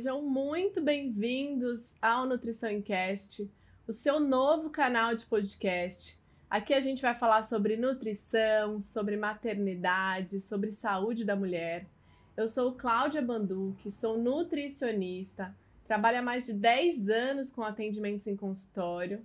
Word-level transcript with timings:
sejam 0.00 0.22
muito 0.22 0.80
bem-vindos 0.80 1.94
ao 2.00 2.24
Nutrição 2.24 2.70
em 2.70 2.80
Cast, 2.80 3.46
o 3.86 3.92
seu 3.92 4.18
novo 4.18 4.70
canal 4.70 5.14
de 5.14 5.26
podcast. 5.26 6.18
Aqui 6.48 6.72
a 6.72 6.80
gente 6.80 7.02
vai 7.02 7.14
falar 7.14 7.42
sobre 7.42 7.76
nutrição, 7.76 8.80
sobre 8.80 9.18
maternidade, 9.18 10.40
sobre 10.40 10.72
saúde 10.72 11.22
da 11.22 11.36
mulher. 11.36 11.86
Eu 12.34 12.48
sou 12.48 12.72
Cláudia 12.72 13.20
Banduque, 13.20 13.90
sou 13.90 14.16
nutricionista, 14.16 15.54
trabalho 15.84 16.20
há 16.20 16.22
mais 16.22 16.46
de 16.46 16.54
10 16.54 17.10
anos 17.10 17.50
com 17.50 17.62
atendimentos 17.62 18.26
em 18.26 18.34
consultório 18.34 19.22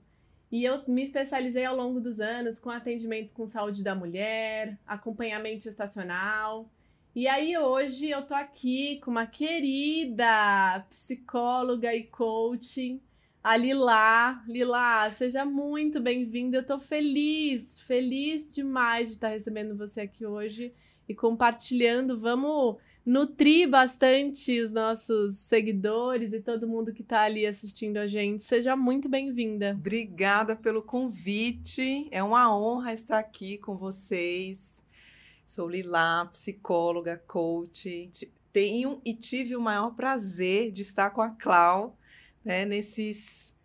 e 0.52 0.66
eu 0.66 0.84
me 0.90 1.04
especializei 1.04 1.64
ao 1.64 1.78
longo 1.78 2.02
dos 2.02 2.20
anos 2.20 2.60
com 2.60 2.70
atendimentos 2.70 3.32
com 3.32 3.48
saúde 3.48 3.82
da 3.82 3.96
mulher, 3.96 4.78
acompanhamento 4.86 5.70
estacional 5.70 6.70
e 7.16 7.30
aí 7.30 7.58
hoje 7.58 8.10
eu 8.10 8.22
tô 8.24 8.34
aqui 8.34 9.00
com 9.00 9.10
uma 9.10 9.26
querida 9.26 10.86
psicóloga 10.90 11.96
e 11.96 12.04
coaching, 12.04 13.00
a 13.42 13.56
Lila. 13.56 14.44
Lila, 14.46 15.10
seja 15.12 15.46
muito 15.46 16.02
bem-vinda. 16.02 16.58
Eu 16.58 16.66
tô 16.66 16.78
feliz, 16.78 17.80
feliz 17.80 18.52
demais 18.52 19.08
de 19.08 19.16
estar 19.16 19.30
recebendo 19.30 19.78
você 19.78 20.02
aqui 20.02 20.26
hoje 20.26 20.74
e 21.08 21.16
compartilhando. 21.16 22.20
Vamos 22.20 22.76
nutrir 23.06 23.70
bastante 23.70 24.60
os 24.60 24.74
nossos 24.74 25.38
seguidores 25.38 26.34
e 26.34 26.42
todo 26.42 26.68
mundo 26.68 26.92
que 26.92 27.02
está 27.02 27.22
ali 27.22 27.46
assistindo 27.46 27.96
a 27.96 28.08
gente. 28.08 28.44
Seja 28.44 28.76
muito 28.76 29.08
bem-vinda. 29.08 29.72
Obrigada 29.80 30.54
pelo 30.54 30.82
convite. 30.82 32.10
É 32.12 32.22
uma 32.22 32.54
honra 32.54 32.92
estar 32.92 33.20
aqui 33.20 33.58
com 33.58 33.78
vocês 33.78 34.75
Sou 35.46 35.70
Lila, 35.70 36.26
psicóloga, 36.32 37.22
coach. 37.28 38.10
Tenho 38.52 39.02
e 39.06 39.14
tive 39.14 39.56
o 39.56 39.62
maior 39.62 39.92
prazer 39.96 40.72
de 40.72 40.82
estar 40.82 41.12
com 41.12 41.22
a 41.22 41.30
Clau 41.30 41.98
né, 42.44 42.66
nesses. 42.66 43.56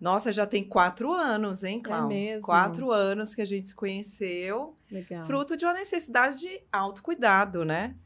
Nossa, 0.00 0.32
já 0.32 0.46
tem 0.46 0.62
quatro 0.62 1.12
anos, 1.12 1.64
hein, 1.64 1.80
Clau? 1.80 2.04
É 2.04 2.08
mesmo. 2.08 2.46
Quatro 2.46 2.90
anos 2.92 3.34
que 3.34 3.42
a 3.42 3.44
gente 3.44 3.66
se 3.66 3.74
conheceu. 3.74 4.74
Legal. 4.90 5.24
Fruto 5.24 5.56
de 5.56 5.64
uma 5.64 5.74
necessidade 5.74 6.38
de 6.38 6.60
autocuidado, 6.72 7.64
né? 7.64 7.96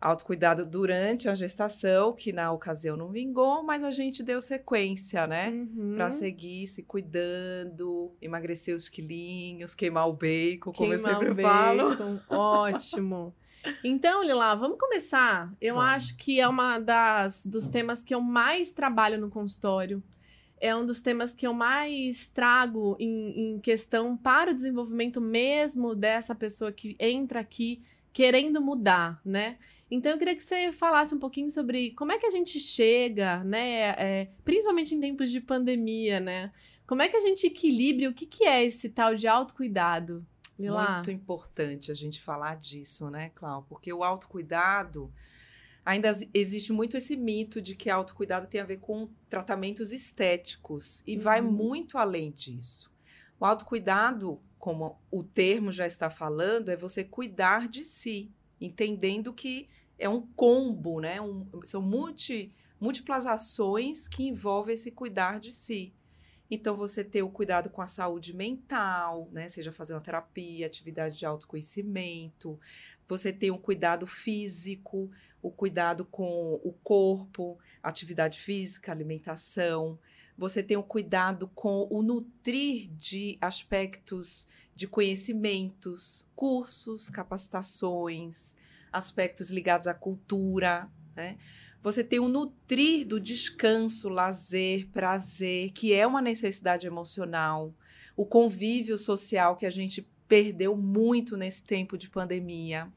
Autocuidado 0.00 0.64
durante 0.64 1.28
a 1.28 1.34
gestação, 1.34 2.12
que 2.12 2.32
na 2.32 2.52
ocasião 2.52 2.96
não 2.96 3.10
vingou, 3.10 3.62
mas 3.64 3.82
a 3.82 3.90
gente 3.90 4.22
deu 4.22 4.40
sequência, 4.40 5.26
né? 5.26 5.50
Uhum. 5.50 5.94
Pra 5.96 6.10
seguir 6.10 6.66
se 6.68 6.82
cuidando, 6.84 8.12
emagrecer 8.22 8.76
os 8.76 8.88
quilinhos, 8.88 9.74
queimar 9.74 10.08
o 10.08 10.12
bacon, 10.12 10.72
como 10.72 10.92
eu 10.92 10.98
Queimar 10.98 11.14
sempre 11.20 11.30
o 11.30 11.42
falo. 11.42 11.88
bacon. 11.90 12.20
Ótimo. 12.28 13.34
Então, 13.82 14.22
Lila, 14.22 14.54
vamos 14.54 14.78
começar. 14.78 15.52
Eu 15.60 15.74
Vamos. 15.74 15.90
acho 15.90 16.16
que 16.16 16.40
é 16.40 16.46
uma 16.46 16.78
das 16.78 17.44
dos 17.44 17.66
temas 17.66 18.04
que 18.04 18.14
eu 18.14 18.20
mais 18.20 18.70
trabalho 18.70 19.20
no 19.20 19.28
consultório. 19.28 20.02
É 20.60 20.74
um 20.74 20.86
dos 20.86 21.00
temas 21.00 21.34
que 21.34 21.46
eu 21.46 21.52
mais 21.52 22.30
trago 22.30 22.96
em, 22.98 23.54
em 23.54 23.60
questão 23.60 24.16
para 24.16 24.50
o 24.50 24.54
desenvolvimento 24.54 25.20
mesmo 25.20 25.94
dessa 25.94 26.34
pessoa 26.34 26.72
que 26.72 26.96
entra 26.98 27.40
aqui 27.40 27.82
querendo 28.12 28.60
mudar, 28.60 29.20
né? 29.24 29.58
Então 29.90 30.12
eu 30.12 30.18
queria 30.18 30.34
que 30.34 30.42
você 30.42 30.70
falasse 30.72 31.14
um 31.14 31.18
pouquinho 31.18 31.48
sobre 31.48 31.92
como 31.92 32.12
é 32.12 32.18
que 32.18 32.26
a 32.26 32.30
gente 32.30 32.60
chega, 32.60 33.42
né? 33.44 33.94
é, 33.96 34.30
principalmente 34.44 34.94
em 34.94 35.00
tempos 35.00 35.30
de 35.30 35.40
pandemia, 35.40 36.20
né? 36.20 36.52
Como 36.86 37.02
é 37.02 37.08
que 37.08 37.16
a 37.16 37.20
gente 37.20 37.46
equilibra 37.46 38.08
o 38.08 38.14
que, 38.14 38.26
que 38.26 38.44
é 38.44 38.64
esse 38.64 38.88
tal 38.88 39.14
de 39.14 39.26
autocuidado? 39.26 40.26
Lila? 40.58 40.94
Muito 40.94 41.10
importante 41.10 41.92
a 41.92 41.94
gente 41.94 42.20
falar 42.20 42.56
disso, 42.56 43.08
né, 43.10 43.30
Clau? 43.34 43.64
Porque 43.68 43.92
o 43.92 44.02
autocuidado. 44.02 45.12
Ainda 45.84 46.10
existe 46.34 46.70
muito 46.70 46.98
esse 46.98 47.16
mito 47.16 47.62
de 47.62 47.74
que 47.74 47.88
autocuidado 47.88 48.46
tem 48.46 48.60
a 48.60 48.64
ver 48.64 48.78
com 48.78 49.08
tratamentos 49.28 49.90
estéticos 49.90 51.02
e 51.06 51.16
vai 51.16 51.40
Uhum. 51.40 51.50
muito 51.50 51.96
além 51.96 52.30
disso. 52.30 52.92
O 53.40 53.46
autocuidado, 53.46 54.38
como 54.58 55.00
o 55.10 55.22
termo 55.22 55.72
já 55.72 55.86
está 55.86 56.10
falando, 56.10 56.68
é 56.68 56.76
você 56.76 57.04
cuidar 57.04 57.68
de 57.68 57.84
si, 57.84 58.30
entendendo 58.60 59.32
que 59.32 59.68
é 59.98 60.08
um 60.08 60.22
combo, 60.22 61.00
né? 61.00 61.20
Um- 61.20 61.46
são 61.64 61.82
multi, 61.82 62.52
múltiplas 62.80 63.26
ações 63.26 64.08
que 64.08 64.24
envolvem 64.24 64.74
esse 64.74 64.90
cuidar 64.90 65.40
de 65.40 65.52
si. 65.52 65.92
Então, 66.50 66.76
você 66.76 67.04
ter 67.04 67.22
o 67.22 67.28
cuidado 67.28 67.68
com 67.68 67.82
a 67.82 67.86
saúde 67.86 68.34
mental, 68.34 69.28
né? 69.32 69.48
Seja 69.48 69.70
fazer 69.70 69.92
uma 69.94 70.00
terapia, 70.00 70.66
atividade 70.66 71.18
de 71.18 71.26
autoconhecimento. 71.26 72.58
Você 73.06 73.32
ter 73.32 73.50
um 73.50 73.58
cuidado 73.58 74.06
físico, 74.06 75.10
o 75.42 75.50
cuidado 75.50 76.04
com 76.04 76.54
o 76.64 76.72
corpo, 76.82 77.58
atividade 77.82 78.40
física, 78.40 78.90
alimentação. 78.92 79.98
Você 80.36 80.62
tem 80.62 80.76
o 80.76 80.82
cuidado 80.82 81.48
com 81.54 81.86
o 81.90 82.02
nutrir 82.02 82.88
de 82.92 83.36
aspectos 83.40 84.46
de 84.78 84.86
conhecimentos, 84.86 86.24
cursos, 86.36 87.10
capacitações, 87.10 88.54
aspectos 88.92 89.50
ligados 89.50 89.88
à 89.88 89.92
cultura, 89.92 90.88
né? 91.16 91.36
Você 91.82 92.04
tem 92.04 92.20
o 92.20 92.28
nutrir 92.28 93.04
do 93.04 93.18
descanso, 93.18 94.08
lazer, 94.08 94.86
prazer, 94.92 95.72
que 95.72 95.92
é 95.92 96.06
uma 96.06 96.22
necessidade 96.22 96.86
emocional, 96.86 97.74
o 98.16 98.24
convívio 98.24 98.96
social 98.96 99.56
que 99.56 99.66
a 99.66 99.70
gente 99.70 100.08
perdeu 100.28 100.76
muito 100.76 101.36
nesse 101.36 101.64
tempo 101.64 101.98
de 101.98 102.08
pandemia. 102.08 102.88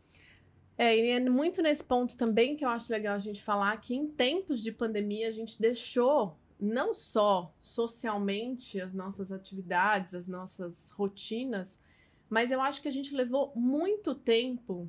É, 0.77 0.95
e 0.95 1.09
é 1.09 1.19
muito 1.19 1.63
nesse 1.63 1.83
ponto 1.83 2.15
também 2.15 2.55
que 2.55 2.63
eu 2.63 2.69
acho 2.69 2.91
legal 2.91 3.15
a 3.15 3.19
gente 3.19 3.41
falar 3.41 3.75
que 3.77 3.95
em 3.95 4.07
tempos 4.07 4.61
de 4.61 4.71
pandemia 4.71 5.29
a 5.29 5.31
gente 5.31 5.59
deixou 5.59 6.39
não 6.61 6.93
só 6.93 7.51
socialmente 7.59 8.79
as 8.79 8.93
nossas 8.93 9.31
atividades, 9.31 10.13
as 10.13 10.27
nossas 10.27 10.91
rotinas, 10.91 11.79
mas 12.29 12.51
eu 12.51 12.61
acho 12.61 12.81
que 12.81 12.87
a 12.87 12.91
gente 12.91 13.15
levou 13.15 13.51
muito 13.55 14.13
tempo 14.13 14.87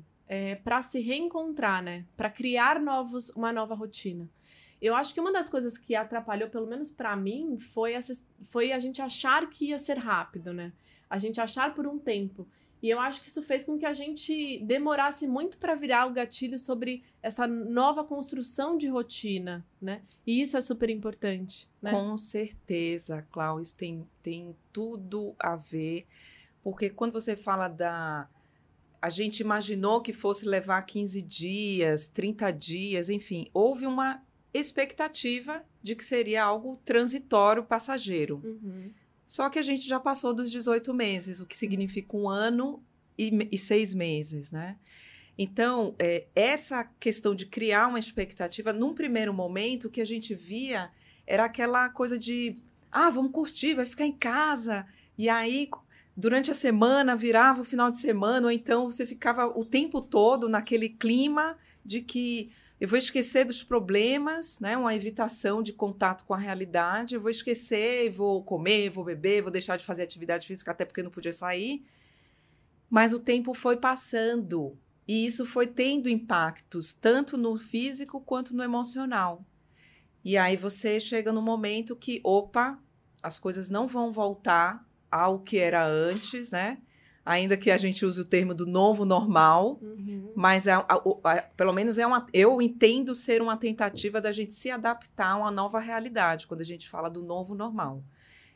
para 0.63 0.81
se 0.81 0.99
reencontrar, 0.99 1.83
né? 1.83 2.05
Para 2.15 2.29
criar 2.29 2.79
novos, 2.79 3.29
uma 3.31 3.51
nova 3.51 3.75
rotina. 3.75 4.29
Eu 4.81 4.95
acho 4.95 5.13
que 5.13 5.19
uma 5.19 5.31
das 5.31 5.49
coisas 5.49 5.77
que 5.77 5.95
atrapalhou, 5.95 6.49
pelo 6.49 6.67
menos 6.67 6.91
para 6.91 7.15
mim, 7.15 7.57
foi, 7.57 7.93
essa, 7.93 8.13
foi 8.43 8.71
a 8.71 8.79
gente 8.79 9.01
achar 9.01 9.49
que 9.49 9.69
ia 9.69 9.77
ser 9.77 9.97
rápido, 9.97 10.53
né? 10.53 10.73
A 11.09 11.17
gente 11.17 11.39
achar 11.39 11.73
por 11.73 11.87
um 11.87 11.97
tempo. 11.97 12.47
E 12.83 12.89
eu 12.89 12.99
acho 12.99 13.21
que 13.21 13.27
isso 13.27 13.41
fez 13.41 13.63
com 13.63 13.77
que 13.77 13.85
a 13.85 13.93
gente 13.93 14.59
demorasse 14.65 15.25
muito 15.25 15.57
para 15.57 15.73
virar 15.73 16.05
o 16.05 16.11
gatilho 16.11 16.59
sobre 16.59 17.01
essa 17.21 17.47
nova 17.47 18.03
construção 18.03 18.75
de 18.75 18.89
rotina, 18.89 19.65
né? 19.81 20.01
E 20.27 20.41
isso 20.41 20.57
é 20.57 20.61
super 20.61 20.89
importante, 20.89 21.71
né? 21.81 21.91
Com 21.91 22.17
certeza, 22.17 23.25
Clau, 23.31 23.61
isso 23.61 23.73
tem, 23.77 24.05
tem 24.21 24.53
tudo 24.73 25.33
a 25.39 25.55
ver, 25.55 26.05
porque 26.61 26.89
quando 26.89 27.13
você 27.13 27.37
fala 27.37 27.69
da. 27.69 28.27
A 29.01 29.09
gente 29.09 29.39
imaginou 29.39 30.01
que 30.01 30.11
fosse 30.11 30.45
levar 30.45 30.81
15 30.81 31.21
dias, 31.21 32.09
30 32.09 32.51
dias, 32.51 33.09
enfim, 33.09 33.47
houve 33.53 33.85
uma 33.85 34.21
expectativa 34.53 35.63
de 35.81 35.95
que 35.95 36.03
seria 36.03 36.43
algo 36.43 36.75
transitório, 36.83 37.63
passageiro. 37.63 38.41
Uhum. 38.43 38.91
Só 39.33 39.49
que 39.49 39.57
a 39.57 39.63
gente 39.63 39.87
já 39.87 39.99
passou 39.99 40.31
dos 40.31 40.51
18 40.51 40.93
meses, 40.93 41.41
o 41.41 41.47
que 41.47 41.57
significa 41.57 42.15
um 42.15 42.29
ano 42.29 42.83
e, 43.17 43.49
e 43.51 43.57
seis 43.57 43.91
meses, 43.91 44.51
né? 44.51 44.77
Então, 45.35 45.95
é, 45.97 46.27
essa 46.35 46.83
questão 46.99 47.33
de 47.33 47.47
criar 47.47 47.87
uma 47.87 47.97
expectativa, 47.97 48.71
num 48.71 48.93
primeiro 48.93 49.33
momento, 49.33 49.85
o 49.85 49.89
que 49.89 50.01
a 50.01 50.05
gente 50.05 50.35
via 50.35 50.91
era 51.25 51.45
aquela 51.45 51.89
coisa 51.89 52.15
de, 52.15 52.53
ah, 52.91 53.09
vamos 53.09 53.31
curtir, 53.31 53.73
vai 53.73 53.87
ficar 53.87 54.05
em 54.05 54.15
casa. 54.15 54.85
E 55.17 55.27
aí, 55.27 55.67
durante 56.15 56.51
a 56.51 56.53
semana, 56.53 57.15
virava 57.15 57.61
o 57.61 57.65
final 57.65 57.89
de 57.89 57.97
semana, 57.97 58.45
ou 58.45 58.51
então 58.51 58.85
você 58.85 59.03
ficava 59.03 59.47
o 59.47 59.65
tempo 59.65 59.99
todo 59.99 60.47
naquele 60.47 60.89
clima 60.89 61.57
de 61.83 62.01
que 62.01 62.51
eu 62.79 62.87
vou 62.87 62.97
esquecer 62.97 63.45
dos 63.45 63.63
problemas, 63.63 64.59
né? 64.59 64.75
Uma 64.75 64.93
evitação 64.93 65.63
de 65.63 65.71
contato 65.71 66.25
com 66.25 66.33
a 66.33 66.37
realidade. 66.37 67.15
Eu 67.15 67.21
vou 67.21 67.31
esquecer, 67.31 68.09
vou 68.11 68.43
comer, 68.43 68.89
vou 68.89 69.05
beber, 69.05 69.41
vou 69.41 69.51
deixar 69.51 69.77
de 69.77 69.85
fazer 69.85 70.03
atividade 70.03 70.45
física 70.47 70.71
até 70.71 70.83
porque 70.83 71.03
não 71.03 71.11
podia 71.11 71.31
sair. 71.31 71.85
Mas 72.89 73.13
o 73.13 73.19
tempo 73.19 73.53
foi 73.53 73.77
passando 73.77 74.77
e 75.07 75.25
isso 75.25 75.45
foi 75.45 75.67
tendo 75.67 76.09
impactos 76.09 76.93
tanto 76.93 77.37
no 77.37 77.57
físico 77.57 78.21
quanto 78.21 78.55
no 78.55 78.63
emocional. 78.63 79.45
E 80.23 80.37
aí 80.37 80.55
você 80.55 80.99
chega 80.99 81.33
no 81.33 81.41
momento 81.41 81.95
que, 81.95 82.21
opa, 82.23 82.79
as 83.21 83.37
coisas 83.37 83.69
não 83.69 83.87
vão 83.87 84.11
voltar 84.11 84.87
ao 85.11 85.39
que 85.39 85.57
era 85.57 85.85
antes, 85.85 86.51
né? 86.51 86.79
Ainda 87.25 87.55
que 87.55 87.71
a 87.71 87.77
gente 87.77 88.05
use 88.05 88.19
o 88.19 88.25
termo 88.25 88.53
do 88.53 88.65
novo 88.65 89.05
normal, 89.05 89.79
Uhum. 89.81 90.33
mas 90.35 90.67
é, 90.67 90.73
a- 90.73 91.01
o- 91.05 91.21
a- 91.23 91.41
pelo 91.41 91.71
menos 91.71 91.97
é 91.97 92.05
uma, 92.05 92.27
eu 92.33 92.61
entendo 92.61 93.15
ser 93.15 93.41
uma 93.41 93.55
tentativa 93.55 94.19
da 94.19 94.31
gente 94.31 94.53
se 94.53 94.69
adaptar 94.69 95.29
a 95.31 95.35
uma 95.37 95.51
nova 95.51 95.79
realidade, 95.79 96.47
quando 96.47 96.61
a 96.61 96.65
gente 96.65 96.89
fala 96.89 97.09
do 97.09 97.23
novo 97.23 97.55
normal. 97.55 98.03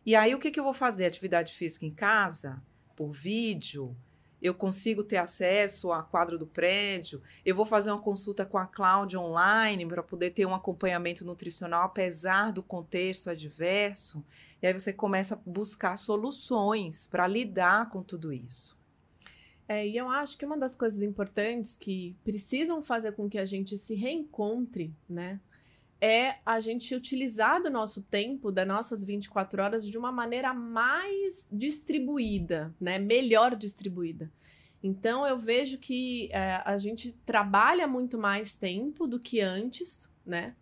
E 0.06 0.16
aí, 0.16 0.36
o 0.36 0.40
que, 0.40 0.52
que 0.52 0.60
eu 0.60 0.64
vou 0.66 0.74
fazer? 0.74 1.06
Atividade 1.06 1.54
física 1.54 1.86
em 1.86 1.92
casa, 1.94 2.62
por 2.96 3.12
vídeo, 3.12 3.96
eu 4.42 4.54
consigo 4.54 5.04
ter 5.04 5.18
acesso 5.18 5.92
à 5.92 6.04
quadra 6.04 6.38
do 6.38 6.46
prédio, 6.46 7.22
eu 7.46 7.56
vou 7.56 7.66
fazer 7.66 7.90
uma 7.92 8.02
consulta 8.02 8.46
com 8.46 8.58
a 8.58 8.66
Cláudia 8.68 9.19
online 9.19 9.86
para 9.86 10.04
poder 10.04 10.31
ter 10.31 10.46
um 10.46 10.54
acompanhamento 10.54 11.25
nutricional, 11.25 11.84
apesar 11.84 12.52
do 12.52 12.62
contexto 12.62 13.30
adverso. 13.30 14.24
E 14.62 14.68
aí 14.68 14.74
você 14.74 14.92
começa 14.92 15.36
a 15.36 15.50
buscar 15.50 15.95
soluções 15.98 17.07
para 17.07 17.27
lidar 17.27 17.89
com 17.89 18.01
tudo 18.01 18.33
isso. 18.33 18.77
É, 19.68 19.86
e 19.86 19.98
eu 19.98 20.09
acho 20.09 20.38
que 20.38 20.45
uma 20.45 20.57
das 20.57 20.75
coisas 20.75 21.01
importantes 21.01 21.75
que 21.75 22.15
precisam 22.24 22.81
fazer 22.81 23.12
com 23.12 23.30
que 23.30 23.38
a 23.38 23.45
gente 23.45 23.77
se 23.77 23.95
reencontre, 23.95 24.95
né? 25.09 25.39
É 26.00 26.36
a 26.45 26.59
gente 26.59 26.95
utilizar 26.95 27.62
do 27.62 27.69
nosso 27.69 28.04
tempo, 28.04 28.51
das 28.51 28.68
nossas 28.68 29.04
24 29.04 29.62
horas, 29.62 29.86
de 29.86 29.98
uma 29.98 30.12
maneira 30.12 30.54
mais 30.54 31.48
distribuída, 31.51 32.74
né? 32.80 32.98
Melhor 32.98 33.56
distribuída. 33.56 34.31
Então 34.81 35.27
eu 35.27 35.38
vejo 35.38 35.77
que 35.80 36.30
é, 36.31 36.62
a 36.63 36.77
gente 36.77 37.12
trabalha 37.25 37.88
muito 37.88 38.18
mais 38.18 38.57
tempo 38.57 39.06
do 39.06 39.19
que 39.19 39.42
antes, 39.42 40.09
né? 40.25 40.56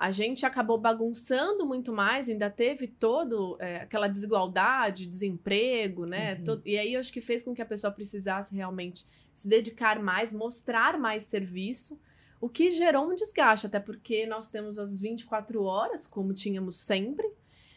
A 0.00 0.10
gente 0.10 0.46
acabou 0.46 0.78
bagunçando 0.78 1.66
muito 1.66 1.92
mais, 1.92 2.30
ainda 2.30 2.48
teve 2.48 2.88
todo 2.88 3.58
é, 3.60 3.82
aquela 3.82 4.08
desigualdade, 4.08 5.06
desemprego, 5.06 6.06
né? 6.06 6.36
Uhum. 6.36 6.44
Todo, 6.44 6.62
e 6.64 6.78
aí 6.78 6.94
eu 6.94 7.00
acho 7.00 7.12
que 7.12 7.20
fez 7.20 7.42
com 7.42 7.52
que 7.52 7.60
a 7.60 7.66
pessoa 7.66 7.92
precisasse 7.92 8.54
realmente 8.54 9.04
se 9.30 9.46
dedicar 9.46 10.02
mais, 10.02 10.32
mostrar 10.32 10.98
mais 10.98 11.24
serviço, 11.24 12.00
o 12.40 12.48
que 12.48 12.70
gerou 12.70 13.10
um 13.10 13.14
desgaste, 13.14 13.66
até 13.66 13.78
porque 13.78 14.24
nós 14.24 14.48
temos 14.48 14.78
as 14.78 14.98
24 14.98 15.62
horas, 15.64 16.06
como 16.06 16.32
tínhamos 16.32 16.76
sempre. 16.76 17.30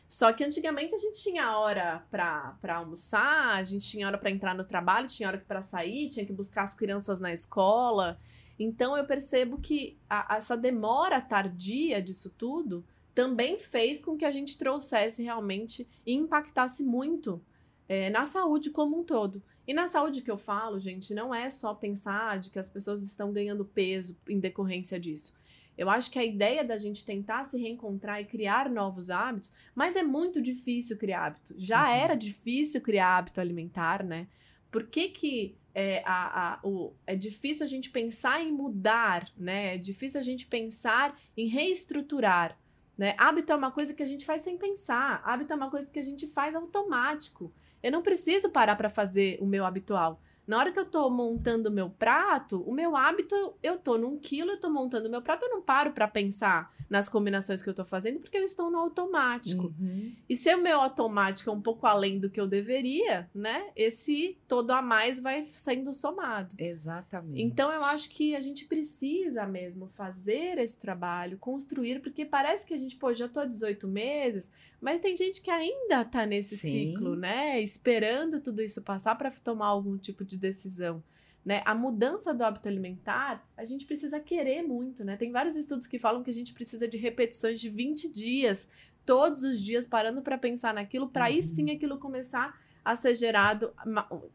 Só 0.07 0.31
que 0.31 0.45
antigamente 0.45 0.95
a 0.95 0.97
gente 0.97 1.21
tinha 1.21 1.57
hora 1.57 2.05
para 2.09 2.77
almoçar, 2.77 3.57
a 3.57 3.63
gente 3.65 3.85
tinha 3.85 4.07
hora 4.07 4.17
para 4.17 4.31
entrar 4.31 4.55
no 4.55 4.63
trabalho, 4.63 5.07
tinha 5.07 5.27
hora 5.27 5.43
para 5.45 5.61
sair, 5.61 6.07
tinha 6.07 6.25
que 6.25 6.31
buscar 6.31 6.63
as 6.63 6.73
crianças 6.73 7.19
na 7.19 7.33
escola. 7.33 8.17
Então 8.57 8.95
eu 8.95 9.05
percebo 9.05 9.59
que 9.59 9.97
a, 10.09 10.35
essa 10.37 10.55
demora 10.55 11.19
tardia 11.19 12.01
disso 12.01 12.29
tudo 12.29 12.85
também 13.13 13.59
fez 13.59 14.01
com 14.01 14.17
que 14.17 14.25
a 14.25 14.31
gente 14.31 14.57
trouxesse 14.57 15.21
realmente 15.21 15.87
e 16.05 16.13
impactasse 16.13 16.83
muito 16.83 17.41
é, 17.87 18.09
na 18.09 18.25
saúde 18.25 18.71
como 18.71 18.99
um 18.99 19.03
todo. 19.03 19.43
E 19.67 19.73
na 19.73 19.87
saúde 19.87 20.21
que 20.21 20.31
eu 20.31 20.37
falo, 20.37 20.79
gente, 20.79 21.13
não 21.13 21.33
é 21.33 21.49
só 21.49 21.73
pensar 21.73 22.39
de 22.39 22.49
que 22.49 22.59
as 22.59 22.69
pessoas 22.69 23.03
estão 23.03 23.31
ganhando 23.31 23.65
peso 23.65 24.17
em 24.27 24.39
decorrência 24.39 24.99
disso. 24.99 25.33
Eu 25.77 25.89
acho 25.89 26.11
que 26.11 26.19
a 26.19 26.23
ideia 26.23 26.63
da 26.63 26.77
gente 26.77 27.03
tentar 27.03 27.43
se 27.45 27.57
reencontrar 27.57 28.21
e 28.21 28.25
criar 28.25 28.69
novos 28.69 29.09
hábitos, 29.09 29.53
mas 29.73 29.95
é 29.95 30.03
muito 30.03 30.41
difícil 30.41 30.97
criar 30.97 31.27
hábito. 31.27 31.55
Já 31.57 31.83
uhum. 31.83 31.95
era 31.95 32.15
difícil 32.15 32.79
criar 32.81 33.17
hábito 33.17 33.41
alimentar, 33.41 34.03
né? 34.03 34.27
Por 34.71 34.87
que, 34.87 35.09
que 35.09 35.55
é, 35.73 36.03
a, 36.05 36.53
a, 36.53 36.59
o, 36.63 36.93
é 37.05 37.15
difícil 37.15 37.65
a 37.65 37.69
gente 37.69 37.89
pensar 37.89 38.41
em 38.41 38.51
mudar, 38.51 39.31
né? 39.37 39.75
É 39.75 39.77
difícil 39.77 40.19
a 40.19 40.23
gente 40.23 40.45
pensar 40.45 41.19
em 41.35 41.47
reestruturar. 41.47 42.57
Né? 42.97 43.15
Hábito 43.17 43.51
é 43.51 43.55
uma 43.55 43.71
coisa 43.71 43.93
que 43.93 44.03
a 44.03 44.05
gente 44.05 44.25
faz 44.25 44.43
sem 44.43 44.57
pensar. 44.57 45.21
Hábito 45.25 45.51
é 45.51 45.55
uma 45.55 45.69
coisa 45.69 45.91
que 45.91 45.99
a 45.99 46.03
gente 46.03 46.27
faz 46.27 46.55
automático. 46.55 47.51
Eu 47.81 47.91
não 47.91 48.01
preciso 48.01 48.49
parar 48.49 48.75
para 48.75 48.89
fazer 48.89 49.37
o 49.41 49.45
meu 49.45 49.65
habitual. 49.65 50.21
Na 50.45 50.57
hora 50.59 50.71
que 50.71 50.79
eu 50.79 50.85
tô 50.85 51.09
montando 51.09 51.69
o 51.69 51.71
meu 51.71 51.89
prato, 51.89 52.61
o 52.61 52.73
meu 52.73 52.95
hábito, 52.95 53.35
eu 53.63 53.77
tô 53.77 53.97
num 53.97 54.17
quilo, 54.17 54.51
eu 54.51 54.59
tô 54.59 54.69
montando 54.69 55.07
o 55.07 55.11
meu 55.11 55.21
prato, 55.21 55.45
eu 55.45 55.49
não 55.49 55.61
paro 55.61 55.91
para 55.91 56.07
pensar 56.07 56.73
nas 56.89 57.09
combinações 57.09 57.63
que 57.63 57.69
eu 57.69 57.73
tô 57.73 57.83
fazendo, 57.83 58.19
porque 58.19 58.37
eu 58.37 58.43
estou 58.43 58.69
no 58.69 58.77
automático. 58.77 59.73
Uhum. 59.79 60.13
E 60.29 60.35
se 60.35 60.53
o 60.53 60.61
meu 60.61 60.79
automático 60.79 61.49
é 61.49 61.53
um 61.53 61.61
pouco 61.61 61.87
além 61.87 62.19
do 62.19 62.29
que 62.29 62.39
eu 62.39 62.45
deveria, 62.45 63.29
né? 63.33 63.71
Esse 63.75 64.37
todo 64.47 64.69
a 64.71 64.81
mais 64.81 65.19
vai 65.19 65.43
sendo 65.43 65.93
somado. 65.93 66.55
Exatamente. 66.59 67.41
Então 67.41 67.71
eu 67.71 67.83
acho 67.83 68.09
que 68.09 68.35
a 68.35 68.41
gente 68.41 68.65
precisa 68.65 69.45
mesmo 69.47 69.87
fazer 69.87 70.59
esse 70.59 70.77
trabalho, 70.77 71.37
construir, 71.37 71.99
porque 71.99 72.25
parece 72.25 72.65
que 72.65 72.73
a 72.73 72.77
gente, 72.77 72.95
pô, 72.95 73.13
já 73.13 73.27
tô 73.27 73.39
há 73.39 73.45
18 73.45 73.87
meses, 73.87 74.51
mas 74.83 74.99
tem 74.99 75.15
gente 75.15 75.41
que 75.41 75.49
ainda 75.49 76.03
tá 76.03 76.25
nesse 76.25 76.57
Sim. 76.57 76.91
ciclo, 76.91 77.15
né? 77.15 77.61
Esperando 77.61 78.41
tudo 78.41 78.61
isso 78.61 78.81
passar 78.81 79.15
para 79.15 79.31
tomar 79.31 79.67
algum 79.67 79.97
tipo 79.97 80.25
de 80.25 80.37
decisão. 80.37 81.01
Né? 81.45 81.61
A 81.65 81.73
mudança 81.73 82.33
do 82.33 82.43
hábito 82.43 82.67
alimentar, 82.67 83.47
a 83.55 83.63
gente 83.63 83.85
precisa 83.85 84.19
querer 84.19 84.61
muito, 84.61 85.03
né? 85.05 85.15
Tem 85.15 85.31
vários 85.31 85.55
estudos 85.55 85.87
que 85.87 85.97
falam 85.97 86.21
que 86.21 86.29
a 86.29 86.33
gente 86.33 86.53
precisa 86.53 86.85
de 86.85 86.97
repetições 86.97 87.61
de 87.61 87.69
20 87.69 88.11
dias, 88.11 88.67
todos 89.05 89.43
os 89.43 89.61
dias, 89.61 89.87
parando 89.87 90.21
para 90.21 90.37
pensar 90.37 90.73
naquilo, 90.73 91.07
para 91.07 91.25
uhum. 91.25 91.31
aí 91.31 91.43
sim 91.43 91.69
uhum. 91.69 91.75
aquilo 91.75 91.97
começar 91.97 92.61
a 92.83 92.95
ser 92.97 93.15
gerado, 93.15 93.73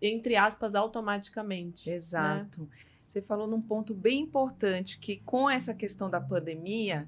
entre 0.01 0.35
aspas, 0.35 0.75
automaticamente. 0.75 1.91
Né? 1.91 1.97
Exato. 1.97 2.63
Né? 2.63 2.69
Você 3.07 3.21
falou 3.21 3.47
num 3.47 3.61
ponto 3.61 3.95
bem 3.95 4.21
importante 4.21 4.99
que 4.99 5.17
com 5.17 5.49
essa 5.49 5.75
questão 5.75 6.09
da 6.09 6.21
pandemia, 6.21 7.07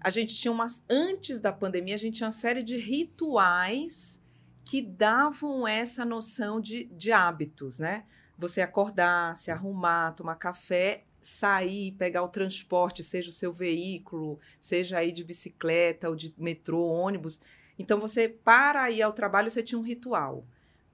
a 0.00 0.10
gente 0.10 0.34
tinha 0.34 0.52
umas. 0.52 0.84
Antes 0.88 1.40
da 1.40 1.52
pandemia, 1.52 1.94
a 1.94 1.98
gente 1.98 2.16
tinha 2.16 2.26
uma 2.26 2.32
série 2.32 2.62
de 2.62 2.76
rituais 2.76 4.20
que 4.64 4.82
davam 4.82 5.66
essa 5.66 6.04
noção 6.04 6.60
de, 6.60 6.84
de 6.84 7.10
hábitos, 7.10 7.78
né? 7.78 8.04
Você 8.36 8.60
acordar, 8.60 9.34
se 9.34 9.50
arrumar, 9.50 10.12
tomar 10.12 10.36
café, 10.36 11.04
sair, 11.20 11.92
pegar 11.92 12.22
o 12.22 12.28
transporte, 12.28 13.02
seja 13.02 13.30
o 13.30 13.32
seu 13.32 13.52
veículo, 13.52 14.38
seja 14.60 14.98
aí 14.98 15.10
de 15.10 15.24
bicicleta 15.24 16.08
ou 16.08 16.14
de 16.14 16.32
metrô, 16.38 16.84
ônibus. 16.86 17.40
Então, 17.78 17.98
você, 17.98 18.28
para 18.28 18.90
ir 18.90 19.02
ao 19.02 19.12
trabalho, 19.12 19.50
você 19.50 19.62
tinha 19.62 19.78
um 19.78 19.82
ritual. 19.82 20.44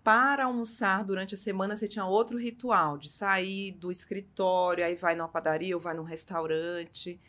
Para 0.03 0.45
almoçar 0.45 1.03
durante 1.03 1.35
a 1.35 1.37
semana, 1.37 1.77
você 1.77 1.89
tinha 1.89 2.05
outro 2.05 2.39
ritual 2.39 2.97
de 2.97 3.09
sair 3.09 3.73
do 3.73 3.91
escritório, 3.91 4.85
aí 4.85 4.95
vai 4.95 5.15
numa 5.15 5.29
padaria 5.29 5.75
ou 5.75 5.81
vai 5.81 5.95
num 5.95 6.03
restaurante 6.03 7.21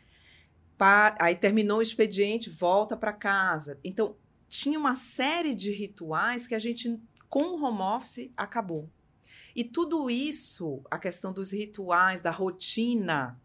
para, 0.76 1.16
aí 1.20 1.34
terminou 1.34 1.78
o 1.78 1.82
expediente, 1.82 2.50
volta 2.50 2.96
para 2.96 3.12
casa. 3.12 3.78
Então, 3.82 4.16
tinha 4.48 4.78
uma 4.78 4.94
série 4.94 5.54
de 5.54 5.70
rituais 5.70 6.46
que 6.46 6.54
a 6.54 6.58
gente, 6.58 7.00
com 7.28 7.44
o 7.44 7.62
home 7.62 7.82
office, 7.82 8.30
acabou. 8.36 8.88
E 9.54 9.64
tudo 9.64 10.10
isso, 10.10 10.82
a 10.90 10.98
questão 10.98 11.32
dos 11.32 11.52
rituais, 11.52 12.20
da 12.20 12.30
rotina, 12.30 13.40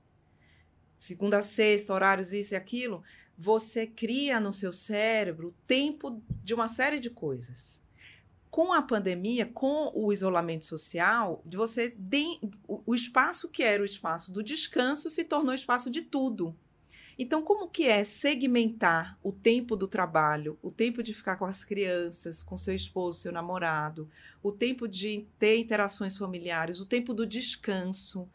segunda 1.00 1.38
a 1.38 1.42
sexta, 1.42 1.94
horários, 1.94 2.34
isso 2.34 2.54
e 2.54 2.58
aquilo, 2.58 3.02
você 3.38 3.88
cria 3.88 4.40
no 4.40 4.54
seu 4.54 4.72
cérebro 4.72 5.56
tempo 5.66 6.22
de 6.44 6.54
uma 6.54 6.68
série 6.68 7.00
de 7.00 7.10
coisas. 7.10 7.82
Com 8.50 8.74
a 8.74 8.82
pandemia, 8.82 9.46
com 9.46 9.90
o 9.96 10.12
isolamento 10.12 10.66
social, 10.66 11.42
você 11.46 11.96
de, 11.98 12.40
o, 12.68 12.84
o 12.86 12.94
espaço 12.94 13.48
que 13.48 13.64
era 13.64 13.82
o 13.82 13.86
espaço 13.86 14.34
do 14.34 14.44
descanso 14.44 15.10
se 15.10 15.24
tornou 15.24 15.56
espaço 15.56 15.90
de 15.90 16.02
tudo. 16.02 16.56
Então, 17.18 17.42
como 17.42 17.70
que 17.70 17.88
é 17.88 18.04
segmentar 18.04 19.18
o 19.22 19.32
tempo 19.32 19.76
do 19.76 19.88
trabalho, 19.88 20.58
o 20.62 20.72
tempo 20.72 21.04
de 21.04 21.14
ficar 21.14 21.36
com 21.38 21.46
as 21.46 21.64
crianças, 21.64 22.42
com 22.42 22.58
seu 22.58 22.74
esposo, 22.74 23.20
seu 23.20 23.32
namorado, 23.32 24.10
o 24.42 24.52
tempo 24.52 24.88
de 24.88 25.28
ter 25.38 25.58
interações 25.58 26.18
familiares, 26.18 26.80
o 26.80 26.86
tempo 26.86 27.14
do 27.14 27.26
descanso, 27.26 28.30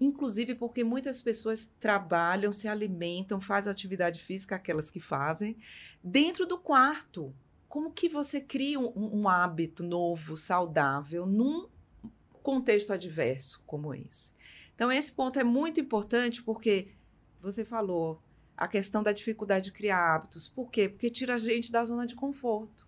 inclusive 0.00 0.54
porque 0.54 0.84
muitas 0.84 1.20
pessoas 1.20 1.70
trabalham, 1.80 2.52
se 2.52 2.68
alimentam, 2.68 3.40
fazem 3.40 3.70
atividade 3.70 4.20
física, 4.20 4.56
aquelas 4.56 4.90
que 4.90 5.00
fazem, 5.00 5.56
dentro 6.02 6.46
do 6.46 6.58
quarto. 6.58 7.34
Como 7.68 7.92
que 7.92 8.08
você 8.08 8.40
cria 8.40 8.78
um, 8.80 9.20
um 9.20 9.28
hábito 9.28 9.82
novo, 9.82 10.36
saudável, 10.36 11.26
num 11.26 11.68
contexto 12.42 12.92
adverso 12.92 13.62
como 13.66 13.94
esse? 13.94 14.32
Então, 14.74 14.92
esse 14.92 15.10
ponto 15.10 15.38
é 15.38 15.44
muito 15.44 15.80
importante 15.80 16.40
porque 16.42 16.88
você 17.40 17.64
falou 17.64 18.22
a 18.56 18.66
questão 18.66 19.02
da 19.02 19.12
dificuldade 19.12 19.66
de 19.66 19.72
criar 19.72 20.14
hábitos. 20.14 20.48
Por 20.48 20.70
quê? 20.70 20.88
Porque 20.88 21.08
tira 21.08 21.34
a 21.34 21.38
gente 21.38 21.70
da 21.70 21.84
zona 21.84 22.06
de 22.06 22.16
conforto. 22.16 22.86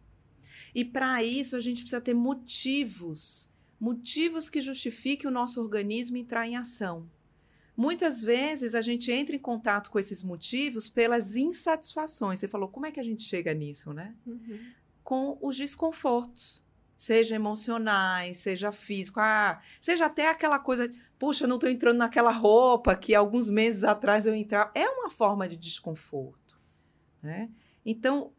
E 0.74 0.84
para 0.84 1.22
isso 1.22 1.56
a 1.56 1.60
gente 1.60 1.82
precisa 1.82 2.00
ter 2.00 2.14
motivos, 2.14 3.48
motivos 3.78 4.50
que 4.50 4.60
justifiquem 4.60 5.28
o 5.28 5.32
nosso 5.32 5.60
organismo 5.60 6.16
entrar 6.16 6.46
em 6.46 6.56
ação. 6.56 7.08
Muitas 7.76 8.20
vezes 8.20 8.74
a 8.74 8.82
gente 8.82 9.10
entra 9.10 9.34
em 9.34 9.38
contato 9.38 9.90
com 9.90 9.98
esses 9.98 10.22
motivos 10.22 10.88
pelas 10.88 11.36
insatisfações. 11.36 12.38
Você 12.38 12.48
falou, 12.48 12.68
como 12.68 12.86
é 12.86 12.92
que 12.92 13.00
a 13.00 13.02
gente 13.02 13.22
chega 13.22 13.54
nisso, 13.54 13.92
né? 13.92 14.14
Uhum. 14.26 14.58
Com 15.02 15.38
os 15.40 15.56
desconfortos, 15.56 16.64
seja 16.96 17.36
emocionais, 17.36 18.36
seja 18.36 18.70
físico, 18.70 19.18
ah, 19.18 19.62
seja 19.80 20.06
até 20.06 20.28
aquela 20.28 20.58
coisa 20.58 20.90
puxa, 21.20 21.46
não 21.46 21.56
estou 21.56 21.68
entrando 21.68 21.98
naquela 21.98 22.32
roupa 22.32 22.96
que 22.96 23.14
alguns 23.14 23.50
meses 23.50 23.84
atrás 23.84 24.24
eu 24.24 24.34
entrava. 24.34 24.72
É 24.74 24.88
uma 24.88 25.10
forma 25.10 25.46
de 25.46 25.54
desconforto. 25.54 26.58
Né? 27.22 27.50
Então, 27.84 28.32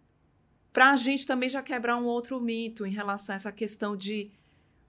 para 0.74 0.90
a 0.90 0.96
gente 0.96 1.28
também 1.28 1.48
já 1.48 1.62
quebrar 1.62 1.96
um 1.98 2.06
outro 2.06 2.42
mito 2.42 2.84
em 2.84 2.92
relação 2.92 3.34
a 3.34 3.36
essa 3.36 3.52
questão 3.52 3.96
de 3.96 4.32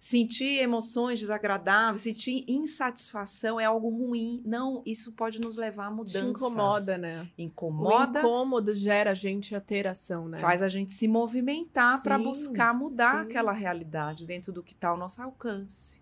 sentir 0.01 0.63
emoções 0.63 1.21
desagradáveis, 1.21 2.01
sentir 2.01 2.47
insatisfação 2.49 3.61
é 3.61 3.67
algo 3.67 3.91
ruim. 3.91 4.43
Não, 4.43 4.83
isso 4.87 5.13
pode 5.13 5.39
nos 5.39 5.59
levar 5.59 5.89
a 5.89 5.91
mudanças. 5.91 6.23
Te 6.23 6.27
incomoda, 6.27 6.97
né? 6.97 7.29
Incomoda. 7.37 8.21
O 8.21 8.23
incômodo 8.23 8.75
gera 8.75 9.11
a 9.11 9.15
gente 9.15 9.55
a 9.55 9.61
ter 9.61 9.87
ação, 9.87 10.29
né? 10.29 10.39
Faz 10.39 10.63
a 10.63 10.69
gente 10.71 10.95
se 10.95 11.07
movimentar 11.07 12.03
para 12.03 12.19
buscar 12.19 12.75
mudar 12.75 13.17
sim. 13.17 13.31
aquela 13.31 13.53
realidade 13.53 14.27
dentro 14.27 14.51
do 14.51 14.63
que 14.63 14.73
está 14.73 14.89
ao 14.89 14.97
nosso 14.97 15.21
alcance. 15.21 16.02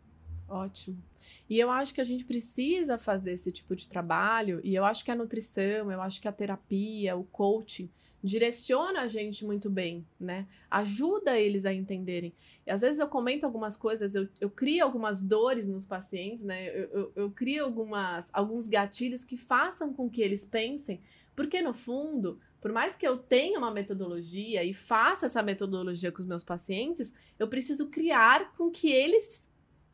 Ótimo. 0.51 1.01
E 1.49 1.59
eu 1.59 1.71
acho 1.71 1.95
que 1.95 2.01
a 2.01 2.05
gente 2.05 2.25
precisa 2.25 2.99
fazer 2.99 3.33
esse 3.33 3.53
tipo 3.53 3.77
de 3.77 3.89
trabalho, 3.89 4.61
e 4.65 4.75
eu 4.75 4.85
acho 4.85 5.05
que 5.05 5.11
a 5.11 5.15
nutrição, 5.15 5.91
eu 5.93 6.03
acho 6.03 6.21
que 6.21 6.27
a 6.27 6.33
terapia, 6.33 7.17
o 7.17 7.23
coaching, 7.25 7.89
direciona 8.23 9.03
a 9.03 9.09
gente 9.09 9.45
muito 9.45 9.71
bem, 9.71 10.05
né? 10.19 10.47
Ajuda 10.71 11.39
eles 11.39 11.65
a 11.65 11.73
entenderem. 11.73 12.35
E 12.67 12.71
às 12.71 12.81
vezes 12.81 12.99
eu 12.99 13.07
comento 13.07 13.47
algumas 13.47 13.77
coisas, 13.77 14.15
eu, 14.15 14.29
eu 14.41 14.51
crio 14.51 14.85
algumas 14.85 15.23
dores 15.23 15.67
nos 15.69 15.87
pacientes, 15.87 16.45
né? 16.45 16.69
Eu, 16.69 16.91
eu, 16.93 17.13
eu 17.15 17.31
crio 17.31 17.65
algumas, 17.65 18.29
alguns 18.33 18.67
gatilhos 18.67 19.25
que 19.25 19.37
façam 19.37 19.95
com 19.95 20.11
que 20.11 20.21
eles 20.21 20.45
pensem, 20.45 21.01
porque 21.35 21.63
no 21.63 21.73
fundo, 21.73 22.39
por 22.61 22.73
mais 22.73 22.95
que 22.95 23.07
eu 23.07 23.17
tenha 23.17 23.59
uma 23.59 23.71
metodologia 23.71 24.63
e 24.63 24.75
faça 24.75 25.27
essa 25.27 25.43
metodologia 25.43 26.13
com 26.13 26.19
os 26.19 26.27
meus 26.27 26.45
pacientes, 26.45 27.15
eu 27.39 27.49
preciso 27.49 27.87
criar 27.89 28.53
com 28.55 28.71
que 28.71 28.93
eles 28.93 29.50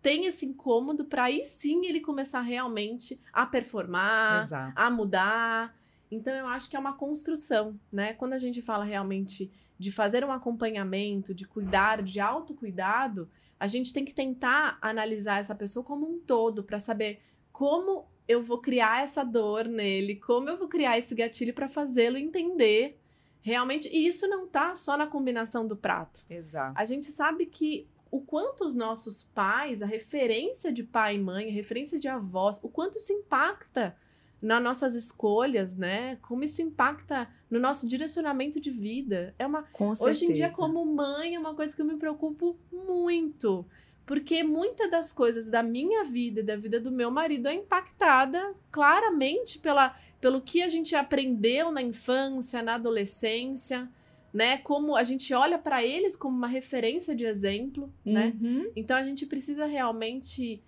tenham 0.07 0.29
esse 0.29 0.47
incômodo 0.47 1.05
para 1.05 1.25
aí 1.25 1.45
sim 1.45 1.85
ele 1.85 1.99
começar 1.99 2.41
realmente 2.41 3.21
a 3.33 3.45
performar, 3.45 4.45
Exato. 4.45 4.73
a 4.77 4.89
mudar. 4.89 5.77
Então 6.09 6.33
eu 6.33 6.47
acho 6.47 6.71
que 6.71 6.77
é 6.77 6.79
uma 6.79 6.93
construção, 6.93 7.77
né? 7.91 8.13
Quando 8.13 8.35
a 8.35 8.39
gente 8.39 8.63
fala 8.63 8.85
realmente 8.85 9.51
de 9.77 9.91
fazer 9.91 10.25
um 10.25 10.31
acompanhamento, 10.31 11.35
de 11.35 11.45
cuidar, 11.45 12.05
de 12.05 12.21
autocuidado, 12.21 13.29
a 13.59 13.67
gente 13.67 13.93
tem 13.93 14.05
que 14.05 14.15
tentar 14.15 14.79
analisar 14.81 15.41
essa 15.41 15.57
pessoa 15.57 15.85
como 15.85 16.09
um 16.09 16.21
todo 16.21 16.63
para 16.63 16.79
saber 16.79 17.21
como 17.51 18.07
eu 18.29 18.41
vou 18.41 18.61
criar 18.61 19.03
essa 19.03 19.25
dor 19.25 19.65
nele, 19.65 20.15
como 20.15 20.49
eu 20.49 20.57
vou 20.57 20.69
criar 20.69 20.97
esse 20.97 21.17
gatilho 21.17 21.53
para 21.53 21.69
fazê-lo 21.69 22.17
entender 22.17 23.01
realmente. 23.41 23.89
E 23.89 24.07
isso 24.07 24.29
não 24.29 24.47
tá 24.47 24.73
só 24.77 24.97
na 24.97 25.09
combinação 25.09 25.67
do 25.67 25.77
prato. 25.77 26.25
Exato. 26.31 26.75
A 26.77 26.85
gente 26.85 27.07
sabe 27.07 27.47
que 27.47 27.89
o 28.11 28.21
quanto 28.21 28.65
os 28.65 28.75
nossos 28.75 29.25
pais, 29.35 29.83
a 29.83 29.87
referência 29.87 30.73
de 30.73 30.83
pai 30.83 31.17
e 31.17 31.19
mãe, 31.19 31.49
a 31.49 31.53
referência 31.53 31.99
de 31.99 32.09
avós, 32.09 32.59
o 32.63 32.69
quanto 32.69 32.99
isso 32.99 33.13
impacta 33.13 33.97
nas 34.41 34.63
nossas 34.63 34.95
escolhas, 34.95 35.75
né? 35.75 36.17
Como 36.23 36.45
isso 36.45 36.63
impacta 36.63 37.29
no 37.51 37.59
nosso 37.59 37.87
direcionamento 37.87 38.61
de 38.61 38.71
vida. 38.71 39.35
É 39.39 39.47
uma 39.47 39.63
Com 39.65 39.91
Hoje 39.91 40.27
em 40.27 40.29
dia, 40.29 40.49
certeza. 40.49 40.57
como 40.57 40.85
mãe, 40.85 41.35
é 41.35 41.39
uma 41.39 41.55
coisa 41.55 41.75
que 41.75 41.83
eu 41.83 41.87
me 41.87 41.97
preocupo 41.97 42.57
muito. 42.71 43.67
Porque 44.05 44.45
muitas 44.45 44.89
das 44.89 45.13
coisas 45.13 45.51
da 45.51 45.63
minha 45.63 46.05
vida 46.05 46.41
e 46.41 46.43
da 46.45 46.57
vida 46.57 46.79
do 46.79 46.93
meu 46.93 47.11
marido 47.11 47.49
é 47.49 47.55
impactada 47.55 48.55
claramente 48.71 49.59
pela, 49.59 49.97
pelo 50.21 50.41
que 50.41 50.63
a 50.63 50.69
gente 50.69 50.95
aprendeu 50.95 51.73
na 51.73 51.83
infância, 51.83 52.63
na 52.63 52.75
adolescência, 52.75 53.91
né? 54.33 54.59
Como 54.59 54.95
a 54.97 55.03
gente 55.03 55.33
olha 55.35 55.59
para 55.59 55.83
eles 55.85 56.17
como 56.17 56.37
uma 56.37 56.49
referência 56.49 57.15
de 57.15 57.25
exemplo, 57.25 57.93
né? 58.05 58.35
Uhum. 58.41 58.71
Então 58.77 58.97
a 58.97 59.03
gente 59.03 59.27
precisa 59.27 59.67
realmente 59.67 60.63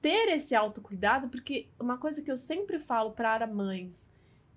ter 0.00 0.28
esse 0.30 0.54
autocuidado, 0.54 1.28
porque 1.28 1.68
uma 1.78 1.98
coisa 1.98 2.22
que 2.22 2.30
eu 2.30 2.36
sempre 2.36 2.78
falo 2.78 3.10
para 3.12 3.46
mães 3.46 4.08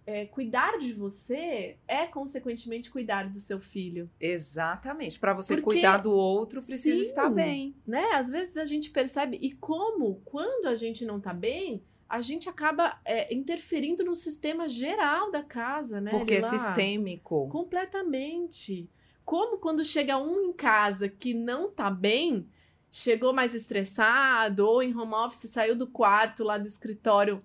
é 0.06 0.26
cuidar 0.26 0.78
de 0.80 0.92
você 0.92 1.78
é 1.88 2.06
consequentemente 2.06 2.90
cuidar 2.92 3.30
do 3.30 3.40
seu 3.40 3.58
filho, 3.60 4.10
Exatamente. 4.20 5.18
Para 5.20 5.34
você 5.34 5.56
Porque- 5.56 5.64
cuidar 5.80 5.98
do 5.98 6.12
outro, 6.12 6.62
precisa 6.62 6.98
Sim. 6.98 7.08
estar 7.10 7.30
bem. 7.30 7.74
né? 7.88 8.04
Às 8.14 8.30
vezes 8.30 8.58
a 8.58 8.66
gente 8.66 8.90
percebe 8.92 9.38
e 9.42 9.52
como 9.54 10.22
quando 10.26 10.66
a 10.68 10.76
gente 10.76 11.06
não 11.06 11.20
tá 11.22 11.34
bem, 11.34 11.82
a 12.14 12.22
gente 12.22 12.48
acaba 12.48 13.02
é, 13.04 13.34
interferindo 13.34 14.06
no 14.06 14.16
sistema 14.16 14.68
geral 14.68 15.32
da 15.32 15.42
casa, 15.42 16.00
né? 16.00 16.12
Porque 16.12 16.36
é 16.36 16.42
sistêmico. 16.44 17.50
Completamente. 17.50 18.88
Como 19.26 19.58
quando 19.58 19.84
chega 19.84 20.20
um 20.20 20.40
em 20.40 20.54
casa 20.54 21.10
que 21.10 21.34
não 21.34 21.72
tá 21.72 21.90
bem, 21.90 22.48
chegou 22.92 23.34
mais 23.34 23.56
estressado, 23.56 24.64
ou 24.64 24.84
em 24.84 24.96
home 24.96 25.16
office 25.16 25.50
saiu 25.50 25.76
do 25.76 25.88
quarto 25.88 26.44
lá 26.44 26.60
do 26.60 26.68
escritório 26.68 27.44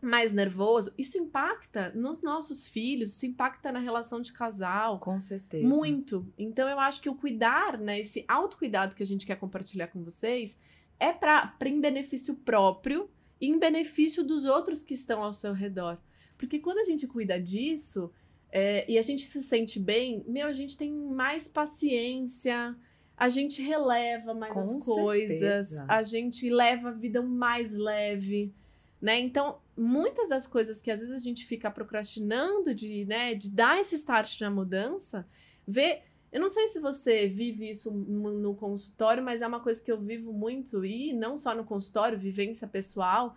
mais 0.00 0.32
nervoso, 0.32 0.90
isso 0.96 1.18
impacta 1.18 1.92
nos 1.94 2.22
nossos 2.22 2.66
filhos, 2.66 3.10
isso 3.10 3.26
impacta 3.26 3.70
na 3.70 3.78
relação 3.78 4.22
de 4.22 4.32
casal. 4.32 5.00
Com 5.00 5.20
certeza. 5.20 5.68
Muito. 5.68 6.26
Então 6.38 6.66
eu 6.66 6.80
acho 6.80 7.02
que 7.02 7.10
o 7.10 7.14
cuidar, 7.14 7.76
né, 7.76 8.00
esse 8.00 8.24
autocuidado 8.26 8.96
que 8.96 9.02
a 9.02 9.06
gente 9.06 9.26
quer 9.26 9.36
compartilhar 9.36 9.88
com 9.88 10.02
vocês, 10.02 10.56
é 10.98 11.12
para 11.12 11.52
em 11.66 11.78
benefício 11.78 12.36
próprio 12.36 13.10
em 13.40 13.58
benefício 13.58 14.24
dos 14.24 14.44
outros 14.44 14.82
que 14.82 14.94
estão 14.94 15.22
ao 15.22 15.32
seu 15.32 15.52
redor. 15.52 15.98
Porque 16.36 16.58
quando 16.58 16.78
a 16.78 16.84
gente 16.84 17.06
cuida 17.06 17.40
disso 17.40 18.10
é, 18.50 18.84
e 18.90 18.98
a 18.98 19.02
gente 19.02 19.22
se 19.22 19.42
sente 19.42 19.78
bem, 19.78 20.24
meu, 20.26 20.46
a 20.46 20.52
gente 20.52 20.76
tem 20.76 20.92
mais 20.92 21.48
paciência, 21.48 22.76
a 23.16 23.28
gente 23.28 23.60
releva 23.60 24.32
mais 24.32 24.54
Com 24.54 24.60
as 24.60 24.84
coisas, 24.84 25.38
certeza. 25.68 25.86
a 25.88 26.02
gente 26.02 26.48
leva 26.48 26.90
a 26.90 26.92
vida 26.92 27.20
mais 27.20 27.74
leve, 27.74 28.54
né? 29.00 29.18
Então, 29.18 29.58
muitas 29.76 30.28
das 30.28 30.46
coisas 30.46 30.80
que 30.80 30.90
às 30.90 31.00
vezes 31.00 31.14
a 31.14 31.18
gente 31.18 31.44
fica 31.44 31.70
procrastinando 31.70 32.74
de, 32.74 33.04
né, 33.04 33.34
de 33.34 33.50
dar 33.50 33.80
esse 33.80 33.94
start 33.96 34.40
na 34.40 34.50
mudança, 34.50 35.26
vê. 35.66 36.02
Eu 36.32 36.40
não 36.40 36.48
sei 36.48 36.68
se 36.68 36.78
você 36.78 37.26
vive 37.26 37.70
isso 37.70 37.90
no 37.90 38.54
consultório, 38.54 39.22
mas 39.22 39.40
é 39.42 39.46
uma 39.46 39.60
coisa 39.60 39.82
que 39.82 39.90
eu 39.90 39.98
vivo 39.98 40.32
muito, 40.32 40.84
e 40.84 41.12
não 41.12 41.38
só 41.38 41.54
no 41.54 41.64
consultório, 41.64 42.18
vivência 42.18 42.68
pessoal. 42.68 43.34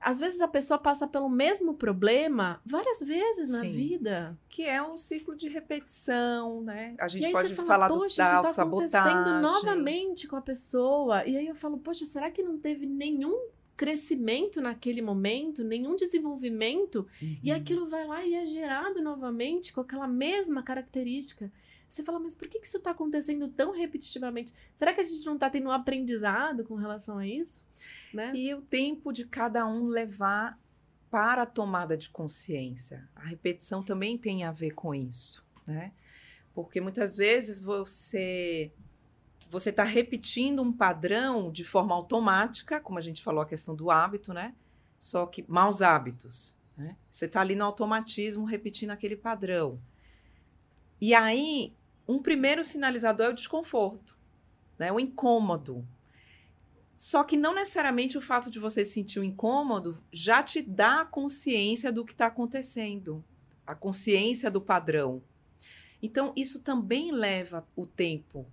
Às 0.00 0.18
vezes 0.18 0.40
a 0.40 0.48
pessoa 0.48 0.76
passa 0.78 1.06
pelo 1.06 1.28
mesmo 1.28 1.74
problema 1.74 2.60
várias 2.66 2.98
vezes 3.00 3.50
na 3.52 3.60
Sim. 3.60 3.70
vida. 3.70 4.36
Que 4.48 4.64
é 4.64 4.82
um 4.82 4.96
ciclo 4.96 5.36
de 5.36 5.48
repetição, 5.48 6.60
né? 6.60 6.96
A 6.98 7.06
E 7.06 7.10
gente 7.10 7.26
aí 7.26 7.32
pode 7.32 7.48
você 7.50 7.54
fala, 7.54 7.68
falar 7.68 7.88
do, 7.88 7.94
poxa, 8.00 8.16
da 8.22 8.40
isso 8.40 8.56
tá 8.56 8.62
acontecendo 8.62 9.40
novamente 9.40 10.26
com 10.26 10.34
a 10.34 10.40
pessoa. 10.42 11.24
E 11.24 11.36
aí 11.36 11.46
eu 11.46 11.54
falo, 11.54 11.78
poxa, 11.78 12.04
será 12.04 12.32
que 12.32 12.42
não 12.42 12.58
teve 12.58 12.84
nenhum 12.84 13.46
crescimento 13.76 14.60
naquele 14.60 15.00
momento, 15.00 15.62
nenhum 15.62 15.94
desenvolvimento? 15.94 17.06
E 17.40 17.50
Uhum. 17.52 17.56
aquilo 17.56 17.86
vai 17.86 18.04
lá 18.04 18.26
e 18.26 18.34
é 18.34 18.44
gerado 18.44 19.00
novamente 19.00 19.72
com 19.72 19.80
aquela 19.80 20.08
mesma 20.08 20.64
característica. 20.64 21.52
Você 21.92 22.02
fala, 22.02 22.18
mas 22.18 22.34
por 22.34 22.48
que 22.48 22.58
isso 22.58 22.78
está 22.78 22.92
acontecendo 22.92 23.48
tão 23.48 23.70
repetitivamente? 23.70 24.50
Será 24.74 24.94
que 24.94 25.02
a 25.02 25.04
gente 25.04 25.26
não 25.26 25.34
está 25.34 25.50
tendo 25.50 25.68
um 25.68 25.70
aprendizado 25.70 26.64
com 26.64 26.74
relação 26.74 27.18
a 27.18 27.26
isso? 27.26 27.66
Né? 28.14 28.32
E 28.34 28.54
o 28.54 28.62
tempo 28.62 29.12
de 29.12 29.26
cada 29.26 29.66
um 29.66 29.88
levar 29.88 30.58
para 31.10 31.42
a 31.42 31.46
tomada 31.46 31.94
de 31.94 32.08
consciência. 32.08 33.06
A 33.14 33.26
repetição 33.26 33.82
também 33.82 34.16
tem 34.16 34.42
a 34.42 34.50
ver 34.50 34.70
com 34.70 34.94
isso, 34.94 35.46
né? 35.66 35.92
Porque 36.54 36.80
muitas 36.80 37.14
vezes 37.14 37.60
você 37.60 38.72
você 39.50 39.68
está 39.68 39.84
repetindo 39.84 40.62
um 40.62 40.72
padrão 40.72 41.52
de 41.52 41.62
forma 41.62 41.94
automática, 41.94 42.80
como 42.80 42.96
a 42.96 43.02
gente 43.02 43.22
falou 43.22 43.42
a 43.42 43.46
questão 43.46 43.76
do 43.76 43.90
hábito, 43.90 44.32
né? 44.32 44.54
Só 44.98 45.26
que 45.26 45.44
maus 45.46 45.82
hábitos. 45.82 46.56
Né? 46.74 46.96
Você 47.10 47.26
está 47.26 47.42
ali 47.42 47.54
no 47.54 47.66
automatismo 47.66 48.46
repetindo 48.46 48.92
aquele 48.92 49.14
padrão. 49.14 49.78
E 50.98 51.12
aí, 51.12 51.74
um 52.06 52.20
primeiro 52.20 52.64
sinalizador 52.64 53.26
é 53.26 53.30
o 53.30 53.34
desconforto, 53.34 54.18
né? 54.78 54.90
o 54.92 54.98
incômodo. 54.98 55.86
Só 56.96 57.24
que 57.24 57.36
não 57.36 57.54
necessariamente 57.54 58.16
o 58.16 58.22
fato 58.22 58.50
de 58.50 58.58
você 58.58 58.84
sentir 58.84 59.18
o 59.18 59.24
incômodo 59.24 60.02
já 60.12 60.42
te 60.42 60.62
dá 60.62 61.00
a 61.00 61.04
consciência 61.04 61.92
do 61.92 62.04
que 62.04 62.12
está 62.12 62.26
acontecendo, 62.26 63.24
a 63.66 63.74
consciência 63.74 64.50
do 64.50 64.60
padrão. 64.60 65.22
Então, 66.00 66.32
isso 66.36 66.60
também 66.60 67.12
leva 67.12 67.66
o 67.76 67.86
tempo. 67.86 68.46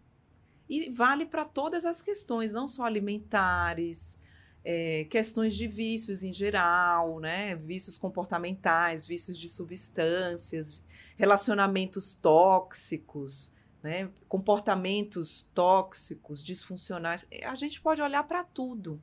E 0.69 0.89
vale 0.89 1.25
para 1.25 1.45
todas 1.45 1.85
as 1.85 2.01
questões, 2.01 2.53
não 2.53 2.67
só 2.67 2.83
alimentares, 2.83 4.19
é, 4.63 5.05
questões 5.05 5.55
de 5.55 5.67
vícios 5.67 6.23
em 6.23 6.31
geral, 6.31 7.19
né? 7.19 7.55
Vícios 7.55 7.97
comportamentais, 7.97 9.07
vícios 9.07 9.37
de 9.37 9.49
substâncias, 9.49 10.79
relacionamentos 11.19 12.15
tóxicos, 12.15 13.51
né? 13.83 14.09
Comportamentos 14.29 15.49
tóxicos, 15.53 16.41
disfuncionais. 16.41 17.27
A 17.43 17.55
gente 17.55 17.81
pode 17.81 18.01
olhar 18.01 18.23
para 18.23 18.41
tudo. 18.41 19.01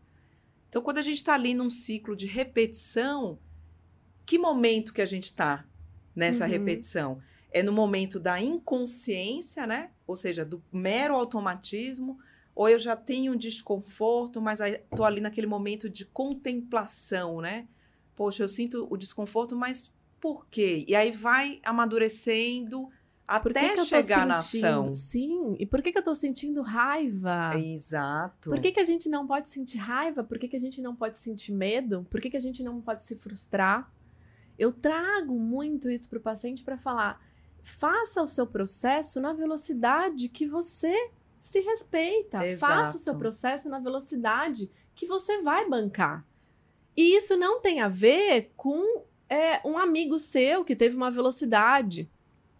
Então, 0.67 0.81
quando 0.81 0.97
a 0.97 1.03
gente 1.03 1.19
está 1.19 1.35
ali 1.35 1.53
num 1.53 1.69
ciclo 1.69 2.17
de 2.17 2.27
repetição, 2.27 3.39
que 4.25 4.39
momento 4.39 4.95
que 4.95 5.03
a 5.03 5.07
gente 5.07 5.25
está 5.25 5.67
nessa 6.15 6.45
Uhum. 6.45 6.51
repetição? 6.51 7.23
É 7.53 7.63
no 7.63 7.71
momento 7.71 8.19
da 8.19 8.41
inconsciência, 8.41 9.67
né? 9.67 9.91
Ou 10.07 10.17
seja, 10.17 10.43
do 10.43 10.63
mero 10.73 11.15
automatismo, 11.15 12.19
ou 12.55 12.67
eu 12.67 12.79
já 12.79 12.97
tenho 12.97 13.35
um 13.35 13.37
desconforto, 13.37 14.41
mas 14.41 14.61
estou 14.61 15.05
ali 15.05 15.21
naquele 15.21 15.47
momento 15.47 15.91
de 15.91 16.07
contemplação, 16.07 17.43
né? 17.43 17.69
Poxa, 18.15 18.43
eu 18.43 18.49
sinto 18.49 18.87
o 18.91 18.97
desconforto, 18.97 19.55
mas 19.55 19.93
por 20.21 20.47
quê? 20.49 20.85
E 20.87 20.95
aí 20.95 21.11
vai 21.11 21.61
amadurecendo 21.65 22.89
que 22.89 22.95
até 23.27 23.71
que 23.71 23.77
tô 23.77 23.85
chegar 23.85 24.27
na 24.27 24.37
ação. 24.37 24.95
Sim. 24.95 25.57
E 25.59 25.67
por 25.67 25.83
que, 25.83 25.91
que 25.91 25.99
eu 25.99 26.03
tô 26.03 26.15
sentindo 26.15 26.63
raiva? 26.63 27.51
Exato. 27.57 28.51
Por 28.51 28.61
que, 28.61 28.71
que 28.71 28.81
a 28.81 28.85
gente 28.85 29.09
não 29.09 29.27
pode 29.27 29.49
sentir 29.49 29.79
raiva? 29.79 30.23
Por 30.23 30.39
que, 30.39 30.49
que 30.49 30.57
a 30.57 30.61
gente 30.61 30.81
não 30.81 30.95
pode 30.95 31.19
sentir 31.19 31.53
medo? 31.53 32.07
Por 32.09 32.21
que, 32.21 32.31
que 32.31 32.37
a 32.37 32.41
gente 32.41 32.63
não 32.63 32.81
pode 32.81 33.03
se 33.03 33.17
frustrar? 33.17 33.93
Eu 34.59 34.73
trago 34.73 35.39
muito 35.39 35.91
isso 35.91 36.09
para 36.09 36.19
o 36.19 36.23
paciente 36.23 36.63
para 36.63 36.79
falar: 36.79 37.21
faça 37.63 38.23
o 38.23 38.27
seu 38.27 38.47
processo 38.47 39.21
na 39.21 39.33
velocidade 39.33 40.29
que 40.29 40.47
você 40.47 41.11
se 41.41 41.61
respeita. 41.61 42.47
Exato. 42.47 42.73
Faça 42.73 42.97
o 42.97 43.01
seu 43.01 43.17
processo 43.17 43.69
na 43.69 43.79
velocidade 43.79 44.71
que 44.95 45.07
você 45.07 45.43
vai 45.43 45.69
bancar. 45.69 46.25
E 46.97 47.17
isso 47.17 47.37
não 47.37 47.61
tem 47.61 47.81
a 47.81 47.89
ver 47.89 48.53
com 48.57 49.05
é, 49.29 49.61
um 49.67 49.77
amigo 49.79 50.19
seu 50.19 50.65
que 50.65 50.77
teve 50.77 50.97
uma 50.97 51.11
velocidade. 51.11 52.09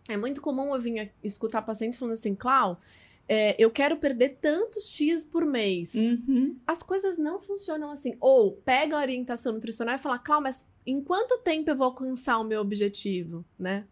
É 0.09 0.17
muito 0.17 0.41
comum 0.41 0.75
eu 0.75 0.81
vir 0.81 1.13
escutar 1.23 1.63
pacientes 1.63 1.99
falando 1.99 2.15
assim, 2.15 2.35
Clau, 2.35 2.81
é, 3.29 3.57
eu 3.59 3.71
quero 3.71 3.97
perder 3.97 4.39
tantos 4.41 4.89
X 4.91 5.25
por 5.25 5.45
mês. 5.45 5.95
Uhum. 5.95 6.57
As 6.67 6.83
coisas 6.83 7.19
não 7.19 7.41
funcionam 7.41 7.91
assim. 7.91 8.17
Ou 8.21 8.53
pega 8.53 8.97
a 8.97 9.01
orientação 9.01 9.53
nutricional 9.53 9.97
e 9.97 9.99
fala, 9.99 10.19
Clau, 10.19 10.41
mas 10.41 10.65
em 10.87 11.01
quanto 11.01 11.39
tempo 11.39 11.69
eu 11.71 11.77
vou 11.77 11.87
alcançar 11.87 12.39
o 12.39 12.45
meu 12.45 12.61
objetivo, 12.61 13.45
né? 13.59 13.85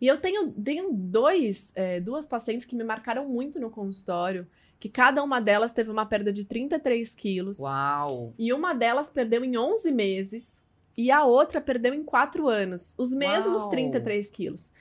E 0.00 0.06
eu 0.06 0.18
tenho, 0.18 0.52
tenho 0.52 0.92
dois, 0.92 1.72
é, 1.74 2.00
duas 2.00 2.26
pacientes 2.26 2.66
que 2.66 2.76
me 2.76 2.84
marcaram 2.84 3.26
muito 3.26 3.58
no 3.58 3.70
consultório, 3.70 4.46
que 4.78 4.90
cada 4.90 5.22
uma 5.22 5.40
delas 5.40 5.72
teve 5.72 5.90
uma 5.90 6.04
perda 6.04 6.30
de 6.32 6.44
33 6.44 7.14
quilos. 7.14 7.58
Uau! 7.58 8.34
E 8.38 8.52
uma 8.52 8.74
delas 8.74 9.08
perdeu 9.08 9.42
em 9.42 9.56
11 9.56 9.90
meses 9.92 10.55
e 10.96 11.10
a 11.10 11.24
outra 11.24 11.60
perdeu 11.60 11.94
em 11.94 12.02
4 12.02 12.48
anos. 12.48 12.94
Os 12.96 13.12
mesmos 13.12 13.62
Uau. 13.62 13.70
33 13.70 14.30
quilos. 14.30 14.72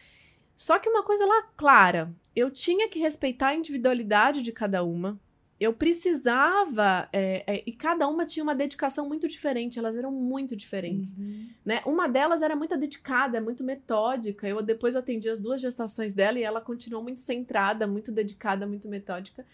Só 0.56 0.80
que 0.80 0.90
uma 0.90 1.04
coisa 1.04 1.26
lá 1.26 1.44
clara, 1.58 2.14
eu 2.36 2.50
tinha 2.50 2.88
que 2.88 3.00
respeitar 3.00 3.50
a 3.50 3.56
individualidade 3.56 4.42
de 4.42 4.52
cada 4.52 4.84
uma. 4.84 5.20
Eu 5.60 5.74
precisava, 5.74 7.08
é, 7.14 7.44
é, 7.48 7.64
e 7.66 7.72
cada 7.72 8.08
uma 8.08 8.26
tinha 8.26 8.44
uma 8.44 8.54
dedicação 8.54 9.08
muito 9.08 9.26
diferente, 9.26 9.80
elas 9.80 9.96
eram 9.96 10.12
muito 10.12 10.54
diferentes. 10.56 11.12
Uhum. 11.12 11.48
Né? 11.64 11.82
Uma 11.86 12.08
delas 12.08 12.42
era 12.42 12.56
muito 12.56 12.76
dedicada, 12.78 13.40
muito 13.40 13.64
metódica. 13.64 14.48
Eu 14.48 14.62
depois 14.62 14.98
atendi 14.98 15.30
as 15.30 15.40
duas 15.40 15.62
gestações 15.62 16.14
dela 16.14 16.38
e 16.38 16.44
ela 16.44 16.60
continuou 16.60 17.02
muito 17.02 17.22
centrada, 17.22 17.88
muito 17.88 18.12
dedicada, 18.12 18.68
muito 18.68 18.90
metódica. 18.90 19.46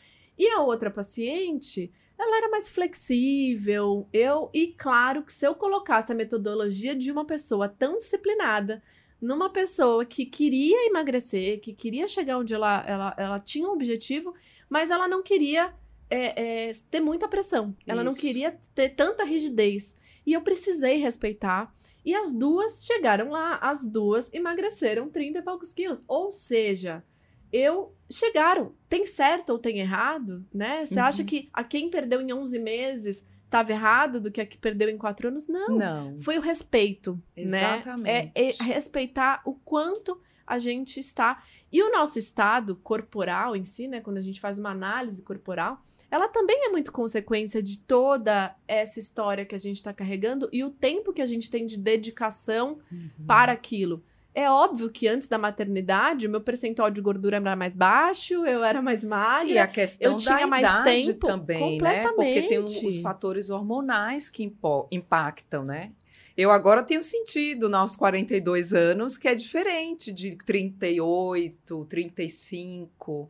E 0.42 0.50
a 0.50 0.60
outra 0.60 0.90
paciente, 0.90 1.94
ela 2.18 2.38
era 2.38 2.50
mais 2.50 2.68
flexível. 2.68 4.10
Eu 4.12 4.50
e 4.52 4.74
claro 4.76 5.22
que 5.22 5.32
se 5.32 5.46
eu 5.46 5.54
colocasse 5.54 6.12
a 6.12 6.16
metodologia 6.16 6.96
de 6.96 7.12
uma 7.12 7.24
pessoa 7.24 7.70
tão 7.70 8.00
disciplinada 8.00 8.82
numa 9.22 9.52
pessoa 9.52 10.04
que 10.04 10.26
queria 10.26 10.88
emagrecer, 10.88 11.60
que 11.60 11.74
queria 11.74 12.08
chegar 12.08 12.40
onde 12.40 12.56
ela, 12.56 12.84
ela, 12.88 13.16
ela 13.20 13.40
tinha 13.40 13.68
um 13.68 13.74
objetivo, 13.74 14.34
mas 14.68 14.90
ela 14.90 15.08
não 15.08 15.22
queria 15.22 15.76
é, 16.10 16.70
é, 16.70 16.74
ter 16.90 17.02
muita 17.02 17.28
pressão. 17.28 17.76
Ela 17.86 18.04
não 18.04 18.12
Isso. 18.12 18.22
queria 18.22 18.60
ter 18.74 18.90
tanta 18.90 19.24
rigidez. 19.24 19.96
E 20.26 20.34
eu 20.34 20.42
precisei 20.42 20.98
respeitar. 20.98 21.72
E 22.04 22.16
as 22.16 22.32
duas 22.32 22.84
chegaram 22.84 23.30
lá, 23.30 23.58
as 23.58 23.88
duas 23.88 24.28
emagreceram 24.34 25.08
30 25.08 25.38
e 25.38 25.42
poucos 25.44 25.72
quilos. 25.72 26.04
Ou 26.08 26.32
seja, 26.32 27.04
eu 27.52 27.94
chegaram. 28.12 28.74
Tem 28.90 29.06
certo 29.06 29.52
ou 29.52 29.60
tem 29.60 29.80
errado, 29.80 30.46
né? 30.54 30.86
Você 30.86 31.00
Uhum. 31.00 31.06
acha 31.06 31.24
que 31.24 31.50
a 31.54 31.64
quem 31.64 31.90
perdeu 31.90 32.22
em 32.22 32.34
11 32.34 32.60
meses 32.60 33.26
estava 33.46 33.72
errado 33.72 34.20
do 34.22 34.32
que 34.32 34.40
a 34.42 34.46
que 34.46 34.58
perdeu 34.58 34.90
em 34.90 34.98
4 34.98 35.28
anos? 35.30 35.48
Não. 35.48 35.70
Não. 35.78 36.20
Foi 36.20 36.38
o 36.38 36.42
respeito, 36.42 37.22
Exatamente. 37.36 38.04
né? 38.04 38.32
É, 38.36 38.50
é 38.50 38.64
respeitar 38.64 39.42
o 39.46 39.54
quanto 39.56 40.20
a 40.46 40.58
gente 40.58 41.00
está. 41.00 41.42
E 41.72 41.82
o 41.82 41.92
nosso 41.92 42.20
estado 42.20 42.76
corporal 42.78 43.56
em 43.56 43.64
si, 43.64 43.88
né? 43.88 44.02
Quando 44.02 44.18
a 44.18 44.22
gente 44.22 44.42
faz 44.42 44.58
uma 44.60 44.72
análise 44.72 45.22
corporal, 45.22 45.82
ela 46.10 46.28
também 46.28 46.66
é 46.66 46.70
muito 46.70 46.92
consequência 46.92 47.64
de 47.64 47.80
toda 47.80 48.54
essa 48.68 49.00
história 49.00 49.46
que 49.46 49.56
a 49.56 49.58
gente 49.58 49.78
está 49.78 49.94
carregando 49.94 50.50
e 50.52 50.62
o 50.64 50.70
tempo 50.70 51.14
que 51.14 51.22
a 51.22 51.26
gente 51.26 51.50
tem 51.50 51.66
de 51.66 51.78
dedicação 51.78 52.80
Uhum. 52.92 53.10
para 53.26 53.54
aquilo. 53.54 54.04
É 54.34 54.50
óbvio 54.50 54.90
que 54.90 55.08
antes 55.08 55.28
da 55.28 55.38
maternidade, 55.38 56.26
o 56.26 56.30
meu 56.30 56.40
percentual 56.40 56.90
de 56.90 57.02
gordura 57.02 57.36
era 57.36 57.56
mais 57.56 57.76
baixo, 57.76 58.46
eu 58.46 58.64
era 58.64 58.82
mais 58.82 59.04
magra. 59.04 59.52
E 59.52 59.58
a 59.58 59.68
questão 59.68 60.12
eu 60.12 60.18
tinha 60.18 60.40
da 60.40 60.48
mais 60.48 60.64
idade 60.64 61.08
tempo, 61.14 61.28
também, 61.28 61.82
né? 61.82 62.08
Porque 62.08 62.44
tem 62.44 62.60
os 62.60 63.00
fatores 63.02 63.50
hormonais 63.50 64.30
que 64.30 64.50
impactam, 64.90 65.66
né? 65.66 65.92
Eu 66.38 66.50
agora 66.50 66.82
tenho 66.82 67.04
sentido 67.04 67.68
nos 67.68 67.96
42 67.96 68.74
anos 68.74 69.18
que 69.18 69.28
é 69.28 69.36
diferente 69.36 70.14
de 70.14 70.38
38, 70.38 71.86
35. 71.86 73.30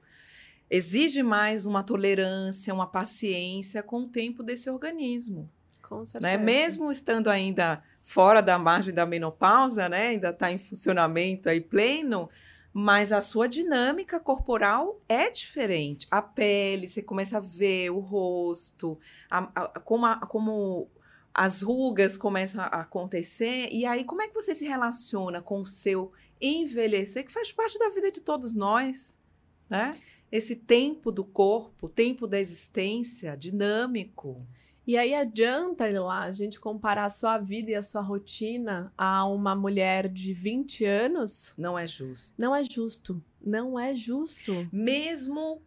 Exige 0.70 1.24
mais 1.24 1.66
uma 1.66 1.84
tolerância, 1.84 2.74
uma 2.74 2.88
paciência 2.88 3.82
com 3.82 4.04
o 4.04 4.08
tempo 4.08 4.44
desse 4.44 4.70
organismo. 4.70 5.50
Com 5.82 6.06
certeza. 6.06 6.38
né? 6.38 6.42
Mesmo 6.42 6.92
estando 6.92 7.28
ainda 7.28 7.84
fora 8.04 8.42
da 8.42 8.58
margem 8.58 8.94
da 8.94 9.06
menopausa, 9.06 9.88
né? 9.90 10.08
Ainda 10.08 10.30
está 10.30 10.52
em 10.52 10.58
funcionamento 10.58 11.50
aí 11.50 11.62
pleno, 11.62 12.30
mas 12.74 13.12
a 13.12 13.22
sua 13.22 13.48
dinâmica 13.48 14.20
corporal 14.20 15.00
é 15.08 15.30
diferente. 15.30 16.08
A 16.10 16.22
pele, 16.22 16.88
você 16.88 17.02
começa 17.02 17.38
a 17.38 17.42
ver 17.42 17.90
o 17.90 18.00
rosto, 18.00 18.98
a- 19.30 19.50
a- 19.56 19.80
como, 19.80 20.06
a- 20.06 20.26
como 20.26 20.90
as 21.34 21.62
rugas 21.62 22.18
começam 22.18 22.62
a 22.62 22.68
acontecer, 22.82 23.70
e 23.72 23.86
aí 23.86 24.04
como 24.04 24.22
é 24.22 24.28
que 24.28 24.34
você 24.34 24.54
se 24.54 24.66
relaciona 24.66 25.42
com 25.42 25.62
o 25.62 25.66
seu 25.66 26.12
envelhecer, 26.42 27.26
que 27.26 27.32
faz 27.32 27.52
parte 27.52 27.78
da 27.80 27.90
vida 27.90 28.12
de 28.12 28.22
todos 28.22 28.54
nós, 28.54 29.18
né? 29.70 29.92
Esse 30.32 30.56
tempo 30.56 31.12
do 31.12 31.24
corpo, 31.26 31.90
tempo 31.90 32.26
da 32.26 32.40
existência, 32.40 33.36
dinâmico. 33.38 34.40
E 34.86 34.98
aí 34.98 35.14
adianta 35.14 35.88
lá 36.02 36.24
a 36.24 36.32
gente 36.32 36.60
comparar 36.60 37.06
a 37.06 37.10
sua 37.10 37.38
vida 37.38 37.72
e 37.72 37.76
a 37.76 37.82
sua 37.82 38.02
rotina 38.02 38.92
a 38.98 39.26
uma 39.26 39.56
mulher 39.56 40.08
de 40.10 40.34
20 40.34 40.86
anos? 40.86 41.54
Não 41.58 41.78
é 41.78 41.86
justo. 41.86 42.34
Não 42.38 42.56
é 42.56 42.64
justo. 42.64 43.24
Não 43.42 43.80
é 43.80 43.94
justo. 43.94 44.68
Mesmo 44.72 45.62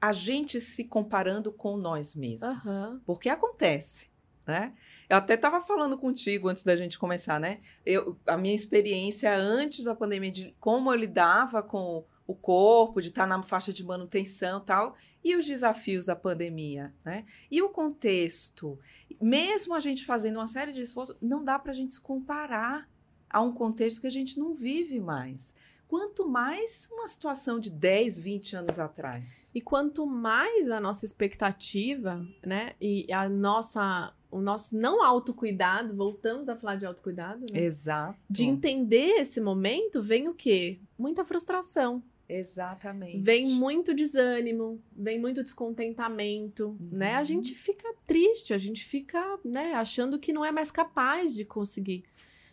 a 0.00 0.12
gente 0.12 0.60
se 0.60 0.84
comparando 0.84 1.52
com 1.52 1.76
nós 1.76 2.14
mesmos. 2.14 2.66
Aham. 2.66 3.00
Porque 3.04 3.28
acontece, 3.28 4.08
né? 4.46 4.72
Eu 5.08 5.16
até 5.16 5.34
estava 5.34 5.60
falando 5.60 5.96
contigo 5.96 6.48
antes 6.48 6.62
da 6.62 6.76
gente 6.76 6.98
começar, 6.98 7.40
né? 7.40 7.58
Eu, 7.84 8.16
a 8.26 8.36
minha 8.36 8.54
experiência 8.54 9.34
antes 9.36 9.84
da 9.84 9.94
pandemia, 9.94 10.30
de 10.30 10.54
como 10.60 10.92
eu 10.92 10.96
lidava 10.96 11.62
com 11.62 12.04
o 12.26 12.34
corpo, 12.34 13.00
de 13.00 13.08
estar 13.08 13.26
na 13.26 13.42
faixa 13.42 13.72
de 13.72 13.82
manutenção 13.82 14.60
e 14.60 14.64
tal, 14.64 14.94
e 15.24 15.36
os 15.36 15.46
desafios 15.46 16.04
da 16.04 16.16
pandemia, 16.16 16.94
né? 17.04 17.24
E 17.50 17.60
o 17.62 17.68
contexto. 17.68 18.78
Mesmo 19.20 19.74
a 19.74 19.80
gente 19.80 20.04
fazendo 20.04 20.36
uma 20.36 20.46
série 20.46 20.72
de 20.72 20.80
esforços, 20.80 21.16
não 21.20 21.44
dá 21.44 21.58
para 21.58 21.72
a 21.72 21.74
gente 21.74 21.94
se 21.94 22.00
comparar 22.00 22.88
a 23.28 23.40
um 23.40 23.52
contexto 23.52 24.00
que 24.00 24.06
a 24.06 24.10
gente 24.10 24.38
não 24.38 24.54
vive 24.54 25.00
mais. 25.00 25.54
Quanto 25.88 26.28
mais 26.28 26.86
uma 26.92 27.08
situação 27.08 27.58
de 27.58 27.70
10, 27.70 28.18
20 28.18 28.56
anos 28.56 28.78
atrás. 28.78 29.50
E 29.54 29.60
quanto 29.60 30.06
mais 30.06 30.70
a 30.70 30.78
nossa 30.78 31.04
expectativa, 31.04 32.26
né? 32.46 32.74
E 32.80 33.10
a 33.12 33.28
nossa. 33.28 34.14
O 34.30 34.42
nosso 34.42 34.76
não 34.76 35.02
autocuidado, 35.02 35.94
voltamos 35.96 36.50
a 36.50 36.56
falar 36.56 36.76
de 36.76 36.84
autocuidado, 36.84 37.46
né? 37.50 37.60
Exato. 37.62 38.18
De 38.28 38.44
entender 38.44 39.14
esse 39.20 39.40
momento, 39.40 40.02
vem 40.02 40.28
o 40.28 40.34
quê? 40.34 40.78
Muita 40.98 41.24
frustração. 41.24 42.02
Exatamente. 42.28 43.18
Vem 43.18 43.46
muito 43.46 43.94
desânimo, 43.94 44.82
vem 44.94 45.18
muito 45.18 45.42
descontentamento, 45.42 46.76
né? 46.92 47.14
A 47.14 47.20
Uhum. 47.20 47.24
gente 47.24 47.54
fica 47.54 47.92
triste, 48.06 48.52
a 48.52 48.58
gente 48.58 48.84
fica, 48.84 49.38
né, 49.44 49.72
achando 49.74 50.18
que 50.18 50.32
não 50.32 50.44
é 50.44 50.52
mais 50.52 50.70
capaz 50.70 51.34
de 51.34 51.44
conseguir. 51.44 52.04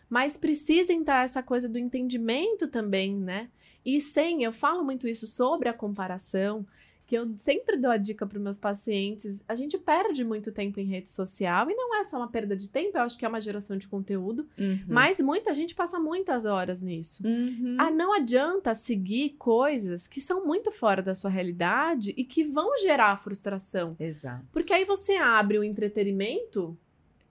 Mas 0.10 0.38
precisa 0.38 0.94
entrar 0.94 1.26
essa 1.26 1.42
coisa 1.44 1.68
do 1.68 1.78
entendimento 1.80 2.68
também, 2.68 3.16
né? 3.18 3.50
E 3.84 4.00
sem, 4.00 4.44
eu 4.44 4.54
falo 4.54 4.84
muito 4.84 5.08
isso 5.08 5.28
sobre 5.28 5.68
a 5.68 5.74
comparação, 5.74 6.66
que 7.08 7.16
eu 7.16 7.32
sempre 7.38 7.78
dou 7.78 7.92
a 7.92 7.98
dica 7.98 8.26
para 8.26 8.40
meus 8.40 8.58
pacientes. 8.58 9.44
A 9.48 9.54
gente 9.54 9.78
perde 9.78 10.24
muito 10.24 10.52
tempo 10.52 10.80
em 10.80 10.86
rede 10.86 11.10
social 11.10 11.70
e 11.70 11.76
não 11.76 11.96
é 11.96 12.04
só 12.04 12.18
uma 12.18 12.28
perda 12.28 12.56
de 12.56 12.68
tempo, 12.70 12.98
eu 12.98 13.02
acho 13.04 13.16
que 13.18 13.24
é 13.24 13.28
uma 13.28 13.40
geração 13.40 13.78
de 13.78 13.88
conteúdo, 13.88 14.48
Uhum. 14.58 14.80
mas 14.88 15.20
muita 15.20 15.54
gente 15.54 15.76
passa 15.76 16.00
muitas 16.00 16.46
horas 16.46 16.82
nisso. 16.82 17.22
Uhum. 17.26 17.78
Ah, 17.80 17.92
não 17.92 18.12
adianta 18.12 18.74
seguir 18.74 19.36
coisas 19.38 20.08
que 20.08 20.20
são 20.20 20.44
muito 20.46 20.72
fora 20.72 21.04
da 21.04 21.14
sua 21.14 21.30
realidade 21.30 22.14
e 22.18 22.26
que 22.26 22.44
vão 22.44 22.76
gerar 22.78 23.16
frustração. 23.22 23.96
Exato. 24.00 24.46
Porque 24.52 24.74
aí 24.74 24.84
você 24.86 25.18
abre 25.18 25.60
o 25.60 25.64
entretenimento 25.64 26.78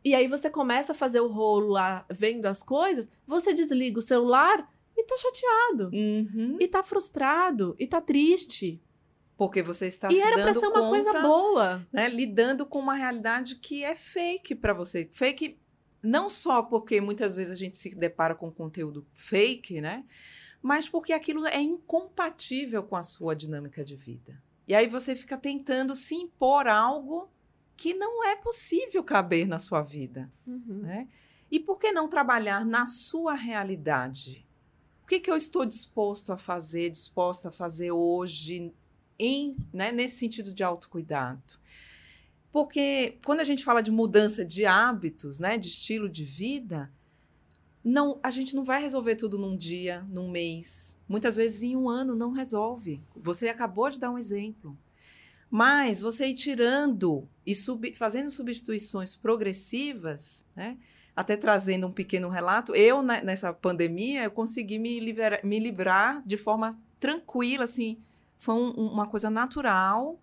e 0.04 0.14
aí 0.14 0.28
você 0.28 0.48
começa 0.50 0.92
a 0.92 0.94
fazer 0.94 1.20
o 1.20 1.28
rolo 1.28 1.68
lá 1.68 2.04
vendo 2.10 2.46
as 2.46 2.62
coisas, 2.62 3.08
você 3.26 3.52
desliga 3.52 3.98
o 3.98 4.02
celular 4.02 4.70
e 4.96 5.02
tá 5.02 5.16
chateado. 5.16 5.90
Uhum. 5.92 6.56
E 6.60 6.68
tá 6.68 6.82
frustrado, 6.82 7.74
e 7.78 7.86
tá 7.86 8.00
triste. 8.00 8.80
Porque 9.36 9.62
você 9.62 9.86
está 9.86 10.08
e 10.08 10.16
se 10.16 10.20
era 10.20 10.36
pra 10.36 10.44
dando 10.46 10.60
ser 10.60 10.66
uma 10.66 10.80
conta, 10.80 10.90
coisa 10.90 11.22
boa. 11.22 11.86
né, 11.92 12.08
lidando 12.08 12.64
com 12.64 12.78
uma 12.78 12.94
realidade 12.94 13.56
que 13.56 13.84
é 13.84 13.94
fake 13.94 14.54
para 14.54 14.72
você. 14.72 15.08
Fake 15.12 15.58
não 16.02 16.28
só 16.28 16.62
porque 16.62 17.00
muitas 17.00 17.34
vezes 17.34 17.52
a 17.52 17.56
gente 17.56 17.76
se 17.76 17.94
depara 17.94 18.34
com 18.34 18.50
conteúdo 18.50 19.06
fake, 19.14 19.80
né? 19.80 20.04
Mas 20.62 20.88
porque 20.88 21.12
aquilo 21.12 21.46
é 21.46 21.60
incompatível 21.60 22.82
com 22.82 22.96
a 22.96 23.02
sua 23.02 23.34
dinâmica 23.34 23.84
de 23.84 23.96
vida. 23.96 24.40
E 24.66 24.74
aí 24.74 24.86
você 24.86 25.14
fica 25.16 25.36
tentando 25.36 25.96
se 25.96 26.14
impor 26.14 26.68
algo 26.68 27.28
que 27.76 27.92
não 27.92 28.24
é 28.24 28.36
possível 28.36 29.02
caber 29.02 29.46
na 29.48 29.58
sua 29.58 29.82
vida. 29.82 30.30
Uhum. 30.46 30.80
né? 30.82 31.08
E 31.50 31.60
por 31.60 31.78
que 31.78 31.92
não 31.92 32.08
trabalhar 32.08 32.64
na 32.64 32.86
sua 32.86 33.34
realidade? 33.34 34.46
O 35.02 35.06
que, 35.06 35.20
que 35.20 35.30
eu 35.30 35.36
estou 35.36 35.64
disposto 35.64 36.32
a 36.32 36.36
fazer, 36.36 36.88
disposta 36.90 37.48
a 37.48 37.52
fazer 37.52 37.92
hoje, 37.92 38.72
em, 39.18 39.52
né, 39.72 39.92
nesse 39.92 40.16
sentido 40.16 40.52
de 40.52 40.62
autocuidado. 40.62 41.58
Porque 42.52 43.18
quando 43.24 43.40
a 43.40 43.44
gente 43.44 43.64
fala 43.64 43.82
de 43.82 43.90
mudança 43.90 44.44
de 44.44 44.64
hábitos, 44.64 45.40
né, 45.40 45.58
de 45.58 45.68
estilo 45.68 46.08
de 46.08 46.24
vida, 46.24 46.88
não, 47.84 48.18
a 48.22 48.30
gente 48.30 48.54
não 48.56 48.64
vai 48.64 48.80
resolver 48.80 49.16
tudo 49.16 49.38
num 49.38 49.56
dia, 49.56 50.06
num 50.08 50.30
mês. 50.30 50.96
Muitas 51.08 51.36
vezes 51.36 51.62
em 51.62 51.76
um 51.76 51.88
ano 51.88 52.16
não 52.16 52.30
resolve. 52.30 53.02
Você 53.14 53.48
acabou 53.48 53.90
de 53.90 54.00
dar 54.00 54.10
um 54.10 54.16
exemplo. 54.16 54.76
Mas 55.50 56.00
você 56.00 56.28
ir 56.28 56.34
tirando 56.34 57.28
e 57.46 57.54
sub, 57.54 57.94
fazendo 57.94 58.30
substituições 58.30 59.14
progressivas, 59.14 60.46
né? 60.56 60.78
Até 61.14 61.36
trazendo 61.36 61.86
um 61.86 61.92
pequeno 61.92 62.28
relato, 62.28 62.74
eu 62.74 63.02
né, 63.02 63.20
nessa 63.22 63.52
pandemia 63.52 64.24
eu 64.24 64.30
consegui 64.32 64.80
me, 64.80 64.98
livrar, 64.98 65.44
me 65.44 65.60
livrar 65.60 66.22
de 66.26 66.36
forma 66.36 66.76
tranquila, 66.98 67.64
assim, 67.64 67.98
foi 68.44 68.54
um, 68.54 68.70
uma 68.70 69.08
coisa 69.08 69.30
natural 69.30 70.20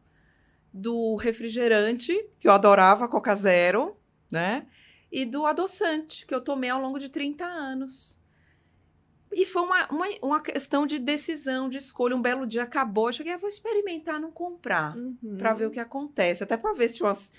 do 0.73 1.15
refrigerante, 1.15 2.13
que 2.39 2.47
eu 2.47 2.51
adorava, 2.51 3.07
Coca 3.07 3.35
Zero, 3.35 3.97
né? 4.31 4.67
E 5.11 5.25
do 5.25 5.45
adoçante, 5.45 6.25
que 6.25 6.33
eu 6.33 6.41
tomei 6.41 6.69
ao 6.69 6.81
longo 6.81 6.97
de 6.97 7.09
30 7.09 7.43
anos. 7.43 8.21
E 9.33 9.45
foi 9.45 9.61
uma, 9.61 9.87
uma, 9.87 10.05
uma 10.21 10.41
questão 10.41 10.85
de 10.85 10.99
decisão, 10.99 11.69
de 11.69 11.77
escolha. 11.77 12.15
Um 12.15 12.21
belo 12.21 12.45
dia 12.45 12.63
acabou, 12.63 13.09
eu 13.09 13.13
cheguei, 13.13 13.33
ah, 13.33 13.37
vou 13.37 13.49
experimentar 13.49 14.19
não 14.19 14.31
comprar, 14.31 14.95
uhum. 14.95 15.37
para 15.37 15.53
ver 15.53 15.65
o 15.65 15.71
que 15.71 15.79
acontece. 15.79 16.43
Até 16.43 16.55
para 16.55 16.73
ver 16.73 16.89
se 16.89 16.97
tinha 16.97 17.07
umas, 17.07 17.33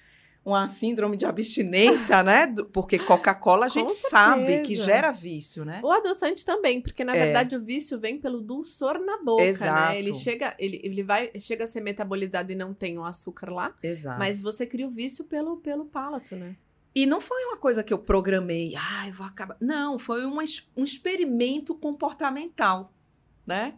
uma 0.45 0.67
síndrome 0.67 1.17
de 1.17 1.25
abstinência, 1.25 2.23
né? 2.23 2.53
Porque 2.73 2.99
Coca-Cola 2.99 3.67
a 3.67 3.69
gente 3.69 3.93
sabe 3.93 4.61
que 4.63 4.77
gera 4.77 5.13
vício, 5.13 5.65
né? 5.65 5.81
O 5.83 5.91
adoçante 5.91 6.45
também, 6.45 6.81
porque 6.81 7.05
na 7.05 7.15
é. 7.15 7.25
verdade 7.25 7.55
o 7.55 7.61
vício 7.61 7.99
vem 7.99 8.19
pelo 8.19 8.41
dulçor 8.41 8.99
na 8.99 9.23
boca, 9.23 9.45
Exato. 9.45 9.93
né? 9.93 9.99
Ele 9.99 10.13
chega, 10.13 10.55
ele, 10.59 10.81
ele 10.83 11.03
vai, 11.03 11.31
chega 11.39 11.65
a 11.65 11.67
ser 11.67 11.81
metabolizado 11.81 12.51
e 12.51 12.57
não 12.57 12.75
tem 12.75 12.99
o 12.99 13.05
açúcar 13.05 13.51
lá. 13.51 13.75
Exato. 13.83 14.19
Mas 14.19 14.43
você 14.43 14.67
cria 14.67 14.87
o 14.87 14.91
vício 14.91 15.25
pelo, 15.25 15.59
pelo 15.59 15.85
palato, 15.85 16.35
né? 16.35 16.57
E 16.95 17.07
não 17.07 17.21
foi 17.21 17.43
uma 17.45 17.57
coisa 17.57 17.83
que 17.83 17.93
eu 17.93 17.99
programei, 17.99 18.75
ah, 18.77 19.09
eu 19.09 19.15
vou 19.15 19.27
acabar. 19.27 19.57
Não, 19.61 19.99
foi 19.99 20.27
uma, 20.27 20.43
um 20.77 20.85
experimento 20.85 21.75
comportamental, 21.75 22.93
né? 23.47 23.75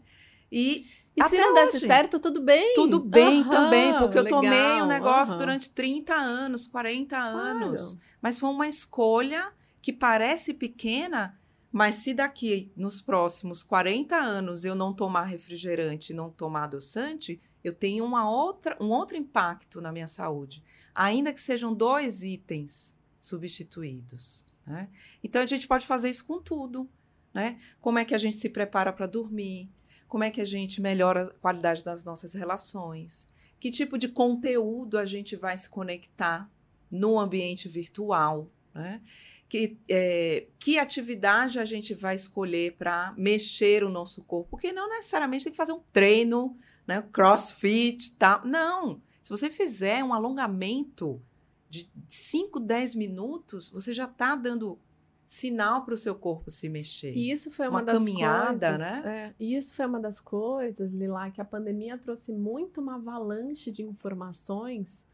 E 0.57 0.87
e 1.17 1.23
Até 1.23 1.37
se 1.37 1.41
não 1.41 1.55
desse 1.55 1.81
certo, 1.81 2.19
tudo 2.19 2.43
bem. 2.43 2.75
Tudo 2.75 2.99
bem 2.99 3.43
uhum, 3.43 3.49
também, 3.49 3.97
porque 3.97 4.19
eu 4.19 4.27
tomei 4.27 4.81
o 4.81 4.85
um 4.85 4.87
negócio 4.87 5.35
uhum. 5.35 5.39
durante 5.39 5.71
30 5.71 6.13
anos, 6.13 6.67
40 6.67 7.17
anos. 7.17 7.83
Claro. 7.93 8.01
Mas 8.21 8.39
foi 8.39 8.51
uma 8.51 8.67
escolha 8.67 9.53
que 9.81 9.93
parece 9.93 10.53
pequena, 10.53 11.39
mas 11.71 11.97
se 11.97 12.13
daqui 12.13 12.73
nos 12.77 13.01
próximos 13.01 13.63
40 13.63 14.17
anos 14.17 14.65
eu 14.65 14.75
não 14.75 14.93
tomar 14.93 15.25
refrigerante, 15.25 16.13
não 16.13 16.31
tomar 16.31 16.65
adoçante, 16.65 17.41
eu 17.63 17.73
tenho 17.73 18.05
uma 18.05 18.29
outra, 18.29 18.77
um 18.81 18.91
outro 18.91 19.17
impacto 19.17 19.81
na 19.81 19.93
minha 19.93 20.09
saúde. 20.09 20.65
Ainda 20.93 21.33
que 21.33 21.41
sejam 21.41 21.73
dois 21.73 22.25
itens 22.25 22.99
substituídos. 23.21 24.45
Né? 24.67 24.89
Então 25.23 25.43
a 25.43 25.47
gente 25.47 25.69
pode 25.69 25.87
fazer 25.87 26.11
isso 26.11 26.25
com 26.25 26.41
tudo. 26.41 26.89
Né? 27.33 27.57
Como 27.81 28.01
é 28.01 28.05
que 28.05 28.15
a 28.15 28.19
gente 28.19 28.37
se 28.37 28.49
prepara 28.49 28.93
para 28.93 29.07
dormir? 29.07 29.71
Como 30.15 30.23
é 30.23 30.31
que 30.31 30.41
a 30.41 30.45
gente 30.45 30.81
melhora 30.81 31.25
a 31.25 31.35
qualidade 31.41 31.83
das 31.83 32.05
nossas 32.05 32.35
relações? 32.35 33.27
Que 33.59 33.69
tipo 33.69 33.99
de 33.99 34.07
conteúdo 34.07 34.97
a 34.97 35.05
gente 35.05 35.35
vai 35.35 35.59
se 35.59 35.69
conectar 35.69 36.49
no 36.89 37.19
ambiente 37.19 37.69
virtual? 37.69 38.49
Né? 38.73 39.03
Que, 39.49 39.77
é, 39.91 40.47
que 40.57 40.79
atividade 40.79 41.59
a 41.59 41.65
gente 41.65 41.95
vai 41.95 42.15
escolher 42.15 42.77
para 42.77 43.13
mexer 43.19 43.83
o 43.83 43.91
nosso 43.91 44.23
corpo? 44.23 44.51
Porque 44.51 44.71
não 44.71 44.89
necessariamente 44.89 45.43
tem 45.43 45.53
que 45.53 45.57
fazer 45.57 45.73
um 45.73 45.83
treino, 45.93 46.57
né? 46.87 47.03
crossfit, 47.13 48.13
tal. 48.13 48.47
Não. 48.47 49.03
Se 49.21 49.31
você 49.31 49.51
fizer 49.51 50.05
um 50.05 50.15
alongamento 50.15 51.21
de 51.69 51.91
5, 52.07 52.61
10 52.61 52.95
minutos, 52.95 53.69
você 53.69 53.93
já 53.93 54.05
está 54.05 54.37
dando 54.37 54.79
sinal 55.27 55.85
para 55.85 55.95
o 55.95 55.97
seu 55.97 56.15
corpo 56.15 56.51
se 56.51 56.69
mexer. 56.69 57.13
E 57.15 57.31
isso 57.31 57.51
foi 57.51 57.67
uma, 57.67 57.79
uma 57.79 57.83
das 57.83 57.99
caminhada, 57.99 58.69
coisas, 58.69 58.79
né? 58.79 59.03
É, 59.05 59.35
e 59.39 59.57
isso 59.57 59.75
foi 59.75 59.87
uma 59.87 60.01
das 60.01 60.21
coisas, 60.21 60.93
Lila, 60.93 61.31
que 61.31 61.41
a 61.41 61.45
pandemia 61.45 61.97
trouxe 61.97 62.33
muito 62.33 62.81
uma 62.81 62.97
avalanche 62.97 63.71
de 63.73 63.83
informações 63.83 65.07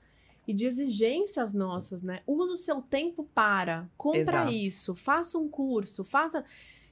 e 0.47 0.53
de 0.53 0.67
exigências 0.67 1.55
nossas, 1.55 2.03
né? 2.03 2.21
Usa 2.27 2.55
o 2.55 2.57
seu 2.57 2.83
tempo 2.83 3.25
para, 3.35 3.89
compra 3.97 4.21
Exato. 4.21 4.53
isso, 4.53 4.95
faça 4.95 5.39
um 5.39 5.49
curso, 5.49 6.03
faça. 6.03 6.45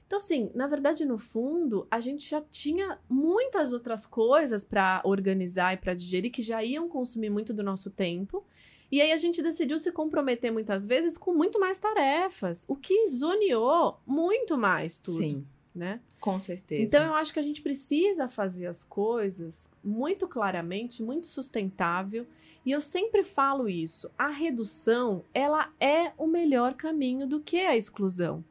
Então, 0.07 0.17
assim, 0.17 0.49
na 0.55 0.65
verdade, 0.65 1.05
no 1.05 1.17
fundo, 1.17 1.85
a 1.91 1.99
gente 1.99 2.27
já 2.27 2.41
tinha 2.41 2.97
muitas 3.07 3.73
outras 3.73 4.05
coisas 4.05 4.63
para 4.63 5.01
organizar 5.03 5.73
e 5.73 5.77
para 5.77 5.93
digerir 5.93 6.31
que 6.31 6.41
já 6.41 6.63
iam 6.63 6.87
consumir 6.87 7.29
muito 7.29 7.53
do 7.53 7.61
nosso 7.61 7.91
tempo. 7.91 8.43
E 8.91 9.01
aí 9.01 9.11
a 9.11 9.17
gente 9.17 9.41
decidiu 9.41 9.77
se 9.77 9.91
comprometer 9.91 10.51
muitas 10.51 10.83
vezes 10.83 11.17
com 11.17 11.33
muito 11.33 11.59
mais 11.59 11.77
tarefas, 11.77 12.65
o 12.67 12.75
que 12.75 13.07
zoneou 13.07 13.99
muito 14.05 14.57
mais 14.57 14.99
tudo. 14.99 15.17
Sim. 15.17 15.45
Né? 15.73 16.01
Com 16.19 16.39
certeza. 16.39 16.83
Então 16.83 17.07
eu 17.07 17.13
acho 17.13 17.31
que 17.31 17.39
a 17.39 17.43
gente 17.43 17.61
precisa 17.61 18.27
fazer 18.27 18.65
as 18.65 18.83
coisas 18.83 19.69
muito 19.83 20.27
claramente, 20.27 21.03
muito 21.03 21.27
sustentável. 21.27 22.25
E 22.65 22.71
eu 22.71 22.81
sempre 22.81 23.23
falo 23.23 23.69
isso: 23.69 24.09
a 24.17 24.29
redução 24.29 25.23
ela 25.33 25.71
é 25.79 26.11
o 26.17 26.27
melhor 26.27 26.73
caminho 26.73 27.27
do 27.27 27.39
que 27.39 27.59
a 27.59 27.77
exclusão. 27.77 28.43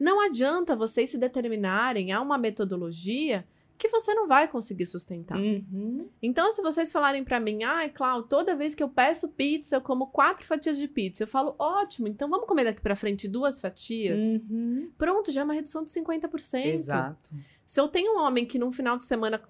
Não 0.00 0.20
adianta 0.20 0.74
vocês 0.74 1.10
se 1.10 1.18
determinarem 1.18 2.12
a 2.12 2.20
uma 2.20 2.38
metodologia 2.38 3.46
que 3.78 3.88
você 3.88 4.12
não 4.12 4.26
vai 4.26 4.48
conseguir 4.48 4.86
sustentar. 4.86 5.38
Uhum. 5.38 6.10
Então, 6.20 6.50
se 6.50 6.60
vocês 6.60 6.90
falarem 6.90 7.22
para 7.22 7.38
mim, 7.38 7.62
ai, 7.62 7.86
ah, 7.86 7.88
Cláudio, 7.88 8.28
toda 8.28 8.56
vez 8.56 8.74
que 8.74 8.82
eu 8.82 8.88
peço 8.88 9.28
pizza, 9.28 9.76
eu 9.76 9.80
como 9.80 10.08
quatro 10.08 10.44
fatias 10.44 10.76
de 10.76 10.88
pizza. 10.88 11.22
Eu 11.22 11.28
falo, 11.28 11.54
ótimo, 11.58 12.08
então 12.08 12.28
vamos 12.28 12.46
comer 12.48 12.64
daqui 12.64 12.80
para 12.80 12.96
frente 12.96 13.28
duas 13.28 13.60
fatias. 13.60 14.20
Uhum. 14.20 14.90
Pronto, 14.98 15.30
já 15.30 15.42
é 15.42 15.44
uma 15.44 15.54
redução 15.54 15.84
de 15.84 15.90
50%. 15.90 16.66
Exato. 16.66 17.30
Se 17.64 17.80
eu 17.80 17.86
tenho 17.86 18.16
um 18.16 18.20
homem 18.20 18.44
que 18.44 18.58
num 18.58 18.72
final 18.72 18.98
de 18.98 19.04
semana 19.04 19.40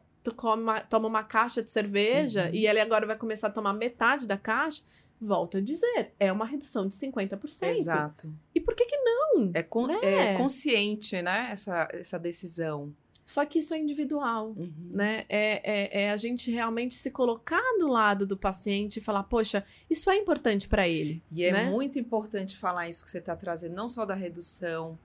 uma, 0.43 0.81
toma 0.81 1.09
uma 1.09 1.25
caixa 1.25 1.63
de 1.63 1.71
cerveja 1.71 2.47
uhum. 2.47 2.55
e 2.55 2.67
ele 2.67 2.81
agora 2.81 3.07
vai 3.07 3.17
começar 3.17 3.47
a 3.47 3.51
tomar 3.51 3.73
metade 3.73 4.27
da 4.27 4.37
caixa, 4.37 4.83
volto 5.21 5.57
a 5.57 5.61
dizer, 5.61 6.13
é 6.21 6.31
uma 6.31 6.45
redução 6.45 6.87
de 6.87 6.95
50%. 6.95 7.69
Exato. 7.69 8.33
E 8.55 8.61
por 8.61 8.75
que 8.75 8.85
que 8.85 8.97
não? 8.99 9.51
É, 9.55 9.63
con 9.63 9.87
né? 9.87 9.99
é 10.03 10.37
consciente, 10.37 11.21
né, 11.23 11.49
essa, 11.53 11.89
essa 11.93 12.19
decisão. 12.19 12.95
Só 13.29 13.45
que 13.45 13.59
isso 13.59 13.75
é 13.75 13.79
individual, 13.79 14.55
uhum. 14.57 14.73
né? 14.91 15.27
É, 15.29 15.61
é, 15.63 16.05
é, 16.05 16.11
a 16.11 16.17
gente 16.17 16.51
realmente 16.51 16.95
se 16.95 17.11
colocar 17.11 17.61
do 17.79 17.87
lado 17.87 18.27
do 18.27 18.39
paciente 18.39 18.97
e 18.97 19.03
falar, 19.03 19.23
poxa, 19.25 19.63
isso 19.91 20.09
é 20.09 20.17
importante 20.17 20.67
para 20.67 20.89
ele. 20.89 21.23
E 21.31 21.45
é 21.45 21.53
né? 21.53 21.69
muito 21.69 21.99
importante 21.99 22.57
falar 22.57 22.89
isso 22.89 23.05
que 23.05 23.11
você 23.11 23.19
está 23.19 23.37
trazendo, 23.37 23.75
não 23.75 23.87
só 23.87 24.07
da 24.07 24.15
redução, 24.15 24.99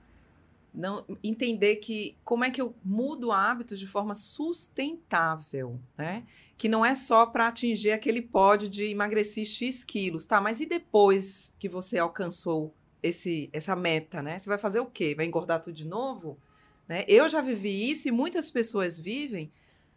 não 0.74 1.04
entender 1.22 1.76
que 1.76 2.16
como 2.24 2.46
é 2.46 2.50
que 2.50 2.62
eu 2.62 2.74
mudo 2.82 3.30
hábitos 3.30 3.78
de 3.78 3.88
forma 3.88 4.16
sustentável, 4.16 5.78
né? 5.98 6.24
Que 6.58 6.70
não 6.70 6.86
é 6.86 6.96
só 6.96 7.26
para 7.26 7.50
atingir 7.50 7.92
aquele 7.92 8.22
pódio 8.22 8.70
de 8.70 8.86
emagrecer 8.86 9.44
X 9.44 9.84
quilos, 9.84 10.26
tá? 10.26 10.40
Mas 10.40 10.62
e 10.62 10.66
depois 10.66 11.54
que 11.60 11.68
você 11.68 11.98
alcançou 12.00 12.74
esse, 13.02 13.50
essa 13.52 13.76
meta, 13.76 14.22
né? 14.22 14.38
Você 14.38 14.48
vai 14.48 14.58
fazer 14.58 14.80
o 14.80 14.86
quê? 14.86 15.14
Vai 15.14 15.26
engordar 15.26 15.62
tudo 15.62 15.74
de 15.74 15.86
novo? 15.86 16.40
Né? 16.88 17.06
Eu 17.08 17.28
já 17.30 17.42
vivi 17.42 17.90
isso 17.90 18.08
e 18.08 18.12
muitas 18.12 18.50
pessoas 18.50 19.00
vivem 19.00 19.52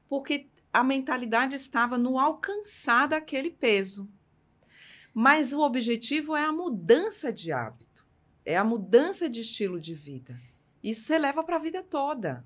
porque 0.08 0.46
a 0.72 0.84
mentalidade 0.84 1.56
estava 1.56 1.96
no 1.96 2.18
alcançar 2.18 3.08
daquele 3.08 3.50
peso. 3.50 4.08
Mas 5.12 5.52
o 5.52 5.60
objetivo 5.60 6.36
é 6.36 6.44
a 6.44 6.52
mudança 6.52 7.32
de 7.32 7.50
hábito, 7.50 8.06
é 8.44 8.56
a 8.56 8.64
mudança 8.64 9.28
de 9.28 9.40
estilo 9.40 9.80
de 9.80 9.94
vida. 9.94 10.38
Isso 10.82 11.02
você 11.02 11.18
leva 11.18 11.42
para 11.42 11.56
a 11.56 11.60
vida 11.60 11.82
toda. 11.82 12.44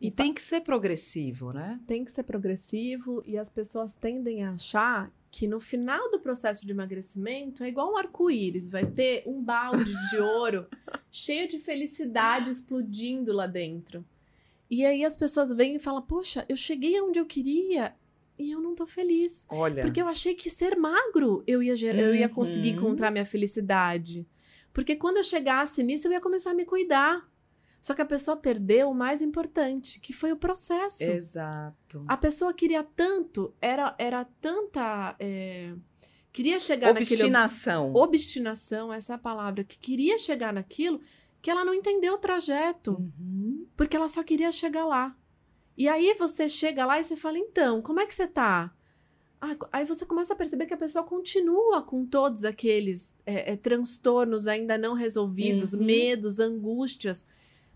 E 0.00 0.10
tem 0.10 0.32
que 0.32 0.40
ser 0.40 0.62
progressivo, 0.62 1.52
né? 1.52 1.78
Tem 1.86 2.04
que 2.04 2.10
ser 2.10 2.22
progressivo 2.22 3.22
e 3.26 3.36
as 3.36 3.50
pessoas 3.50 3.94
tendem 3.94 4.44
a 4.44 4.52
achar 4.52 5.12
que 5.30 5.46
no 5.46 5.60
final 5.60 6.10
do 6.10 6.20
processo 6.20 6.66
de 6.66 6.72
emagrecimento 6.72 7.62
é 7.62 7.68
igual 7.68 7.92
um 7.92 7.96
arco-íris, 7.96 8.68
vai 8.68 8.86
ter 8.86 9.22
um 9.26 9.42
balde 9.42 9.92
de 10.10 10.16
ouro 10.18 10.66
cheio 11.10 11.46
de 11.46 11.58
felicidade 11.58 12.50
explodindo 12.50 13.32
lá 13.32 13.46
dentro. 13.46 14.04
E 14.70 14.84
aí 14.84 15.04
as 15.04 15.16
pessoas 15.16 15.52
vêm 15.52 15.76
e 15.76 15.78
falam: 15.78 16.02
"Poxa, 16.02 16.44
eu 16.48 16.56
cheguei 16.56 17.00
onde 17.00 17.18
eu 17.18 17.26
queria 17.26 17.94
e 18.38 18.50
eu 18.50 18.60
não 18.60 18.74
tô 18.74 18.86
feliz". 18.86 19.46
Olha. 19.48 19.82
Porque 19.82 20.00
eu 20.00 20.08
achei 20.08 20.34
que 20.34 20.48
ser 20.48 20.76
magro 20.76 21.42
eu 21.46 21.62
ia 21.62 21.74
uhum. 21.74 22.00
eu 22.00 22.14
ia 22.14 22.28
conseguir 22.28 22.70
uhum. 22.70 22.76
encontrar 22.76 23.10
minha 23.10 23.24
felicidade. 23.24 24.26
Porque 24.72 24.96
quando 24.96 25.18
eu 25.18 25.24
chegasse 25.24 25.82
nisso 25.82 26.08
eu 26.08 26.12
ia 26.12 26.20
começar 26.20 26.52
a 26.52 26.54
me 26.54 26.64
cuidar. 26.64 27.28
Só 27.80 27.94
que 27.94 28.02
a 28.02 28.06
pessoa 28.06 28.36
perdeu 28.36 28.90
o 28.90 28.94
mais 28.94 29.22
importante, 29.22 30.00
que 30.00 30.12
foi 30.12 30.32
o 30.32 30.36
processo. 30.36 31.02
Exato. 31.04 32.04
A 32.08 32.16
pessoa 32.16 32.52
queria 32.52 32.82
tanto, 32.82 33.54
era, 33.60 33.94
era 33.98 34.24
tanta. 34.40 35.14
É, 35.18 35.72
queria 36.32 36.58
chegar 36.58 36.90
Obstinação. 36.90 37.86
naquilo. 37.88 38.04
Obstinação, 38.04 38.92
essa 38.92 39.12
é 39.12 39.16
a 39.16 39.18
palavra. 39.18 39.62
Que 39.64 39.78
queria 39.78 40.18
chegar 40.18 40.52
naquilo 40.52 41.00
que 41.40 41.50
ela 41.50 41.64
não 41.64 41.72
entendeu 41.72 42.14
o 42.14 42.18
trajeto. 42.18 42.96
Uhum. 42.98 43.64
Porque 43.76 43.96
ela 43.96 44.08
só 44.08 44.22
queria 44.24 44.50
chegar 44.50 44.84
lá. 44.84 45.16
E 45.76 45.86
aí 45.88 46.12
você 46.18 46.48
chega 46.48 46.84
lá 46.84 46.98
e 46.98 47.04
você 47.04 47.16
fala: 47.16 47.38
então, 47.38 47.80
como 47.80 48.00
é 48.00 48.06
que 48.06 48.12
você 48.14 48.26
tá? 48.26 48.74
Ah, 49.40 49.56
aí 49.70 49.84
você 49.84 50.04
começa 50.04 50.32
a 50.32 50.36
perceber 50.36 50.66
que 50.66 50.74
a 50.74 50.78
pessoa 50.78 51.04
continua 51.04 51.80
com 51.80 52.04
todos 52.04 52.44
aqueles 52.44 53.14
é, 53.24 53.52
é, 53.52 53.56
transtornos 53.56 54.48
ainda 54.48 54.76
não 54.76 54.94
resolvidos, 54.94 55.74
Uhum. 55.74 55.84
medos, 55.84 56.40
angústias. 56.40 57.24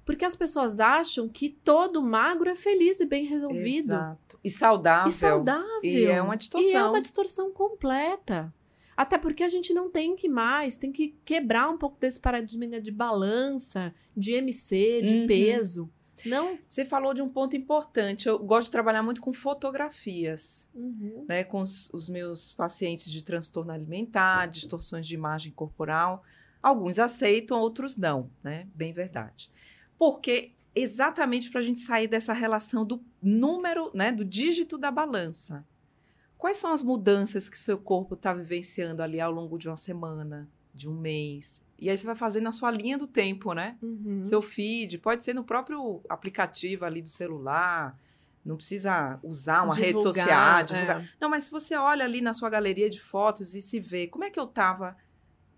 Porque 0.05 0.25
as 0.25 0.35
pessoas 0.35 0.81
acham 0.81 1.29
que 1.29 1.49
todo 1.49 2.03
magro 2.03 2.49
é 2.51 2.55
feliz 2.55 2.99
e 3.01 3.07
bem 3.07 3.25
resolvido. 3.25 3.93
Exato. 3.93 4.39
E 4.43 4.51
saudável. 4.51 5.09
E 5.09 5.13
saudável. 5.13 5.81
E 5.83 6.05
é 6.07 6.21
uma 6.21 6.37
distorção. 6.37 6.71
E 6.71 6.75
é 6.75 6.85
uma 6.85 7.01
distorção 7.01 7.51
completa. 7.53 8.53
Até 8.97 9.17
porque 9.17 9.43
a 9.43 9.49
gente 9.49 9.73
não 9.73 9.91
tem 9.91 10.15
que 10.17 10.29
mais, 10.29 10.77
tem 10.77 10.93
que 10.93 11.17
quebrar 11.25 11.71
um 11.71 11.79
pouco 11.79 11.99
desse 11.99 12.21
paradigma 12.21 12.81
de 12.81 12.91
balança, 12.91 13.95
de 14.17 14.33
MC, 14.33 15.03
de 15.03 15.15
Uhum. 15.21 15.27
peso. 15.27 15.91
Não. 16.27 16.59
Você 16.69 16.85
falou 16.85 17.15
de 17.15 17.23
um 17.23 17.29
ponto 17.29 17.57
importante. 17.57 18.29
Eu 18.29 18.39
gosto 18.39 18.67
de 18.67 18.71
trabalhar 18.73 19.03
muito 19.03 19.21
com 19.21 19.33
fotografias. 19.33 20.69
Uhum. 20.75 21.25
né, 21.29 21.43
com 21.45 21.61
os, 21.61 21.89
os 21.93 22.09
meus 22.09 22.53
pacientes 22.53 23.11
de 23.11 23.25
transtorno 23.25 23.73
alimentar, 23.73 24.47
distorções 24.47 25.07
de 25.07 25.15
imagem 25.15 25.53
corporal. 25.53 26.23
Alguns 26.63 26.99
aceitam, 26.99 27.59
outros 27.61 27.97
não, 27.97 28.31
né? 28.43 28.69
Bem 28.75 28.93
verdade. 28.93 29.51
Porque 30.03 30.51
exatamente 30.75 31.49
para 31.49 31.61
a 31.61 31.63
gente 31.63 31.79
sair 31.79 32.09
dessa 32.09 32.33
relação 32.33 32.85
do 32.85 33.01
número, 33.23 33.89
né, 33.95 34.11
do 34.11 34.25
dígito 34.25 34.77
da 34.77 34.91
balança. 34.91 35.65
Quais 36.37 36.57
são 36.57 36.73
as 36.73 36.83
mudanças 36.83 37.49
que 37.49 37.55
o 37.55 37.61
seu 37.61 37.79
corpo 37.79 38.15
está 38.15 38.35
vivenciando 38.35 39.01
ali 39.01 39.21
ao 39.21 39.31
longo 39.31 39.57
de 39.57 39.69
uma 39.69 39.77
semana, 39.77 40.51
de 40.75 40.89
um 40.89 40.93
mês? 40.93 41.63
E 41.79 41.89
aí 41.89 41.97
você 41.97 42.05
vai 42.05 42.17
fazendo 42.17 42.49
a 42.49 42.51
sua 42.51 42.69
linha 42.73 42.99
do 42.99 43.07
tempo, 43.07 43.53
né? 43.55 43.79
Uhum. 43.81 44.25
Seu 44.25 44.43
feed, 44.43 44.99
pode 44.99 45.23
ser 45.23 45.35
no 45.35 45.45
próprio 45.45 46.01
aplicativo 46.09 46.85
ali 46.85 47.01
do 47.01 47.09
celular. 47.09 47.97
Não 48.45 48.57
precisa 48.57 49.21
usar 49.23 49.63
uma 49.63 49.73
rede 49.73 49.93
Divulgar, 49.99 50.15
social, 50.15 50.65
divulgar. 50.65 51.01
é. 51.01 51.09
Não, 51.21 51.31
mas 51.31 51.45
se 51.45 51.51
você 51.53 51.77
olha 51.77 52.05
ali 52.05 52.21
na 52.21 52.33
sua 52.33 52.51
galeria 52.51 52.91
de 52.91 53.01
fotos 53.01 53.55
e 53.55 53.63
se 53.63 53.79
vê 53.79 54.09
como 54.09 54.25
é 54.25 54.31
que 54.31 54.41
eu 54.41 54.47
estava 54.47 54.97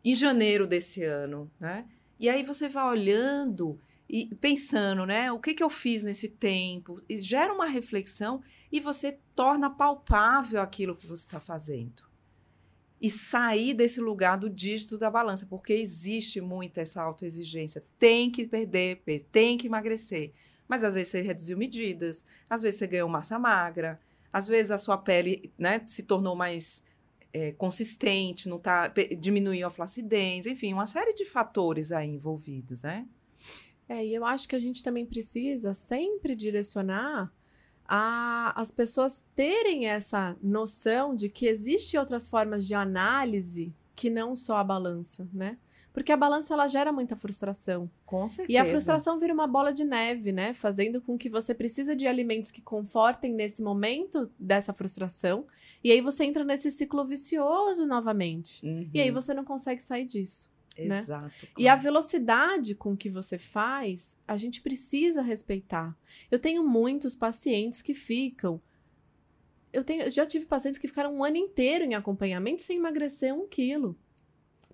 em 0.05 0.15
janeiro 0.15 0.67
desse 0.67 1.03
ano, 1.03 1.51
né? 1.59 1.87
E 2.21 2.29
aí 2.29 2.43
você 2.43 2.69
vai 2.69 2.85
olhando 2.85 3.81
e 4.09 4.35
pensando, 4.35 5.07
né? 5.07 5.33
O 5.33 5.39
que, 5.39 5.55
que 5.55 5.63
eu 5.63 5.71
fiz 5.71 6.03
nesse 6.03 6.29
tempo? 6.29 7.01
E 7.09 7.19
gera 7.19 7.53
uma 7.53 7.67
reflexão 7.67 8.43
e 8.71 8.81
você 8.81 9.19
torna 9.35 9.71
palpável 9.71 10.61
aquilo 10.61 10.97
que 10.97 11.07
você 11.07 11.25
está 11.25 11.41
fazendo. 11.41 12.03
E 13.01 13.11
sair 13.11 13.75
desse 13.75 14.01
lugar 14.01 14.37
do 14.39 14.49
dígito 14.49 14.97
da 14.97 15.11
balança, 15.11 15.47
porque 15.47 15.73
existe 15.73 16.41
muito 16.41 16.79
essa 16.79 17.03
autoexigência. 17.03 17.85
Tem 17.99 18.31
que 18.31 18.47
perder 18.47 19.03
peso, 19.05 19.25
tem 19.25 19.57
que 19.57 19.67
emagrecer. 19.67 20.33
Mas 20.69 20.85
às 20.85 20.95
vezes 20.95 21.09
você 21.09 21.21
reduziu 21.21 21.59
medidas, 21.59 22.25
às 22.49 22.63
vezes 22.63 22.79
você 22.79 22.87
ganhou 22.87 23.09
massa 23.09 23.39
magra, 23.39 24.01
às 24.33 24.49
vezes 24.49 24.71
a 24.71 24.79
sua 24.79 24.97
pele 24.97 25.53
né, 25.59 25.83
se 25.87 26.03
tornou 26.03 26.35
mais 26.35 26.83
é, 27.33 27.53
consistente, 27.53 28.49
não 28.49 28.59
tá, 28.59 28.89
diminuiu 29.19 29.67
a 29.67 29.71
flacidez, 29.71 30.47
enfim, 30.47 30.73
uma 30.73 30.87
série 30.87 31.13
de 31.13 31.25
fatores 31.25 31.93
aí 31.93 32.09
envolvidos, 32.09 32.83
né? 32.83 33.07
É, 33.89 34.05
e 34.05 34.15
eu 34.15 34.25
acho 34.25 34.49
que 34.49 34.57
a 34.57 34.59
gente 34.59 34.83
também 34.83 35.05
precisa 35.05 35.75
sempre 35.75 36.35
direcionar 36.35 37.33
a, 37.87 38.59
as 38.61 38.71
pessoas 38.71 39.25
terem 39.35 39.87
essa 39.87 40.37
noção 40.43 41.15
de 41.15 41.29
que 41.29 41.47
existem 41.47 42.01
outras 42.01 42.27
formas 42.27 42.67
de 42.67 42.75
análise 42.75 43.75
que 43.95 44.11
não 44.11 44.35
só 44.35 44.57
a 44.57 44.65
balança, 44.65 45.29
né? 45.33 45.59
Porque 45.93 46.11
a 46.11 46.17
balança 46.17 46.53
ela 46.53 46.67
gera 46.67 46.93
muita 46.93 47.17
frustração. 47.17 47.85
Com 48.05 48.29
certeza. 48.29 48.53
E 48.53 48.57
a 48.59 48.65
frustração 48.65 49.17
vira 49.17 49.33
uma 49.33 49.47
bola 49.47 49.73
de 49.73 49.85
neve, 49.85 50.33
né? 50.33 50.53
Fazendo 50.53 51.01
com 51.01 51.17
que 51.17 51.29
você 51.31 51.55
precisa 51.55 51.95
de 51.95 52.05
alimentos 52.05 52.51
que 52.51 52.61
confortem 52.61 53.33
nesse 53.33 53.63
momento 53.63 54.29
dessa 54.37 54.73
frustração. 54.73 55.47
E 55.85 55.93
aí 55.93 56.01
você 56.01 56.25
entra 56.25 56.43
nesse 56.43 56.69
ciclo 56.69 57.05
vicioso 57.05 57.87
novamente. 57.87 58.67
Uhum, 58.67 58.91
E 58.93 59.01
aí 59.01 59.13
você 59.13 59.33
não 59.33 59.45
consegue 59.45 59.81
sair 59.81 60.05
disso. 60.05 60.51
Né? 60.79 60.99
Exato. 61.01 61.47
E 61.59 61.69
a 61.69 61.77
velocidade 61.77 62.75
com 62.75 62.97
que 62.97 63.09
você 63.09 63.39
faz, 63.39 64.17
a 64.27 64.37
gente 64.37 64.61
precisa 64.61 65.23
respeitar. 65.23 65.95
Eu 66.31 66.39
tenho 66.39 66.67
muitos 66.67 67.15
pacientes 67.15 67.81
que 67.83 67.95
ficam. 67.95 68.61
Eu, 69.73 69.83
tenho, 69.83 70.03
eu 70.03 70.11
já 70.11 70.25
tive 70.25 70.47
pacientes 70.47 70.79
que 70.79 70.87
ficaram 70.89 71.13
um 71.15 71.25
ano 71.25 71.37
inteiro 71.37 71.85
em 71.85 71.95
acompanhamento 71.95 72.63
sem 72.63 72.77
emagrecer 72.79 73.35
um 73.35 73.47
quilo. 73.49 73.97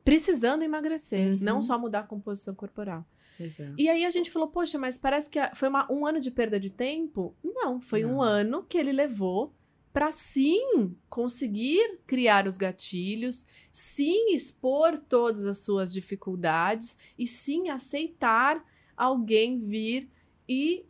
Precisando 0.04 0.62
emagrecer, 0.62 1.32
Uhum. 1.32 1.38
não 1.40 1.62
só 1.62 1.78
mudar 1.78 2.00
a 2.00 2.06
composição 2.06 2.54
corporal. 2.54 3.04
Exato. 3.38 3.74
E 3.78 3.88
aí 3.88 4.04
a 4.04 4.10
gente 4.10 4.30
falou, 4.30 4.48
poxa, 4.48 4.78
mas 4.78 4.98
parece 4.98 5.28
que 5.30 5.38
foi 5.54 5.68
uma- 5.68 5.90
um 5.90 6.06
ano 6.06 6.20
de 6.20 6.30
perda 6.30 6.58
de 6.60 6.70
tempo? 6.70 7.34
Não, 7.42 7.80
foi 7.80 8.04
um 8.04 8.12
Não. 8.16 8.22
ano 8.22 8.62
que 8.62 8.76
ele 8.76 8.92
levou 8.92 9.54
para 9.92 10.12
sim 10.12 10.94
conseguir 11.08 11.98
criar 12.06 12.46
os 12.46 12.56
gatilhos, 12.56 13.44
sim 13.72 14.32
expor 14.34 14.98
todas 14.98 15.46
as 15.46 15.58
suas 15.58 15.92
dificuldades 15.92 16.96
e 17.18 17.26
sim 17.26 17.68
aceitar 17.70 18.64
alguém 18.96 19.58
vir 19.58 20.08
e, 20.48 20.84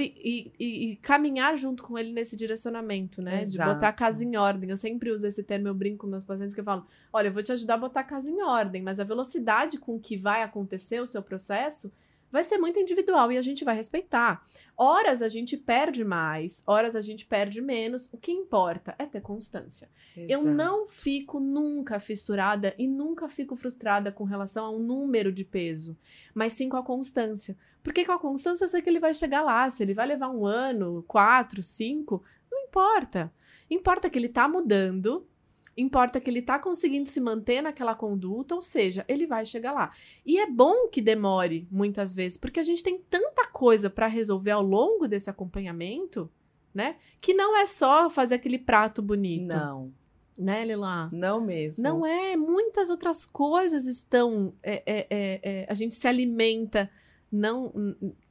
e- 0.00 0.52
e- 0.58 0.90
e 0.92 0.96
caminhar 0.96 1.56
junto 1.58 1.82
com 1.82 1.98
ele 1.98 2.12
nesse 2.12 2.34
direcionamento, 2.36 3.20
né? 3.20 3.44
De 3.44 3.56
botar 3.58 3.70
a 3.70 3.74
Exato. 3.76 3.98
casa 3.98 4.24
em 4.24 4.36
ordem. 4.36 4.70
Eu 4.70 4.76
sempre 4.76 5.10
uso 5.10 5.26
esse 5.26 5.42
termo, 5.42 5.68
eu 5.68 5.74
brinco 5.74 5.98
com 5.98 6.06
meus 6.06 6.24
pacientes 6.24 6.54
que 6.54 6.60
eu 6.60 6.64
falo: 6.64 6.86
olha, 7.12 7.28
eu 7.28 7.32
vou 7.32 7.42
te 7.42 7.52
ajudar 7.52 7.74
a 7.74 7.78
botar 7.78 8.00
a 8.00 8.04
casa 8.04 8.30
em 8.30 8.42
ordem, 8.42 8.82
mas 8.82 8.98
a 8.98 9.04
velocidade 9.04 9.78
com 9.78 10.00
que 10.00 10.16
vai 10.16 10.42
acontecer 10.42 11.00
o 11.00 11.06
seu 11.06 11.22
processo 11.22 11.92
vai 12.36 12.44
ser 12.44 12.58
muito 12.58 12.78
individual 12.78 13.32
e 13.32 13.38
a 13.38 13.42
gente 13.42 13.64
vai 13.64 13.74
respeitar. 13.74 14.44
Horas 14.76 15.22
a 15.22 15.28
gente 15.28 15.56
perde 15.56 16.04
mais, 16.04 16.62
horas 16.66 16.94
a 16.94 17.00
gente 17.00 17.24
perde 17.24 17.62
menos. 17.62 18.10
O 18.12 18.18
que 18.18 18.30
importa 18.30 18.94
é 18.98 19.06
ter 19.06 19.22
constância. 19.22 19.88
Eu 20.14 20.40
Exato. 20.40 20.54
não 20.54 20.86
fico 20.86 21.40
nunca 21.40 21.98
fissurada 21.98 22.74
e 22.76 22.86
nunca 22.86 23.26
fico 23.26 23.56
frustrada 23.56 24.12
com 24.12 24.24
relação 24.24 24.66
a 24.66 24.70
um 24.70 24.78
número 24.78 25.32
de 25.32 25.46
peso, 25.46 25.96
mas 26.34 26.52
sim 26.52 26.68
com 26.68 26.76
a 26.76 26.82
constância. 26.82 27.56
Porque 27.82 28.04
com 28.04 28.12
a 28.12 28.18
constância 28.18 28.64
eu 28.64 28.68
sei 28.68 28.82
que 28.82 28.90
ele 28.90 29.00
vai 29.00 29.14
chegar 29.14 29.42
lá. 29.42 29.70
Se 29.70 29.82
ele 29.82 29.94
vai 29.94 30.06
levar 30.06 30.28
um 30.28 30.44
ano, 30.44 31.02
quatro, 31.08 31.62
cinco, 31.62 32.22
não 32.52 32.64
importa. 32.64 33.32
Importa 33.70 34.10
que 34.10 34.18
ele 34.18 34.28
tá 34.28 34.46
mudando, 34.46 35.26
importa 35.76 36.20
que 36.20 36.30
ele 36.30 36.40
tá 36.40 36.58
conseguindo 36.58 37.08
se 37.08 37.20
manter 37.20 37.60
naquela 37.62 37.94
conduta, 37.94 38.54
ou 38.54 38.62
seja, 38.62 39.04
ele 39.06 39.26
vai 39.26 39.44
chegar 39.44 39.72
lá. 39.72 39.90
E 40.24 40.38
é 40.38 40.50
bom 40.50 40.88
que 40.88 41.02
demore 41.02 41.68
muitas 41.70 42.14
vezes, 42.14 42.38
porque 42.38 42.58
a 42.60 42.62
gente 42.62 42.82
tem 42.82 42.98
tanta 43.10 43.46
coisa 43.46 43.90
para 43.90 44.06
resolver 44.06 44.52
ao 44.52 44.62
longo 44.62 45.06
desse 45.06 45.28
acompanhamento, 45.28 46.30
né? 46.72 46.96
Que 47.20 47.34
não 47.34 47.56
é 47.56 47.66
só 47.66 48.08
fazer 48.08 48.36
aquele 48.36 48.58
prato 48.58 49.02
bonito, 49.02 49.54
Não, 49.54 49.92
né, 50.38 50.64
Lila? 50.64 51.08
não 51.12 51.40
mesmo. 51.40 51.82
Não 51.82 52.06
é, 52.06 52.36
muitas 52.36 52.90
outras 52.90 53.26
coisas 53.26 53.86
estão. 53.86 54.54
é, 54.62 54.82
é, 54.86 55.06
é, 55.10 55.40
é, 55.42 55.66
a 55.68 55.74
gente 55.74 55.94
se 55.94 56.06
alimenta, 56.08 56.90
não. 57.30 57.72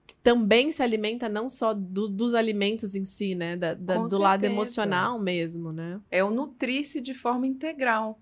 N- 0.07 0.15
Também 0.23 0.71
se 0.71 0.81
alimenta 0.81 1.27
não 1.29 1.47
só 1.49 1.73
do- 1.73 2.09
dos 2.09 2.33
alimentos 2.33 2.95
em 2.95 3.05
si, 3.05 3.35
né? 3.35 3.55
Da- 3.55 3.73
da- 3.73 3.97
do 3.97 4.17
lado 4.17 4.41
certeza. 4.41 4.53
emocional 4.53 5.19
mesmo, 5.19 5.71
né? 5.71 6.01
É 6.09 6.23
o 6.23 6.31
nutrir-se 6.31 6.99
de 7.01 7.13
forma 7.13 7.45
integral. 7.47 8.19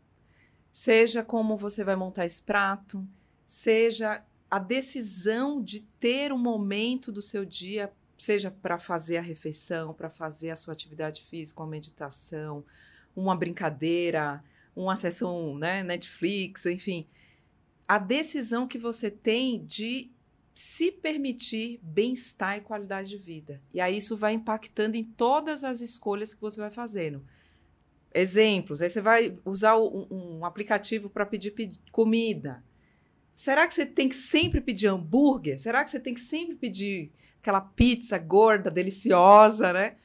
Seja 0.71 1.23
como 1.23 1.55
você 1.55 1.83
vai 1.83 1.95
montar 1.95 2.25
esse 2.25 2.41
prato, 2.41 3.07
seja 3.45 4.23
a 4.49 4.59
decisão 4.59 5.61
de 5.63 5.81
ter 5.99 6.31
um 6.33 6.37
momento 6.37 7.11
do 7.11 7.21
seu 7.21 7.45
dia, 7.45 7.91
seja 8.17 8.49
para 8.51 8.77
fazer 8.79 9.17
a 9.17 9.21
refeição, 9.21 9.93
para 9.93 10.09
fazer 10.09 10.49
a 10.51 10.55
sua 10.55 10.73
atividade 10.73 11.21
física, 11.23 11.61
uma 11.61 11.69
meditação, 11.69 12.63
uma 13.15 13.35
brincadeira, 13.35 14.43
uma 14.75 14.95
sessão, 14.95 15.55
né, 15.57 15.83
Netflix, 15.83 16.65
enfim. 16.65 17.07
A 17.87 17.97
decisão 17.99 18.67
que 18.67 18.77
você 18.77 19.11
tem 19.11 19.63
de 19.65 20.09
se 20.53 20.91
permitir 20.91 21.79
bem-estar 21.81 22.57
e 22.57 22.61
qualidade 22.61 23.09
de 23.09 23.17
vida. 23.17 23.61
E 23.73 23.81
aí 23.81 23.97
isso 23.97 24.15
vai 24.15 24.33
impactando 24.33 24.95
em 24.95 25.03
todas 25.03 25.63
as 25.63 25.81
escolhas 25.81 26.33
que 26.33 26.41
você 26.41 26.61
vai 26.61 26.69
fazendo. 26.69 27.25
Exemplos, 28.13 28.81
aí 28.81 28.89
você 28.89 29.01
vai 29.01 29.37
usar 29.43 29.77
um, 29.77 30.07
um 30.11 30.45
aplicativo 30.45 31.09
para 31.09 31.25
pedir, 31.25 31.51
pedi- 31.51 31.81
comida. 31.91 32.63
Será 33.35 33.67
que 33.67 33.73
você 33.73 33.85
tem 33.85 34.07
que 34.07 34.15
sempre 34.15 34.61
pedir 34.61 34.87
hambúrguer? 34.87 35.59
Será 35.59 35.83
que 35.83 35.89
você 35.89 35.99
tem 35.99 36.13
que 36.13 36.21
sempre 36.21 36.55
pedir 36.55 37.11
aquela 37.41 37.61
pizza 37.61 38.17
gorda, 38.19 38.69
deliciosa, 38.69 39.73
né? 39.73 39.95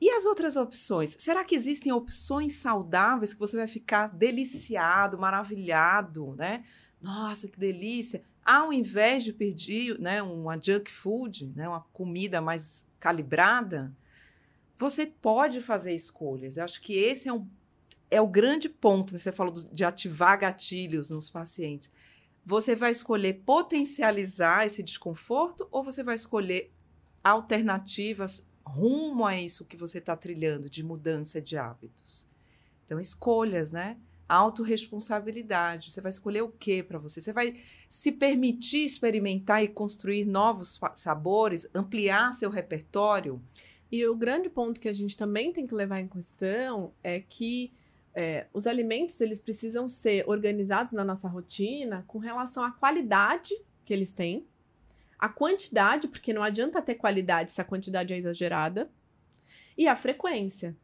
E 0.00 0.08
as 0.08 0.24
outras 0.24 0.56
opções? 0.56 1.14
Será 1.18 1.44
que 1.44 1.54
existem 1.54 1.92
opções 1.92 2.54
saudáveis 2.54 3.34
que 3.34 3.40
você 3.40 3.58
vai 3.58 3.66
ficar 3.66 4.08
deliciado, 4.08 5.18
maravilhado, 5.18 6.34
né? 6.36 6.64
Nossa, 7.02 7.46
que 7.46 7.58
delícia! 7.58 8.22
Ao 8.52 8.72
invés 8.72 9.22
de 9.22 9.32
pedir 9.32 9.96
né, 10.00 10.20
uma 10.20 10.60
junk 10.60 10.90
food, 10.90 11.52
né, 11.54 11.68
uma 11.68 11.82
comida 11.92 12.40
mais 12.40 12.84
calibrada, 12.98 13.96
você 14.76 15.06
pode 15.06 15.60
fazer 15.60 15.94
escolhas. 15.94 16.56
Eu 16.56 16.64
acho 16.64 16.80
que 16.80 16.94
esse 16.94 17.28
é, 17.28 17.32
um, 17.32 17.46
é 18.10 18.20
o 18.20 18.26
grande 18.26 18.68
ponto, 18.68 19.12
né? 19.12 19.20
você 19.20 19.30
falou 19.30 19.54
de 19.54 19.84
ativar 19.84 20.36
gatilhos 20.36 21.10
nos 21.10 21.30
pacientes. 21.30 21.92
Você 22.44 22.74
vai 22.74 22.90
escolher 22.90 23.34
potencializar 23.46 24.66
esse 24.66 24.82
desconforto 24.82 25.68
ou 25.70 25.84
você 25.84 26.02
vai 26.02 26.16
escolher 26.16 26.72
alternativas 27.22 28.50
rumo 28.66 29.24
a 29.24 29.38
isso 29.38 29.64
que 29.64 29.76
você 29.76 29.98
está 29.98 30.16
trilhando 30.16 30.68
de 30.68 30.82
mudança 30.82 31.40
de 31.40 31.56
hábitos? 31.56 32.28
Então, 32.84 32.98
escolhas, 32.98 33.70
né? 33.70 33.96
Autoresponsabilidade. 34.30 35.90
Você 35.90 36.00
vai 36.00 36.10
escolher 36.10 36.42
o 36.42 36.48
que 36.48 36.82
para 36.82 36.98
você? 36.98 37.20
Você 37.20 37.32
vai 37.32 37.56
se 37.88 38.12
permitir 38.12 38.84
experimentar 38.84 39.62
e 39.62 39.68
construir 39.68 40.24
novos 40.24 40.78
sabores, 40.94 41.68
ampliar 41.74 42.32
seu 42.32 42.48
repertório? 42.48 43.42
E 43.90 44.06
o 44.06 44.14
grande 44.14 44.48
ponto 44.48 44.80
que 44.80 44.88
a 44.88 44.92
gente 44.92 45.16
também 45.16 45.52
tem 45.52 45.66
que 45.66 45.74
levar 45.74 46.00
em 46.00 46.06
questão 46.06 46.92
é 47.02 47.18
que 47.18 47.72
é, 48.14 48.46
os 48.52 48.66
alimentos 48.66 49.20
eles 49.20 49.40
precisam 49.40 49.88
ser 49.88 50.24
organizados 50.28 50.92
na 50.92 51.04
nossa 51.04 51.28
rotina 51.28 52.04
com 52.06 52.18
relação 52.18 52.62
à 52.62 52.70
qualidade 52.70 53.54
que 53.84 53.92
eles 53.92 54.12
têm, 54.12 54.46
a 55.18 55.28
quantidade, 55.28 56.08
porque 56.08 56.32
não 56.32 56.42
adianta 56.42 56.80
ter 56.80 56.94
qualidade 56.94 57.50
se 57.50 57.60
a 57.60 57.64
quantidade 57.64 58.14
é 58.14 58.16
exagerada, 58.16 58.90
e 59.76 59.86
a 59.86 59.96
frequência. 59.96 60.76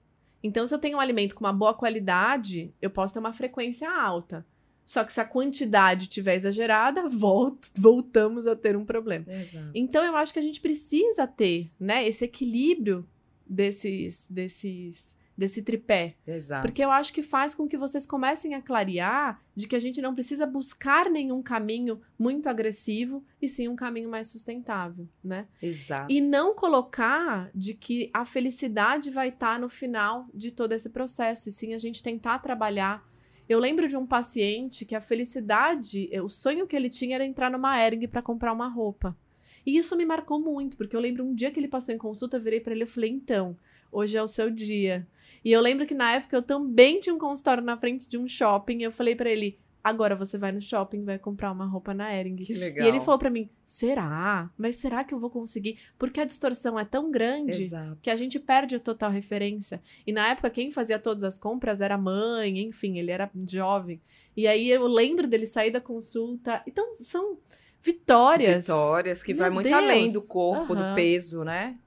Então, 0.47 0.67
se 0.67 0.75
eu 0.75 0.79
tenho 0.79 0.97
um 0.97 1.01
alimento 1.01 1.35
com 1.35 1.45
uma 1.45 1.53
boa 1.53 1.75
qualidade, 1.75 2.73
eu 2.81 2.89
posso 2.89 3.13
ter 3.13 3.19
uma 3.19 3.33
frequência 3.33 3.91
alta. 3.91 4.47
Só 4.85 5.03
que 5.03 5.13
se 5.13 5.21
a 5.21 5.25
quantidade 5.25 6.05
estiver 6.05 6.37
exagerada, 6.37 7.09
voltamos 7.77 8.47
a 8.47 8.55
ter 8.55 8.77
um 8.77 8.85
problema. 8.85 9.25
Exato. 9.29 9.71
Então, 9.75 10.05
eu 10.05 10.17
acho 10.17 10.33
que 10.33 10.39
a 10.39 10.43
gente 10.43 10.61
precisa 10.61 11.27
ter 11.27 11.71
né, 11.79 12.07
esse 12.07 12.25
equilíbrio 12.25 13.05
desses, 13.45 14.29
desses 14.31 15.17
desse 15.37 15.62
tripé. 15.62 16.16
Exato. 16.27 16.66
Porque 16.66 16.83
eu 16.83 16.90
acho 16.90 17.12
que 17.12 17.22
faz 17.22 17.55
com 17.55 17.68
que 17.68 17.77
vocês 17.77 18.07
comecem 18.07 18.55
a 18.55 18.62
clarear 18.62 19.40
de 19.55 19.68
que 19.68 19.77
a 19.77 19.79
gente 19.79 20.01
não 20.01 20.14
precisa 20.14 20.46
buscar 20.46 21.11
nenhum 21.11 21.42
caminho 21.42 22.01
muito 22.18 22.49
agressivo 22.49 23.22
e 23.40 23.49
sim 23.49 23.68
um 23.68 23.77
caminho 23.77 24.09
mais 24.09 24.29
sustentável, 24.29 25.09
né? 25.22 25.46
Exato. 25.62 26.12
E 26.12 26.20
não 26.20 26.55
colocar 26.55 27.51
de 27.55 27.75
que 27.75 28.11
a 28.14 28.25
felicidade 28.25 29.11
vai 29.11 29.29
estar 29.29 29.55
tá 29.55 29.59
no 29.59 29.68
final 29.68 30.27
de 30.33 30.51
todo 30.51 30.72
esse 30.72 30.88
processo, 30.88 31.49
e 31.49 31.53
sim 31.53 31.75
a 31.75 31.79
gente 31.79 32.03
tentar 32.03 32.38
trabalhar. 32.38 33.07
Eu 33.49 33.61
lembro 33.61 33.87
de 33.87 33.96
um 33.96 34.07
paciente 34.07 34.85
que 34.85 34.94
a 34.94 35.01
felicidade, 35.01 36.11
o 36.20 36.29
sonho 36.29 36.66
que 36.66 36.75
ele 36.75 36.88
tinha 36.88 37.14
era 37.14 37.25
entrar 37.25 37.51
numa 37.51 37.79
Ering 37.79 38.09
para 38.09 38.22
comprar 38.22 38.53
uma 38.53 38.68
roupa. 38.68 39.16
E 39.64 39.77
isso 39.77 39.96
me 39.96 40.07
marcou 40.07 40.40
muito, 40.40 40.77
porque 40.77 40.94
eu 40.94 41.01
lembro 41.01 41.25
um 41.25 41.35
dia 41.35 41.51
que 41.51 41.59
ele 41.59 41.66
passou 41.66 41.92
em 41.92 41.99
consulta, 41.99 42.37
eu 42.37 42.40
virei 42.40 42.61
para 42.61 42.72
ele 42.72 42.85
e 42.85 42.87
falei: 42.87 43.11
"Então, 43.11 43.57
hoje 43.90 44.16
é 44.16 44.22
o 44.22 44.27
seu 44.27 44.51
dia. 44.51 45.07
E 45.44 45.53
eu 45.53 45.61
lembro 45.61 45.87
que 45.87 45.94
na 45.94 46.12
época 46.12 46.37
eu 46.37 46.42
também 46.42 46.99
tinha 46.99 47.14
um 47.14 47.18
consultório 47.18 47.62
na 47.62 47.77
frente 47.77 48.09
de 48.09 48.18
um 48.18 48.27
shopping. 48.27 48.79
E 48.79 48.83
eu 48.83 48.92
falei 48.92 49.14
para 49.14 49.31
ele: 49.31 49.59
agora 49.83 50.16
você 50.16 50.37
vai 50.37 50.51
no 50.51 50.61
shopping 50.61 51.05
vai 51.05 51.16
comprar 51.16 51.53
uma 51.53 51.64
roupa 51.64 51.94
na 51.94 52.12
Ering. 52.12 52.35
Que 52.35 52.55
legal. 52.55 52.85
E 52.85 52.88
ele 52.88 52.99
falou 52.99 53.18
para 53.18 53.31
mim: 53.31 53.49
será? 53.64 54.51
Mas 54.59 54.75
será 54.75 55.05
que 55.05 55.14
eu 55.14 55.20
vou 55.20 55.31
conseguir? 55.31 55.79
Porque 55.96 56.20
a 56.20 56.25
distorção 56.25 56.77
é 56.77 56.85
tão 56.85 57.12
grande 57.12 57.62
Exato. 57.62 57.96
que 58.03 58.11
a 58.11 58.16
gente 58.16 58.40
perde 58.40 58.75
a 58.75 58.81
total 58.81 59.12
referência. 59.12 59.81
E 60.05 60.11
na 60.11 60.29
época, 60.31 60.51
quem 60.51 60.72
fazia 60.72 60.99
todas 60.99 61.22
as 61.22 61.38
compras 61.38 61.81
era 61.81 61.94
a 61.94 61.99
mãe, 61.99 62.59
enfim, 62.59 62.99
ele 62.99 63.12
era 63.12 63.31
jovem. 63.46 64.01
E 64.37 64.49
aí 64.49 64.68
eu 64.68 64.88
lembro 64.88 65.29
dele 65.29 65.46
sair 65.46 65.70
da 65.70 65.81
consulta. 65.81 66.61
Então, 66.66 66.92
são 66.96 67.38
vitórias. 67.81 68.64
Vitórias 68.66 69.22
que 69.22 69.33
Meu 69.33 69.42
vai 69.42 69.51
muito 69.51 69.68
Deus. 69.68 69.81
além 69.81 70.12
do 70.12 70.27
corpo, 70.27 70.72
Aham. 70.72 70.90
do 70.90 70.94
peso, 70.96 71.44
né? 71.44 71.79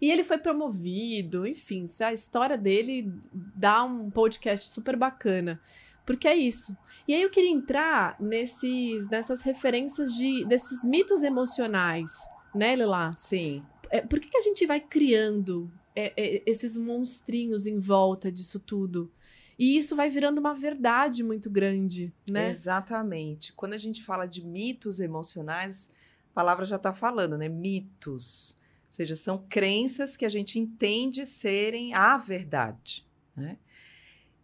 E 0.00 0.10
ele 0.10 0.24
foi 0.24 0.38
promovido, 0.38 1.46
enfim, 1.46 1.84
a 2.00 2.12
história 2.12 2.56
dele 2.56 3.12
dá 3.32 3.84
um 3.84 4.10
podcast 4.10 4.68
super 4.70 4.96
bacana. 4.96 5.60
Porque 6.08 6.26
é 6.26 6.34
isso. 6.34 6.74
E 7.06 7.14
aí 7.14 7.20
eu 7.20 7.28
queria 7.28 7.50
entrar 7.50 8.16
nesses, 8.18 9.08
nessas 9.10 9.42
referências 9.42 10.14
de 10.14 10.44
desses 10.46 10.82
mitos 10.82 11.22
emocionais, 11.22 12.10
né, 12.54 12.74
Lila? 12.74 13.12
Sim. 13.18 13.62
É, 13.90 14.00
por 14.00 14.18
que, 14.18 14.30
que 14.30 14.38
a 14.38 14.42
gente 14.42 14.64
vai 14.66 14.80
criando 14.80 15.70
é, 15.94 16.12
é, 16.16 16.42
esses 16.46 16.78
monstrinhos 16.78 17.66
em 17.66 17.78
volta 17.78 18.32
disso 18.32 18.58
tudo? 18.58 19.12
E 19.58 19.76
isso 19.76 19.96
vai 19.96 20.08
virando 20.08 20.38
uma 20.38 20.54
verdade 20.54 21.24
muito 21.24 21.50
grande, 21.50 22.10
né? 22.30 22.48
Exatamente. 22.48 23.52
Quando 23.52 23.74
a 23.74 23.78
gente 23.78 24.02
fala 24.02 24.24
de 24.24 24.42
mitos 24.42 25.00
emocionais, 25.00 25.90
a 26.30 26.34
palavra 26.34 26.64
já 26.64 26.76
está 26.76 26.94
falando, 26.94 27.36
né? 27.36 27.48
Mitos. 27.48 28.56
Ou 28.88 28.92
seja, 28.92 29.14
são 29.14 29.44
crenças 29.48 30.16
que 30.16 30.24
a 30.24 30.30
gente 30.30 30.58
entende 30.58 31.26
serem 31.26 31.92
a 31.92 32.16
verdade, 32.16 33.06
né? 33.36 33.58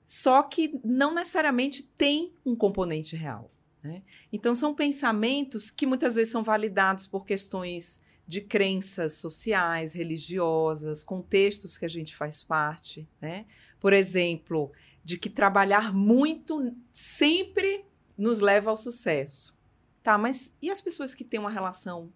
Só 0.04 0.42
que 0.42 0.78
não 0.85 1.14
necessariamente 1.14 1.83
tem 1.96 2.35
um 2.44 2.54
componente 2.54 3.16
real. 3.16 3.50
Né? 3.83 4.02
Então, 4.30 4.54
são 4.54 4.74
pensamentos 4.74 5.70
que 5.70 5.87
muitas 5.87 6.14
vezes 6.14 6.30
são 6.30 6.44
validados 6.44 7.07
por 7.07 7.24
questões 7.24 8.02
de 8.26 8.40
crenças 8.40 9.14
sociais, 9.14 9.92
religiosas, 9.92 11.02
contextos 11.02 11.78
que 11.78 11.85
a 11.87 11.88
gente 11.88 12.14
faz 12.14 12.42
parte. 12.42 13.09
Né? 13.20 13.46
Por 13.80 13.94
exemplo, 13.94 14.72
de 15.02 15.18
que 15.18 15.30
trabalhar 15.30 15.92
muito 15.92 16.74
sempre 16.92 17.85
nos 18.16 18.40
leva 18.40 18.70
ao 18.70 18.76
sucesso. 18.76 19.57
Tá, 20.02 20.18
mas 20.18 20.54
e 20.61 20.70
as 20.70 20.83
pessoas 20.83 21.14
que 21.14 21.24
têm 21.24 21.40
uma 21.40 21.50
relação 21.50 22.12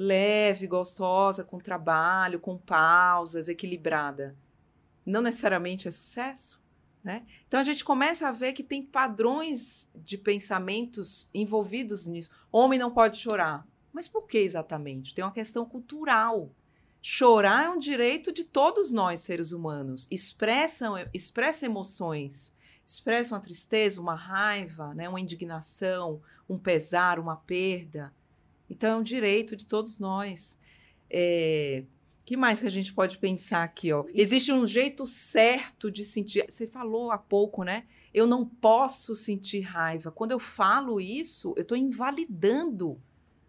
leve, 0.00 0.68
gostosa 0.68 1.42
com 1.42 1.58
trabalho, 1.58 2.38
com 2.38 2.56
pausas, 2.56 3.48
equilibrada? 3.48 4.36
Não 5.04 5.20
necessariamente 5.20 5.88
é 5.88 5.90
sucesso? 5.90 6.62
Né? 7.02 7.26
Então 7.48 7.58
a 7.58 7.64
gente 7.64 7.84
começa 7.84 8.28
a 8.28 8.32
ver 8.32 8.52
que 8.52 8.62
tem 8.62 8.80
padrões 8.80 9.90
de 9.96 10.16
pensamentos 10.16 11.28
envolvidos 11.34 12.06
nisso. 12.06 12.30
Homem 12.52 12.78
não 12.78 12.92
pode 12.92 13.16
chorar. 13.16 13.66
Mas 13.92 14.06
por 14.06 14.26
que 14.26 14.38
exatamente? 14.38 15.14
Tem 15.14 15.24
uma 15.24 15.32
questão 15.32 15.64
cultural. 15.64 16.52
Chorar 17.02 17.64
é 17.64 17.70
um 17.70 17.78
direito 17.78 18.30
de 18.30 18.44
todos 18.44 18.92
nós, 18.92 19.20
seres 19.20 19.50
humanos. 19.50 20.06
Expressam, 20.10 20.94
expressa 21.12 21.66
emoções. 21.66 22.54
Expressa 22.86 23.34
uma 23.34 23.40
tristeza, 23.40 24.00
uma 24.00 24.14
raiva, 24.14 24.94
né? 24.94 25.08
uma 25.08 25.20
indignação, 25.20 26.22
um 26.48 26.58
pesar, 26.58 27.18
uma 27.18 27.36
perda. 27.36 28.12
Então 28.68 28.90
é 28.90 28.96
um 28.96 29.02
direito 29.02 29.56
de 29.56 29.66
todos 29.66 29.98
nós. 29.98 30.58
É, 31.10 31.84
que 32.28 32.36
mais 32.36 32.60
que 32.60 32.66
a 32.66 32.70
gente 32.70 32.92
pode 32.92 33.16
pensar 33.16 33.62
aqui, 33.62 33.90
ó? 33.90 34.04
Existe 34.12 34.52
um 34.52 34.66
jeito 34.66 35.06
certo 35.06 35.90
de 35.90 36.04
sentir. 36.04 36.44
Você 36.46 36.66
falou 36.66 37.10
há 37.10 37.16
pouco, 37.16 37.64
né? 37.64 37.86
Eu 38.12 38.26
não 38.26 38.44
posso 38.44 39.16
sentir 39.16 39.60
raiva. 39.60 40.10
Quando 40.10 40.32
eu 40.32 40.38
falo 40.38 41.00
isso, 41.00 41.54
eu 41.56 41.62
estou 41.62 41.76
invalidando 41.76 43.00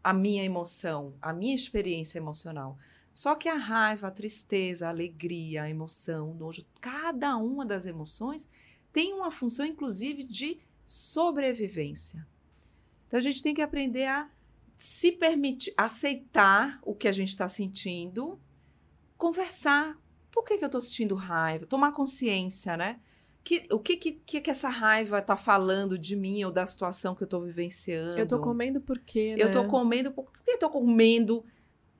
a 0.02 0.14
minha 0.14 0.46
emoção, 0.46 1.14
a 1.22 1.34
minha 1.34 1.54
experiência 1.54 2.18
emocional. 2.18 2.78
Só 3.14 3.36
que 3.36 3.50
a 3.50 3.56
raiva, 3.56 4.08
a 4.08 4.12
tristeza, 4.12 4.88
a 4.88 4.92
alegria, 4.92 5.64
a 5.64 5.70
emoção, 5.70 6.32
o 6.32 6.34
nojo, 6.34 6.66
cada 6.80 7.36
uma 7.36 7.66
das 7.66 7.86
emoções 7.86 8.48
tem 8.94 9.14
uma 9.14 9.30
função, 9.30 9.66
inclusive, 9.66 10.24
de 10.24 10.58
sobrevivência. 10.86 12.26
Então 13.08 13.20
a 13.20 13.22
gente 13.22 13.44
tem 13.44 13.54
que 13.54 13.62
aprender 13.62 14.06
a 14.06 14.30
se 14.80 15.12
permitir, 15.12 15.74
aceitar 15.76 16.80
o 16.84 16.96
que 16.96 17.10
a 17.10 17.12
gente 17.12 17.30
está 17.30 17.50
sentindo, 17.50 18.40
conversar. 19.18 20.00
Por 20.32 20.46
que, 20.46 20.58
que 20.58 20.64
eu 20.64 20.68
estou 20.68 20.80
sentindo 20.80 21.16
raiva? 21.16 21.66
Tomar 21.66 21.92
consciência, 21.92 22.78
né? 22.78 23.02
Que, 23.44 23.68
o 23.72 23.80
que, 23.80 23.98
que, 23.98 24.14
que 24.40 24.50
essa 24.50 24.70
raiva 24.70 25.20
está 25.20 25.36
falando 25.36 25.98
de 25.98 26.16
mim 26.16 26.44
ou 26.46 26.52
da 26.52 26.66
situação 26.66 27.14
que 27.14 27.24
eu 27.24 27.26
estou 27.26 27.42
vivenciando? 27.42 28.18
Eu 28.18 28.26
tô 28.26 28.40
comendo 28.40 28.80
por 28.80 29.00
quê, 29.00 29.36
né? 29.36 29.44
Eu 29.44 29.52
tô 29.52 29.66
comendo. 29.66 30.12
Por 30.12 30.24
por 30.24 30.44
que 30.44 30.52
eu 30.52 30.60
tô 30.60 30.70
comendo 30.70 31.44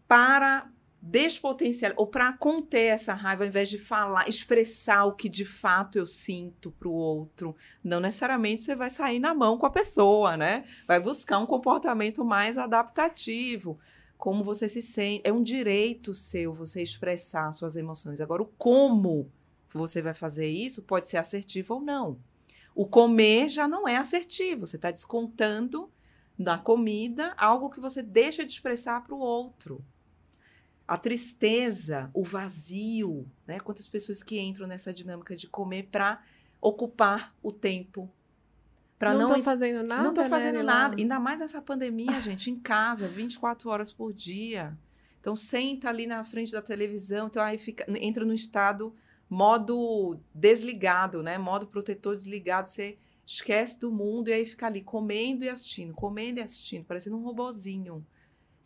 para 0.08 0.72
despotenciar 1.02 1.94
ou 1.96 2.06
para 2.06 2.34
conter 2.34 2.88
essa 2.88 3.14
raiva, 3.14 3.44
ao 3.44 3.48
invés 3.48 3.70
de 3.70 3.78
falar, 3.78 4.28
expressar 4.28 5.06
o 5.06 5.16
que 5.16 5.30
de 5.30 5.46
fato 5.46 5.98
eu 5.98 6.06
sinto 6.06 6.72
para 6.72 6.90
o 6.90 6.94
outro? 6.94 7.56
Não 7.84 8.00
necessariamente 8.00 8.62
você 8.62 8.76
vai 8.76 8.90
sair 8.90 9.20
na 9.20 9.34
mão 9.34 9.58
com 9.58 9.66
a 9.66 9.72
pessoa, 9.72 10.36
né? 10.36 10.66
Vai 10.86 11.00
buscar 11.00 11.40
um 11.40 11.46
comportamento 11.46 12.24
mais 12.26 12.58
adaptativo. 12.58 13.80
Como 14.18 14.44
você 14.44 14.68
se 14.68 14.82
sente. 14.82 15.22
É 15.24 15.32
um 15.32 15.42
direito 15.42 16.14
seu 16.14 16.54
você 16.54 16.82
expressar 16.82 17.52
suas 17.54 17.78
emoções. 17.78 18.20
Agora, 18.20 18.44
o 18.44 18.52
como 18.58 19.32
você 19.72 20.02
vai 20.02 20.14
fazer 20.14 20.48
isso 20.48 20.82
pode 20.82 21.08
ser 21.08 21.18
assertivo 21.18 21.76
ou 21.76 21.82
não. 21.82 22.20
O 22.76 22.86
comer 22.86 23.50
já 23.50 23.68
não 23.68 23.88
é 23.88 23.98
assertivo, 23.98 24.66
você 24.66 24.76
está 24.76 24.92
descontando 24.92 25.92
na 26.38 26.58
comida 26.58 27.34
algo 27.38 27.70
que 27.70 27.80
você 27.80 28.02
deixa 28.02 28.46
de 28.46 28.54
expressar 28.54 29.04
para 29.04 29.14
o 29.14 29.20
outro. 29.20 29.84
A 30.90 30.98
tristeza, 30.98 32.10
o 32.14 32.24
vazio, 32.24 33.28
né? 33.46 33.60
Quantas 33.60 33.86
pessoas 33.86 34.24
que 34.24 34.40
entram 34.40 34.66
nessa 34.66 34.92
dinâmica 34.92 35.36
de 35.36 35.48
comer 35.48 35.84
para 35.92 36.20
ocupar 36.60 37.36
o 37.44 37.52
tempo. 37.52 38.10
Para 38.98 39.14
não 39.14 39.28
não, 39.28 39.36
tô 39.36 39.44
fazendo 39.44 39.84
nada, 39.84 40.04
não 40.04 40.14
tô 40.14 40.22
né, 40.22 40.30
fazendo 40.30 40.58
Lila? 40.58 40.64
nada. 40.64 40.96
Ainda 40.98 41.20
mais 41.20 41.42
nessa 41.42 41.62
pandemia, 41.62 42.20
gente, 42.20 42.50
em 42.50 42.60
casa, 42.60 43.08
24 43.08 43.70
horas 43.70 43.94
por 43.94 44.12
dia. 44.12 44.76
Então 45.22 45.36
senta 45.36 45.90
ali 45.90 46.08
na 46.08 46.24
frente 46.24 46.52
da 46.52 46.62
televisão, 46.62 47.28
então 47.28 47.44
aí 47.44 47.58
fica, 47.58 47.86
entra 48.00 48.26
no 48.26 48.34
estado 48.34 48.94
modo 49.30 50.20
desligado, 50.34 51.22
né? 51.22 51.38
Modo 51.38 51.68
protetor 51.68 52.16
desligado, 52.16 52.68
você 52.68 52.98
esquece 53.28 53.80
do 53.80 53.92
mundo 53.92 54.30
e 54.30 54.34
aí 54.34 54.46
fica 54.46 54.66
ali 54.66 54.82
comendo 54.82 55.46
e 55.46 55.50
assistindo, 55.50 55.94
comendo 55.94 56.40
e 56.40 56.42
assistindo, 56.42 56.84
parecendo 56.84 57.16
um 57.16 57.22
robozinho, 57.22 58.04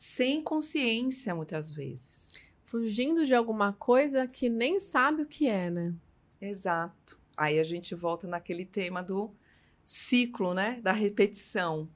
sem 0.03 0.41
consciência 0.41 1.33
muitas 1.33 1.71
vezes. 1.71 2.33
Fugindo 2.65 3.25
de 3.25 3.33
alguma 3.33 3.71
coisa 3.71 4.27
que 4.27 4.49
nem 4.49 4.77
sabe 4.77 5.21
o 5.21 5.25
que 5.25 5.47
é, 5.47 5.69
né? 5.69 5.95
Exato. 6.41 7.17
Aí 7.37 7.57
a 7.57 7.63
gente 7.63 7.95
volta 7.95 8.27
naquele 8.27 8.65
tema 8.65 9.01
do 9.01 9.31
ciclo, 9.85 10.53
né? 10.53 10.81
Da 10.81 10.91
repetição. 10.91 11.87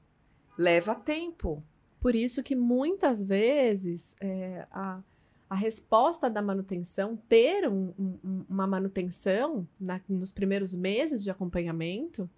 Leva 0.56 0.94
tempo. 0.94 1.62
Por 2.00 2.14
isso 2.14 2.42
que 2.42 2.56
muitas 2.56 3.22
vezes 3.22 4.16
é, 4.22 4.66
a, 4.70 5.02
a 5.50 5.54
resposta 5.54 6.30
da 6.30 6.40
manutenção, 6.40 7.14
ter 7.28 7.68
um, 7.68 7.92
um, 7.98 8.44
uma 8.48 8.66
manutenção 8.66 9.68
na, 9.78 10.00
nos 10.08 10.32
primeiros 10.32 10.74
meses 10.74 11.22
de 11.22 11.30
acompanhamento, 11.30 12.28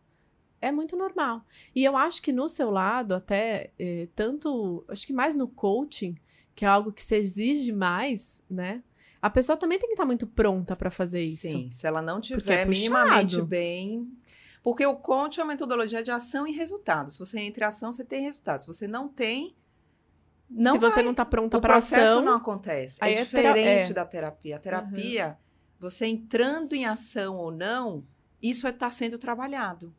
é 0.61 0.71
muito 0.71 0.97
normal. 0.97 1.45
E 1.75 1.85
eu 1.85 1.97
acho 1.97 2.21
que 2.21 2.33
no 2.33 2.49
seu 2.49 2.71
lado, 2.71 3.15
até 3.15 3.73
é, 3.79 4.09
tanto, 4.15 4.85
acho 4.89 5.07
que 5.07 5.13
mais 5.13 5.35
no 5.35 5.49
coaching, 5.49 6.17
que 6.55 6.65
é 6.65 6.69
algo 6.69 6.93
que 6.93 7.03
se 7.03 7.17
exige 7.17 7.73
mais, 7.73 8.43
né? 8.49 8.83
A 9.23 9.29
pessoa 9.29 9.57
também 9.57 9.79
tem 9.79 9.89
que 9.89 9.95
estar 9.95 10.07
muito 10.07 10.27
pronta 10.27 10.75
para 10.75 10.91
fazer 10.91 11.23
isso. 11.23 11.49
Sim, 11.49 11.71
se 11.71 11.87
ela 11.87 12.01
não 12.01 12.21
tiver 12.21 12.63
é 12.63 12.65
minimamente 12.65 13.41
bem. 13.43 14.11
Porque 14.63 14.85
o 14.85 14.97
coaching 14.97 15.41
é 15.41 15.45
uma 15.45 15.53
metodologia 15.53 16.03
de 16.03 16.11
ação 16.11 16.47
e 16.47 16.53
resultado. 16.53 17.11
Se 17.11 17.19
você 17.19 17.41
entra 17.41 17.65
em 17.65 17.69
ação, 17.69 17.93
você 17.93 18.05
tem 18.05 18.23
resultado. 18.23 18.61
Se 18.61 18.67
você 18.67 18.87
não 18.87 19.09
tem, 19.09 19.57
não 20.49 20.73
Se 20.73 20.79
você 20.79 20.97
vai. 20.97 21.05
não 21.05 21.11
está 21.13 21.25
pronta 21.25 21.61
para 21.61 21.77
ação... 21.77 21.99
O 21.99 22.03
processo 22.03 22.23
não 22.23 22.35
acontece. 22.35 22.99
É, 23.03 23.13
é 23.13 23.15
diferente 23.15 23.91
é. 23.91 23.95
da 23.95 24.05
terapia. 24.05 24.57
A 24.57 24.59
terapia, 24.59 25.29
uhum. 25.29 25.35
você 25.79 26.07
entrando 26.07 26.75
em 26.75 26.85
ação 26.85 27.37
ou 27.37 27.51
não, 27.51 28.05
isso 28.43 28.67
está 28.67 28.87
é, 28.87 28.91
sendo 28.91 29.19
trabalhado. 29.19 29.95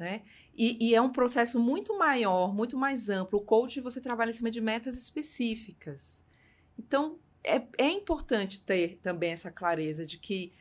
Né? 0.00 0.22
E, 0.56 0.78
e, 0.80 0.94
é 0.94 1.02
um 1.02 1.12
processo 1.12 1.60
muito 1.60 1.98
maior, 1.98 2.54
muito 2.54 2.74
mais 2.74 3.10
amplo. 3.10 3.38
O 3.38 3.42
coach, 3.42 3.82
você 3.82 4.00
trabalha 4.00 4.30
em 4.30 4.32
cima 4.32 4.50
de 4.50 4.58
metas 4.58 4.96
específicas. 4.96 6.24
Então, 6.78 7.18
é, 7.44 7.62
é 7.76 7.90
importante 7.90 8.60
ter 8.60 8.98
também 9.02 9.32
essa 9.32 9.50
clareza 9.50 10.06
de 10.06 10.16
que, 10.16 10.54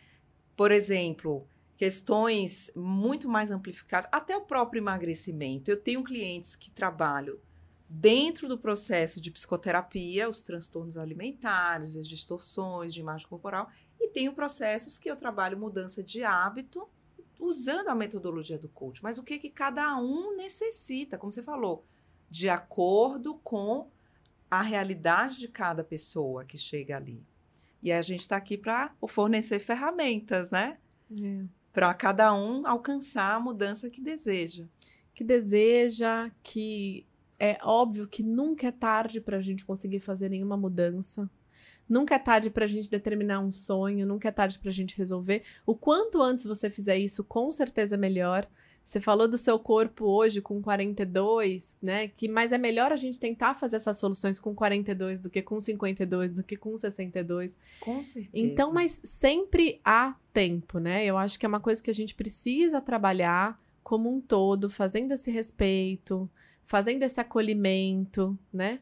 por 0.58 0.74
exemplo, 0.74 1.48
questões 1.78 2.70
muito 2.76 3.30
mais 3.30 3.50
amplificadas, 3.50 4.10
até 4.12 4.36
o 4.36 4.42
próprio 4.42 4.82
emagrecimento. 4.82 5.72
Eu 5.72 5.78
tenho 5.78 6.04
clientes 6.04 6.54
que 6.54 6.70
trabalham 6.70 7.38
dentro 7.88 8.46
do 8.46 8.58
processo 8.58 9.22
de 9.22 9.32
psicoterapia, 9.32 10.28
os 10.28 10.44
transtornos 10.44 10.98
alimentares, 10.98 11.96
as 11.96 12.06
distorções 12.06 12.94
de 12.94 13.00
imagem 13.00 13.26
corporal, 13.26 13.70
e 13.98 14.10
tenho 14.10 14.34
processos 14.34 15.00
que 15.00 15.10
eu 15.10 15.16
trabalho 15.16 15.58
mudança 15.58 16.04
de 16.04 16.26
hábito 16.26 16.90
usando 17.40 17.88
a 17.88 17.96
metodologia 17.96 18.58
do 18.58 18.68
coach. 18.70 19.02
Mas 19.02 19.18
o 19.18 19.24
que 19.24 19.40
que 19.40 19.50
cada 19.50 19.98
um 19.98 20.36
necessita, 20.36 21.18
como 21.18 21.32
você 21.32 21.42
falou, 21.42 21.86
de 22.30 22.50
acordo 22.50 23.36
com 23.44 23.90
a 24.52 24.62
realidade 24.62 25.38
de 25.38 25.48
cada 25.48 25.84
pessoa 25.84 26.44
que 26.44 26.58
chega 26.58 26.98
ali. 26.98 27.24
E 27.82 27.92
a 27.92 28.02
gente 28.02 28.22
está 28.22 28.36
aqui 28.36 28.58
para 28.58 28.94
fornecer 29.08 29.60
ferramentas, 29.60 30.52
né? 30.52 30.78
É. 31.12 31.46
Para 31.72 31.94
cada 31.94 32.34
um 32.34 32.68
alcançar 32.68 33.36
a 33.36 33.40
mudança 33.40 33.90
que 33.90 34.02
deseja. 34.02 34.66
Que 35.14 35.24
deseja, 35.24 36.30
que 36.44 37.06
é 37.38 37.58
óbvio 37.64 38.08
que 38.08 38.22
nunca 38.22 38.68
é 38.68 38.72
tarde 38.72 39.22
para 39.22 39.38
a 39.38 39.42
gente 39.42 39.66
conseguir 39.66 40.00
fazer 40.00 40.30
nenhuma 40.30 40.58
mudança. 40.58 41.30
Nunca 41.90 42.16
é 42.16 42.20
tarde 42.20 42.52
para 42.52 42.66
a 42.66 42.68
gente 42.68 42.90
determinar 42.90 43.40
um 43.40 43.50
sonho, 43.50 44.06
nunca 44.06 44.28
é 44.28 44.32
tarde 44.32 44.60
para 44.60 44.70
a 44.70 44.74
gente 44.74 44.96
resolver. 44.96 45.42
O 45.66 45.76
quanto 45.76 46.22
antes 46.22 46.46
você 46.46 46.70
fizer 46.70 46.98
isso, 46.98 47.24
com 47.24 47.52
certeza 47.52 47.96
é 47.96 47.98
melhor. 47.98 48.48
Você 48.84 49.00
falou 49.00 49.28
do 49.28 49.38
seu 49.38 49.60
corpo 49.60 50.06
hoje 50.06 50.42
com 50.42 50.62
42, 50.62 51.78
né? 51.82 52.08
Que 52.08 52.28
mas 52.28 52.52
é 52.52 52.58
melhor 52.58 52.92
a 52.92 52.96
gente 52.96 53.20
tentar 53.20 53.54
fazer 53.54 53.76
essas 53.76 53.98
soluções 53.98 54.40
com 54.40 54.56
42 54.56 55.20
do 55.20 55.30
que 55.30 55.42
com 55.42 55.62
52, 55.62 56.32
do 56.32 56.44
que 56.44 56.56
com 56.56 56.76
62. 56.76 57.56
Com 57.80 58.02
certeza. 58.02 58.32
Então, 58.34 58.74
mas 58.74 59.00
sempre 59.04 59.80
há 59.86 60.16
tempo, 60.34 60.80
né? 60.80 61.06
Eu 61.06 61.18
acho 61.18 61.40
que 61.40 61.46
é 61.46 61.50
uma 61.50 61.60
coisa 61.60 61.84
que 61.84 61.92
a 61.92 61.94
gente 61.94 62.16
precisa 62.16 62.82
trabalhar 62.82 63.62
como 63.84 64.10
um 64.10 64.20
todo, 64.20 64.70
fazendo 64.70 65.14
esse 65.14 65.30
respeito, 65.30 66.30
fazendo 66.66 67.04
esse 67.04 67.20
acolhimento, 67.20 68.38
né? 68.52 68.80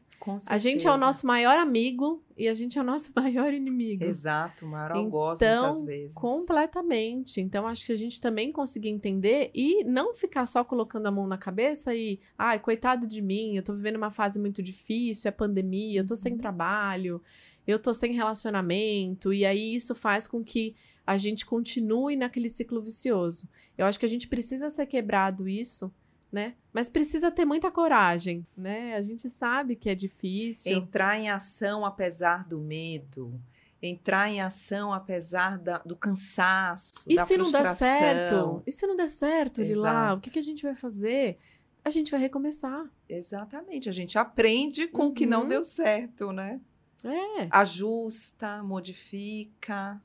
A 0.48 0.58
gente 0.58 0.86
é 0.86 0.90
o 0.90 0.96
nosso 0.96 1.26
maior 1.26 1.58
amigo 1.58 2.22
e 2.36 2.48
a 2.48 2.54
gente 2.54 2.78
é 2.78 2.80
o 2.80 2.84
nosso 2.84 3.12
maior 3.16 3.52
inimigo. 3.52 4.04
Exato, 4.04 4.66
o 4.66 4.68
maior 4.68 4.92
algoz 4.92 5.40
então, 5.40 5.68
muitas 5.68 5.82
vezes. 5.82 6.14
Completamente. 6.14 7.40
Então, 7.40 7.66
acho 7.66 7.86
que 7.86 7.92
a 7.92 7.96
gente 7.96 8.20
também 8.20 8.52
conseguir 8.52 8.88
entender 8.88 9.50
e 9.54 9.84
não 9.84 10.14
ficar 10.14 10.46
só 10.46 10.64
colocando 10.64 11.06
a 11.06 11.10
mão 11.10 11.26
na 11.26 11.38
cabeça 11.38 11.94
e, 11.94 12.20
ai, 12.36 12.58
coitado 12.58 13.06
de 13.06 13.22
mim, 13.22 13.56
eu 13.56 13.62
tô 13.62 13.72
vivendo 13.72 13.96
uma 13.96 14.10
fase 14.10 14.38
muito 14.38 14.62
difícil, 14.62 15.28
é 15.28 15.32
pandemia, 15.32 16.00
eu 16.00 16.06
tô 16.06 16.16
sem 16.16 16.32
uhum. 16.32 16.38
trabalho, 16.38 17.22
eu 17.66 17.78
tô 17.78 17.94
sem 17.94 18.12
relacionamento, 18.12 19.32
e 19.32 19.44
aí 19.44 19.74
isso 19.74 19.94
faz 19.94 20.26
com 20.26 20.42
que 20.42 20.74
a 21.06 21.16
gente 21.16 21.46
continue 21.46 22.16
naquele 22.16 22.48
ciclo 22.48 22.82
vicioso. 22.82 23.48
Eu 23.76 23.86
acho 23.86 23.98
que 23.98 24.06
a 24.06 24.08
gente 24.08 24.28
precisa 24.28 24.68
ser 24.68 24.86
quebrado 24.86 25.48
isso 25.48 25.92
né? 26.30 26.54
Mas 26.72 26.88
precisa 26.88 27.30
ter 27.30 27.44
muita 27.44 27.70
coragem, 27.70 28.46
né? 28.56 28.94
A 28.94 29.02
gente 29.02 29.28
sabe 29.28 29.74
que 29.74 29.88
é 29.88 29.94
difícil. 29.94 30.76
Entrar 30.76 31.18
em 31.18 31.30
ação 31.30 31.84
apesar 31.84 32.46
do 32.46 32.58
medo, 32.58 33.40
entrar 33.82 34.28
em 34.28 34.40
ação 34.40 34.92
apesar 34.92 35.58
da, 35.58 35.78
do 35.78 35.96
cansaço, 35.96 37.04
e 37.06 37.16
da 37.16 37.24
se 37.24 37.34
frustração. 37.34 37.64
não 37.64 37.70
der 37.70 37.76
certo? 37.76 38.62
E 38.66 38.72
se 38.72 38.86
não 38.86 38.96
der 38.96 39.08
certo, 39.08 39.62
Lila? 39.62 40.14
O 40.14 40.20
que, 40.20 40.30
que 40.30 40.38
a 40.38 40.42
gente 40.42 40.62
vai 40.62 40.74
fazer? 40.74 41.38
A 41.84 41.90
gente 41.90 42.10
vai 42.10 42.20
recomeçar. 42.20 42.84
Exatamente. 43.08 43.88
A 43.88 43.92
gente 43.92 44.18
aprende 44.18 44.86
com 44.86 45.06
o 45.06 45.12
que 45.12 45.24
não 45.24 45.42
uhum. 45.42 45.48
deu 45.48 45.64
certo, 45.64 46.32
né? 46.32 46.60
É. 47.02 47.48
Ajusta, 47.50 48.62
modifica. 48.62 50.00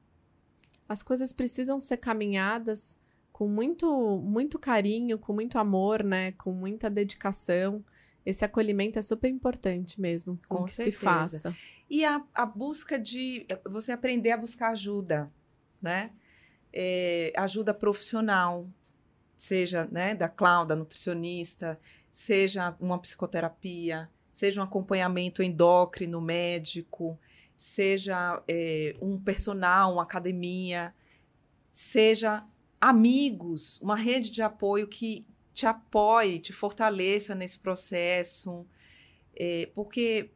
As 0.88 1.04
coisas 1.04 1.34
precisam 1.34 1.80
ser 1.80 1.98
caminhadas 1.98 2.98
com 3.44 3.50
muito, 3.50 4.22
muito 4.24 4.58
carinho, 4.58 5.20
com 5.20 5.34
muito 5.34 5.60
amor, 5.60 6.02
né? 6.02 6.32
Com 6.32 6.54
muita 6.54 6.90
dedicação. 6.90 7.84
Esse 8.26 8.46
acolhimento 8.46 8.98
é 8.98 9.02
super 9.02 9.28
importante 9.30 10.00
mesmo, 10.00 10.40
com, 10.48 10.60
com 10.60 10.64
que 10.64 10.72
certeza. 10.72 10.98
se 10.98 11.04
faça. 11.04 11.58
E 11.90 12.06
a, 12.06 12.24
a 12.34 12.46
busca 12.46 12.98
de 12.98 13.46
você 13.70 13.92
aprender 13.92 14.32
a 14.32 14.38
buscar 14.38 14.70
ajuda, 14.70 15.30
né? 15.82 16.12
É, 16.72 17.34
ajuda 17.36 17.74
profissional, 17.74 18.66
seja 19.38 19.90
né, 19.92 20.16
da 20.16 20.30
Cláudia, 20.30 20.76
nutricionista, 20.78 21.78
seja 22.10 22.78
uma 22.80 22.98
psicoterapia, 22.98 24.10
seja 24.32 24.62
um 24.62 24.64
acompanhamento 24.64 25.44
endócrino 25.44 26.22
médico, 26.22 27.20
seja 27.58 28.42
é, 28.48 28.96
um 29.02 29.20
personal, 29.20 29.96
uma 29.96 30.04
academia, 30.04 30.96
seja 31.74 32.46
amigos, 32.84 33.80
uma 33.82 33.96
rede 33.96 34.30
de 34.30 34.42
apoio 34.42 34.90
que 34.90 35.26
te 35.54 35.66
apoie, 35.66 36.38
te 36.38 36.52
fortaleça 36.52 37.34
nesse 37.34 37.58
processo, 37.58 38.66
é, 39.34 39.70
porque 39.74 40.32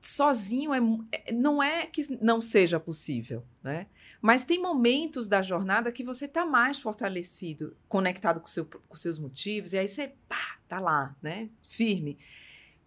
sozinho 0.00 0.72
é, 0.72 0.78
é, 1.12 1.32
não 1.32 1.62
é 1.62 1.86
que 1.86 2.02
não 2.22 2.40
seja 2.40 2.80
possível, 2.80 3.44
né? 3.62 3.86
Mas 4.22 4.44
tem 4.44 4.58
momentos 4.58 5.28
da 5.28 5.42
jornada 5.42 5.92
que 5.92 6.02
você 6.02 6.24
está 6.24 6.46
mais 6.46 6.78
fortalecido, 6.78 7.76
conectado 7.86 8.40
com, 8.40 8.46
seu, 8.46 8.64
com 8.64 8.96
seus 8.96 9.18
motivos, 9.18 9.74
e 9.74 9.78
aí 9.78 9.86
você 9.86 10.14
pá, 10.26 10.58
tá 10.66 10.80
lá, 10.80 11.14
né? 11.20 11.48
Firme. 11.68 12.16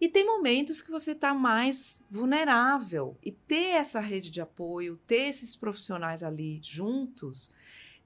E 0.00 0.08
tem 0.08 0.26
momentos 0.26 0.80
que 0.80 0.90
você 0.90 1.12
está 1.12 1.32
mais 1.32 2.04
vulnerável. 2.10 3.16
E 3.22 3.30
ter 3.30 3.76
essa 3.76 4.00
rede 4.00 4.28
de 4.28 4.40
apoio, 4.40 4.98
ter 5.06 5.28
esses 5.28 5.54
profissionais 5.54 6.24
ali 6.24 6.60
juntos, 6.62 7.52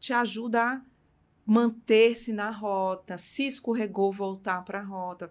te 0.03 0.13
ajuda 0.13 0.61
a 0.61 0.83
manter-se 1.47 2.33
na 2.33 2.51
rota, 2.51 3.17
se 3.17 3.47
escorregou, 3.47 4.11
voltar 4.11 4.65
para 4.65 4.81
a 4.81 4.85
rota, 4.85 5.31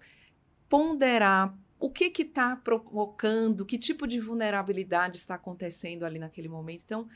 ponderar 0.69 1.53
o 1.77 1.89
que 1.89 2.09
está 2.21 2.55
provocando, 2.55 3.65
que 3.65 3.77
tipo 3.77 4.07
de 4.07 4.17
vulnerabilidade 4.21 5.17
está 5.17 5.35
acontecendo 5.35 6.05
ali 6.05 6.17
naquele 6.17 6.47
momento. 6.47 6.83
Então, 6.85 7.09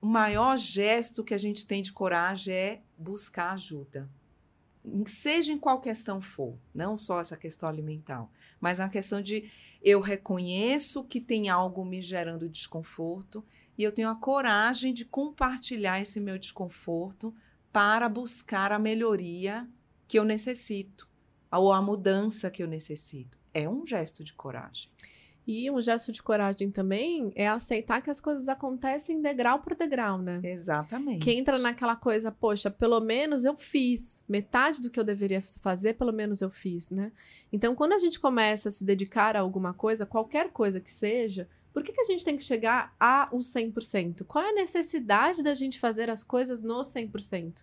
o 0.00 0.06
maior 0.06 0.58
gesto 0.58 1.22
que 1.22 1.32
a 1.32 1.38
gente 1.38 1.64
tem 1.64 1.80
de 1.80 1.92
coragem 1.92 2.52
é 2.52 2.82
buscar 2.98 3.52
ajuda. 3.52 4.10
Seja 5.06 5.52
em 5.52 5.58
qual 5.58 5.80
questão 5.80 6.20
for, 6.20 6.58
não 6.74 6.98
só 6.98 7.20
essa 7.20 7.36
questão 7.36 7.68
alimentar, 7.68 8.28
mas 8.60 8.80
a 8.80 8.88
questão 8.88 9.22
de 9.22 9.48
eu 9.80 10.00
reconheço 10.00 11.04
que 11.04 11.20
tem 11.20 11.50
algo 11.50 11.84
me 11.84 12.00
gerando 12.00 12.48
desconforto 12.48 13.44
e 13.78 13.84
eu 13.84 13.92
tenho 13.92 14.08
a 14.08 14.16
coragem 14.16 14.92
de 14.92 15.04
compartilhar 15.04 16.00
esse 16.00 16.18
meu 16.18 16.36
desconforto 16.36 17.32
para 17.72 18.08
buscar 18.08 18.72
a 18.72 18.78
melhoria 18.78 19.68
que 20.08 20.18
eu 20.18 20.24
necessito, 20.24 21.08
ou 21.52 21.72
a 21.72 21.80
mudança 21.80 22.50
que 22.50 22.62
eu 22.62 22.66
necessito. 22.66 23.38
É 23.54 23.68
um 23.68 23.86
gesto 23.86 24.24
de 24.24 24.34
coragem. 24.34 24.90
E 25.46 25.70
um 25.70 25.80
gesto 25.80 26.12
de 26.12 26.22
coragem 26.22 26.70
também 26.70 27.32
é 27.34 27.48
aceitar 27.48 28.02
que 28.02 28.10
as 28.10 28.20
coisas 28.20 28.50
acontecem 28.50 29.22
degrau 29.22 29.60
por 29.60 29.74
degrau, 29.74 30.18
né? 30.18 30.40
Exatamente. 30.42 31.24
Que 31.24 31.32
entra 31.32 31.56
naquela 31.56 31.96
coisa, 31.96 32.30
poxa, 32.30 32.70
pelo 32.70 33.00
menos 33.00 33.46
eu 33.46 33.56
fiz. 33.56 34.22
Metade 34.28 34.82
do 34.82 34.90
que 34.90 35.00
eu 35.00 35.04
deveria 35.04 35.40
fazer, 35.62 35.94
pelo 35.94 36.12
menos 36.12 36.42
eu 36.42 36.50
fiz, 36.50 36.90
né? 36.90 37.12
Então, 37.50 37.74
quando 37.74 37.94
a 37.94 37.98
gente 37.98 38.20
começa 38.20 38.68
a 38.68 38.72
se 38.72 38.84
dedicar 38.84 39.36
a 39.36 39.40
alguma 39.40 39.72
coisa, 39.72 40.04
qualquer 40.04 40.50
coisa 40.50 40.82
que 40.82 40.90
seja, 40.90 41.48
Por 41.78 41.84
que, 41.84 41.92
que 41.92 42.00
a 42.00 42.04
gente 42.04 42.24
tem 42.24 42.36
que 42.36 42.42
chegar 42.42 42.94
a 42.98 43.28
o 43.30 43.38
100%? 43.38 44.24
Qual 44.24 44.44
é 44.44 44.50
a 44.50 44.54
necessidade 44.54 45.42
da 45.42 45.54
gente 45.54 45.78
fazer 45.78 46.10
as 46.10 46.24
coisas 46.24 46.60
no 46.60 46.80
100%? 46.80 47.62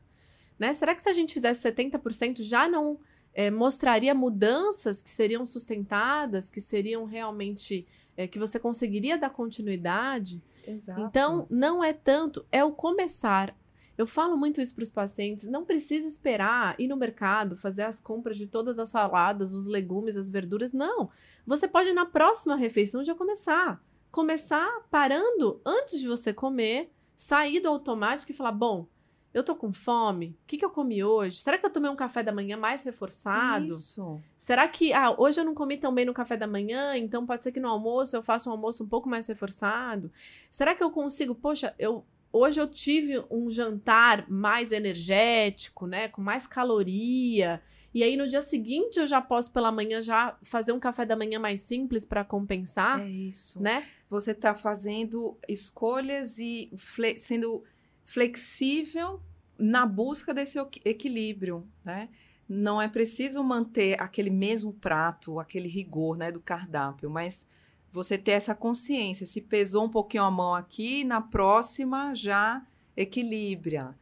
Né? 0.58 0.72
Será 0.72 0.96
que 0.96 1.04
se 1.04 1.10
a 1.10 1.14
gente 1.14 1.34
fizesse 1.34 1.68
70% 1.70 2.42
já 2.42 2.68
não 2.68 3.00
é, 3.36 3.52
mostraria 3.52 4.16
mudanças 4.16 5.02
que 5.02 5.10
seriam 5.10 5.46
sustentadas, 5.46 6.50
que 6.50 6.62
seriam 6.62 7.04
realmente. 7.04 7.86
É, 8.18 8.26
que 8.26 8.40
você 8.40 8.58
conseguiria 8.58 9.18
dar 9.18 9.30
continuidade? 9.30 10.42
Exato. 10.66 11.02
Então, 11.02 11.46
não 11.50 11.84
é 11.84 11.92
tanto, 11.92 12.46
é 12.50 12.64
o 12.64 12.72
começar. 12.72 13.54
Eu 13.98 14.08
falo 14.08 14.38
muito 14.38 14.62
isso 14.62 14.74
para 14.74 14.84
os 14.84 14.90
pacientes. 14.90 15.50
Não 15.50 15.66
precisa 15.66 16.08
esperar 16.08 16.80
ir 16.80 16.88
no 16.88 16.96
mercado, 16.96 17.58
fazer 17.58 17.82
as 17.82 18.00
compras 18.00 18.38
de 18.38 18.48
todas 18.48 18.80
as 18.80 18.88
saladas, 18.88 19.52
os 19.52 19.66
legumes, 19.66 20.16
as 20.16 20.30
verduras. 20.30 20.72
Não. 20.72 21.10
Você 21.46 21.68
pode, 21.68 21.92
na 21.92 22.06
próxima 22.06 22.56
refeição, 22.56 23.04
já 23.04 23.14
começar. 23.14 23.84
Começar 24.16 24.72
parando 24.90 25.60
antes 25.66 26.00
de 26.00 26.08
você 26.08 26.32
comer, 26.32 26.90
sair 27.18 27.60
do 27.60 27.68
automático 27.68 28.32
e 28.32 28.34
falar: 28.34 28.54
bom, 28.54 28.88
eu 29.34 29.44
tô 29.44 29.58
com 29.58 29.74
fome? 29.74 30.28
O 30.28 30.48
que, 30.48 30.56
que 30.56 30.64
eu 30.64 30.70
comi 30.70 31.04
hoje? 31.04 31.38
Será 31.38 31.58
que 31.58 31.66
eu 31.66 31.70
tomei 31.70 31.92
um 31.92 31.98
café 31.98 32.24
da 32.24 32.32
manhã 32.32 32.56
mais 32.56 32.82
reforçado? 32.84 33.68
Isso. 33.68 34.22
Será 34.38 34.70
que, 34.70 34.94
ah, 34.94 35.14
hoje 35.18 35.42
eu 35.42 35.44
não 35.44 35.54
comi 35.54 35.76
tão 35.76 35.94
bem 35.94 36.06
no 36.06 36.14
café 36.14 36.38
da 36.38 36.48
manhã, 36.48 36.96
então 36.96 37.26
pode 37.26 37.44
ser 37.44 37.52
que 37.52 37.60
no 37.60 37.68
almoço 37.68 38.16
eu 38.16 38.24
faça 38.24 38.50
um 38.50 38.54
almoço 38.54 38.86
um 38.86 38.88
pouco 38.88 39.10
mais 39.10 39.28
reforçado? 39.28 40.10
Será 40.50 40.74
que 40.74 40.82
eu 40.82 40.92
consigo, 40.92 41.36
poxa, 41.36 41.76
eu 41.78 42.06
hoje 42.32 42.62
eu 42.62 42.68
tive 42.68 43.22
um 43.30 43.50
jantar 43.50 44.30
mais 44.30 44.72
energético, 44.72 45.88
né, 45.88 46.08
com 46.08 46.22
mais 46.22 46.48
caloria, 46.48 47.62
e 47.96 48.04
aí 48.04 48.18
no 48.18 48.28
dia 48.28 48.42
seguinte 48.42 49.00
eu 49.00 49.08
já 49.08 49.22
posso 49.22 49.54
pela 49.54 49.72
manhã 49.72 50.02
já 50.02 50.38
fazer 50.44 50.74
um 50.74 50.80
café 50.80 51.06
da 51.06 51.16
manhã 51.16 51.40
mais 51.40 51.62
simples 51.62 52.04
para 52.04 52.26
compensar? 52.26 53.00
É 53.00 53.10
isso. 53.10 53.62
Né? 53.62 53.88
Você 54.16 54.32
está 54.32 54.56
fazendo 54.56 55.38
escolhas 55.46 56.40
e 56.40 56.72
sendo 57.18 57.66
flexível 58.06 59.22
na 59.60 59.86
busca 59.86 60.34
desse 60.34 60.58
equilíbrio, 60.86 61.68
né? 61.84 62.08
Não 62.48 62.82
é 62.82 62.88
preciso 62.88 63.44
manter 63.44 64.02
aquele 64.02 64.30
mesmo 64.30 64.72
prato, 64.72 65.38
aquele 65.38 65.68
rigor, 65.68 66.16
né, 66.16 66.32
do 66.32 66.40
cardápio, 66.40 67.10
mas 67.10 67.46
você 67.92 68.18
ter 68.18 68.32
essa 68.32 68.56
consciência, 68.56 69.26
se 69.26 69.42
pesou 69.42 69.84
um 69.86 69.90
pouquinho 69.90 70.24
a 70.24 70.32
mão 70.32 70.56
aqui, 70.56 71.04
na 71.04 71.20
próxima 71.20 72.16
já 72.16 72.66
equilibra. 72.96 73.98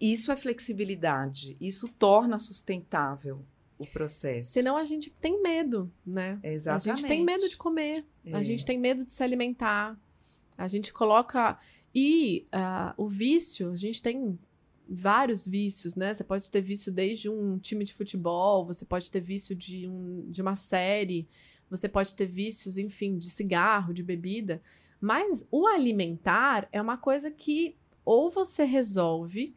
Isso 0.00 0.30
é 0.30 0.36
flexibilidade, 0.36 1.56
isso 1.60 1.88
torna 1.88 2.38
sustentável 2.38 3.44
o 3.82 3.86
processo. 3.86 4.52
Senão 4.52 4.76
a 4.76 4.84
gente 4.84 5.10
tem 5.10 5.42
medo, 5.42 5.92
né? 6.06 6.38
Exatamente. 6.42 6.90
A 6.90 6.96
gente 6.96 7.08
tem 7.08 7.24
medo 7.24 7.48
de 7.48 7.56
comer, 7.56 8.04
é. 8.24 8.36
a 8.36 8.42
gente 8.42 8.64
tem 8.64 8.78
medo 8.78 9.04
de 9.04 9.12
se 9.12 9.22
alimentar. 9.22 9.98
A 10.56 10.68
gente 10.68 10.92
coloca 10.92 11.58
e 11.94 12.44
uh, 12.54 12.94
o 12.96 13.08
vício, 13.08 13.70
a 13.70 13.76
gente 13.76 14.02
tem 14.02 14.38
vários 14.88 15.46
vícios, 15.46 15.96
né? 15.96 16.12
Você 16.12 16.24
pode 16.24 16.50
ter 16.50 16.60
vício 16.60 16.92
desde 16.92 17.28
um 17.28 17.58
time 17.58 17.84
de 17.84 17.92
futebol, 17.92 18.64
você 18.64 18.84
pode 18.84 19.10
ter 19.10 19.20
vício 19.20 19.54
de, 19.54 19.88
um, 19.88 20.26
de 20.28 20.42
uma 20.42 20.56
série, 20.56 21.28
você 21.68 21.88
pode 21.88 22.14
ter 22.14 22.26
vícios, 22.26 22.78
enfim, 22.78 23.16
de 23.16 23.30
cigarro, 23.30 23.94
de 23.94 24.02
bebida. 24.02 24.62
Mas 25.00 25.46
o 25.50 25.66
alimentar 25.66 26.68
é 26.70 26.80
uma 26.80 26.96
coisa 26.96 27.30
que 27.30 27.76
ou 28.04 28.30
você 28.30 28.64
resolve, 28.64 29.54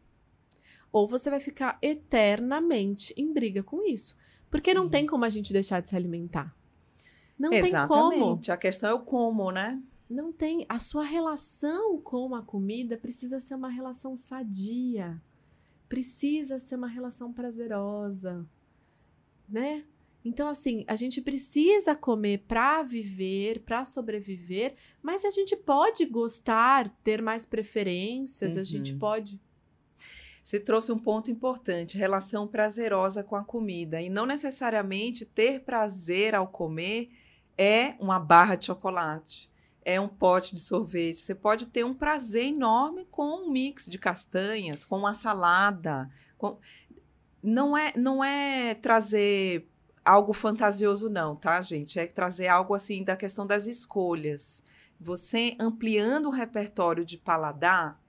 ou 0.96 1.10
você 1.10 1.30
vai 1.30 1.42
ficar 1.42 1.78
eternamente 1.82 3.14
em 3.18 3.34
briga 3.34 3.62
com 3.62 3.84
isso. 3.84 4.16
Porque 4.50 4.70
Sim. 4.70 4.78
não 4.78 4.88
tem 4.88 5.06
como 5.06 5.26
a 5.26 5.30
gente 5.30 5.52
deixar 5.52 5.82
de 5.82 5.90
se 5.90 5.96
alimentar. 5.98 6.56
Não 7.38 7.52
Exatamente. 7.52 8.12
tem 8.12 8.20
como. 8.22 8.42
A 8.48 8.56
questão 8.56 8.90
é 8.92 8.94
o 8.94 9.02
como, 9.02 9.52
né? 9.52 9.84
Não 10.10 10.32
tem. 10.32 10.66
A 10.70 10.80
sua 10.80 11.04
relação 11.04 12.00
com 12.00 12.34
a 12.34 12.42
comida 12.42 12.98
precisa 12.98 13.42
ser 13.42 13.56
uma 13.56 13.68
relação 13.68 14.16
sadia. 14.16 15.22
Precisa 15.90 16.58
ser 16.60 16.78
uma 16.78 16.88
relação 16.88 17.34
prazerosa. 17.34 18.48
Né? 19.50 19.84
Então, 20.24 20.48
assim, 20.48 20.86
a 20.88 20.96
gente 20.96 21.22
precisa 21.22 21.94
comer 21.94 22.46
para 22.48 22.84
viver, 22.84 23.64
para 23.64 23.84
sobreviver, 23.84 24.76
mas 25.04 25.26
a 25.26 25.30
gente 25.30 25.58
pode 25.58 26.06
gostar, 26.06 26.88
ter 27.04 27.22
mais 27.22 27.46
preferências, 27.46 28.56
uhum. 28.56 28.62
a 28.62 28.64
gente 28.64 28.94
uhum. 28.94 29.00
pode. 29.00 29.42
Você 30.46 30.60
trouxe 30.60 30.92
um 30.92 30.98
ponto 31.00 31.30
importante, 31.32 31.98
relação 31.98 32.48
prazerosa 32.48 33.24
com 33.24 33.36
a 33.36 33.44
comida. 33.44 34.00
E 34.00 34.10
não 34.10 34.26
necessariamente 34.26 35.26
ter 35.26 35.62
prazer 35.62 36.36
ao 36.36 36.48
comer 36.48 37.10
é 37.58 37.96
uma 38.00 38.20
barra 38.20 38.56
de 38.56 38.66
chocolate 38.66 39.50
é 39.86 40.02
um 40.02 40.08
pote 40.08 40.56
de 40.56 40.62
sorvete. 40.62 41.20
Você 41.20 41.36
pode 41.36 41.68
ter 41.68 41.86
um 41.86 41.94
prazer 41.94 42.46
enorme 42.46 43.06
com 43.12 43.46
um 43.46 43.52
mix 43.52 43.86
de 43.86 44.00
castanhas, 44.00 44.84
com 44.84 44.98
uma 44.98 45.14
salada. 45.14 46.10
Com... 46.40 46.58
Não, 47.42 47.78
é, 47.78 47.94
não 47.96 48.24
é 48.24 48.74
trazer 48.74 49.70
algo 50.04 50.34
fantasioso, 50.34 51.08
não, 51.08 51.36
tá, 51.36 51.62
gente? 51.62 52.00
É 52.00 52.08
trazer 52.08 52.48
algo 52.48 52.74
assim 52.74 53.04
da 53.04 53.16
questão 53.16 53.46
das 53.46 53.68
escolhas. 53.68 54.64
Você 55.00 55.56
ampliando 55.60 56.26
o 56.26 56.32
repertório 56.32 57.06
de 57.06 57.18
paladar, 57.18 58.02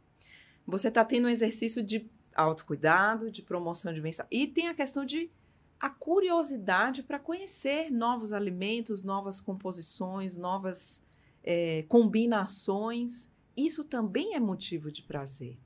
você 0.66 0.89
está 0.89 1.05
tendo 1.05 1.26
um 1.26 1.30
exercício 1.30 1.82
de 1.82 2.11
autocuidado, 2.37 3.30
de 3.30 3.43
promoção 3.43 3.93
de 3.93 4.01
bem-estar. 4.01 4.26
E 4.30 4.47
tem 4.47 4.68
a 4.68 4.74
questão 4.74 5.05
de 5.05 5.30
a 5.78 5.91
curiosidade 5.91 7.03
para 7.03 7.18
conhecer 7.18 7.91
novos 7.91 8.32
alimentos, 8.32 9.03
novas 9.03 9.41
composições, 9.41 10.39
novas 10.39 11.05
é, 11.45 11.84
combinações, 11.89 13.30
isso 13.57 13.84
também 13.84 14.34
é 14.34 14.41
motivo 14.41 14.91
de 14.91 15.03
prazer. 15.03 15.59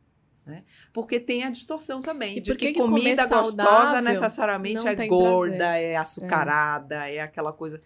Né? 0.44 0.64
Porque 0.92 1.20
tem 1.20 1.44
a 1.44 1.50
distorção 1.50 2.00
também 2.00 2.38
e 2.38 2.40
de 2.40 2.54
que, 2.54 2.72
que 2.72 2.80
comida 2.80 3.26
gostosa 3.26 4.00
necessariamente 4.00 4.86
é 4.86 5.06
gorda, 5.06 5.56
prazer. 5.56 5.82
é 5.82 5.96
açucarada, 5.96 7.08
é. 7.08 7.16
é 7.16 7.20
aquela 7.20 7.52
coisa. 7.52 7.80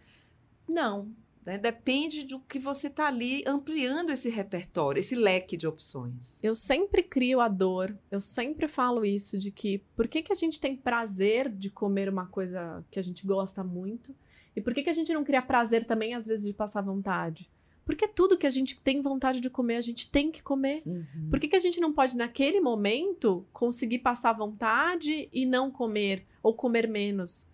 Não. 0.67 1.11
Né? 1.45 1.59
Depende 1.59 2.25
do 2.25 2.41
que 2.41 2.59
você 2.59 2.87
está 2.87 3.07
ali 3.07 3.43
ampliando 3.47 4.11
esse 4.11 4.31
repertório, 4.31 5.01
esse 5.01 5.15
leque 5.15 5.57
de 5.57 5.67
opções. 5.67 6.43
Eu 6.43 6.55
sempre 6.55 7.03
crio 7.03 7.41
a 7.41 7.49
dor, 7.49 7.97
eu 8.11 8.21
sempre 8.21 8.67
falo 8.67 9.05
isso 9.05 9.37
de 9.39 9.51
que 9.51 9.79
por 9.95 10.09
que, 10.09 10.23
que 10.23 10.33
a 10.33 10.37
gente 10.37 10.59
tem 10.59 10.75
prazer 10.75 11.51
de 11.51 11.69
comer 11.69 12.09
uma 12.09 12.27
coisa 12.27 12.85
que 12.91 12.99
a 12.99 13.03
gente 13.03 13.27
gosta 13.27 13.63
muito? 13.63 14.15
E 14.57 14.61
por 14.61 14.73
que, 14.73 14.83
que 14.83 14.91
a 14.91 14.95
gente 14.95 15.13
não 15.13 15.25
cria 15.25 15.43
prazer 15.43 15.85
também, 15.85 16.15
às 16.15 16.27
vezes, 16.27 16.47
de 16.47 16.55
passar 16.55 16.81
vontade? 16.81 17.51
Porque 17.85 18.09
tudo 18.09 18.39
que 18.39 18.47
a 18.47 18.51
gente 18.51 18.81
tem 18.81 19.03
vontade 19.03 19.41
de 19.41 19.51
comer, 19.51 19.77
a 19.77 19.81
gente 19.81 20.11
tem 20.11 20.31
que 20.31 20.43
comer. 20.43 20.83
Uhum. 20.87 21.29
Por 21.29 21.39
que, 21.39 21.49
que 21.49 21.57
a 21.57 21.61
gente 21.61 21.81
não 21.81 21.93
pode, 21.93 22.17
naquele 22.17 22.61
momento, 22.61 23.47
conseguir 23.53 23.99
passar 23.99 24.33
vontade 24.33 25.29
e 25.33 25.45
não 25.45 25.71
comer? 25.71 26.25
Ou 26.43 26.55
comer 26.55 26.89
menos? 26.89 27.47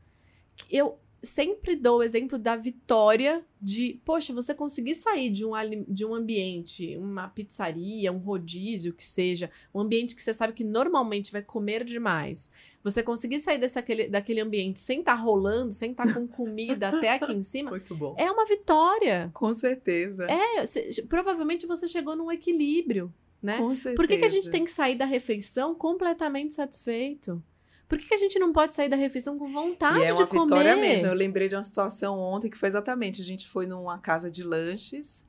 Eu, 0.71 0.99
sempre 1.23 1.77
dou 1.77 1.99
o 1.99 2.03
exemplo 2.03 2.39
da 2.39 2.57
vitória 2.57 3.45
de, 3.61 4.01
poxa, 4.05 4.33
você 4.33 4.55
conseguir 4.55 4.95
sair 4.95 5.31
de 5.31 5.45
um, 5.45 5.53
de 5.87 6.05
um 6.05 6.15
ambiente, 6.15 6.97
uma 6.97 7.29
pizzaria, 7.29 8.11
um 8.11 8.19
rodízio, 8.19 8.95
que 8.95 9.05
seja, 9.05 9.51
um 9.75 9.81
ambiente 9.81 10.15
que 10.15 10.23
você 10.23 10.33
sabe 10.33 10.55
que 10.55 10.65
normalmente 10.65 11.31
vai 11.31 11.43
comer 11.43 11.85
demais. 11.85 12.51
Você 12.83 13.03
conseguir 13.03 13.39
sair 13.39 13.59
desse, 13.59 13.79
aquele, 13.79 14.09
daquele 14.09 14.41
ambiente 14.41 14.81
sem 14.81 15.01
estar 15.01 15.17
tá 15.17 15.21
rolando, 15.21 15.73
sem 15.73 15.91
estar 15.91 16.07
tá 16.07 16.15
com 16.15 16.27
comida 16.27 16.89
até 16.89 17.13
aqui 17.13 17.33
em 17.33 17.43
cima, 17.43 17.71
Muito 17.71 17.95
bom. 17.95 18.15
é 18.19 18.31
uma 18.31 18.47
vitória. 18.47 19.31
Com 19.35 19.53
certeza. 19.53 20.27
É, 20.31 20.65
se, 20.65 21.03
provavelmente 21.03 21.67
você 21.67 21.87
chegou 21.87 22.17
num 22.17 22.33
equilíbrio. 22.33 23.13
Né? 23.43 23.57
Com 23.57 23.75
certeza. 23.75 23.97
Por 23.97 24.07
que, 24.07 24.19
que 24.19 24.25
a 24.25 24.29
gente 24.29 24.51
tem 24.51 24.65
que 24.65 24.71
sair 24.71 24.95
da 24.95 25.07
refeição 25.07 25.75
completamente 25.75 26.53
satisfeito? 26.53 27.43
Por 27.91 27.99
que, 27.99 28.07
que 28.07 28.15
a 28.15 28.19
gente 28.19 28.39
não 28.39 28.53
pode 28.53 28.73
sair 28.73 28.89
da 28.89 28.95
refeição 28.95 29.37
com 29.37 29.49
vontade 29.49 29.99
e 29.99 30.05
é 30.05 30.13
uma 30.13 30.25
de 30.25 30.31
comer? 30.31 30.43
vitória 30.45 30.77
mesmo. 30.77 31.09
Eu 31.09 31.13
lembrei 31.13 31.49
de 31.49 31.57
uma 31.57 31.63
situação 31.63 32.17
ontem 32.17 32.49
que 32.49 32.57
foi 32.57 32.69
exatamente: 32.69 33.21
a 33.21 33.25
gente 33.25 33.49
foi 33.49 33.67
numa 33.67 33.99
casa 33.99 34.31
de 34.31 34.45
lanches. 34.45 35.29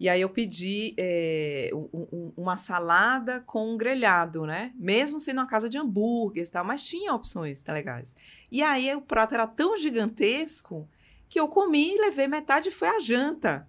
E 0.00 0.08
aí 0.08 0.20
eu 0.20 0.28
pedi 0.28 0.94
é, 0.98 1.70
um, 1.72 2.32
uma 2.36 2.56
salada 2.56 3.40
com 3.46 3.72
um 3.72 3.76
grelhado, 3.76 4.44
né? 4.44 4.72
Mesmo 4.74 5.20
sendo 5.20 5.38
uma 5.38 5.46
casa 5.46 5.68
de 5.68 5.78
hambúrgueres 5.78 6.48
e 6.48 6.52
tal, 6.52 6.64
mas 6.64 6.82
tinha 6.82 7.14
opções 7.14 7.62
tá 7.62 7.72
legais. 7.72 8.16
E 8.50 8.64
aí 8.64 8.92
o 8.96 9.00
prato 9.00 9.34
era 9.34 9.46
tão 9.46 9.78
gigantesco 9.78 10.88
que 11.28 11.38
eu 11.38 11.46
comi, 11.46 11.96
levei 11.98 12.26
metade 12.26 12.68
e 12.68 12.72
foi 12.72 12.88
a 12.88 12.98
janta. 12.98 13.64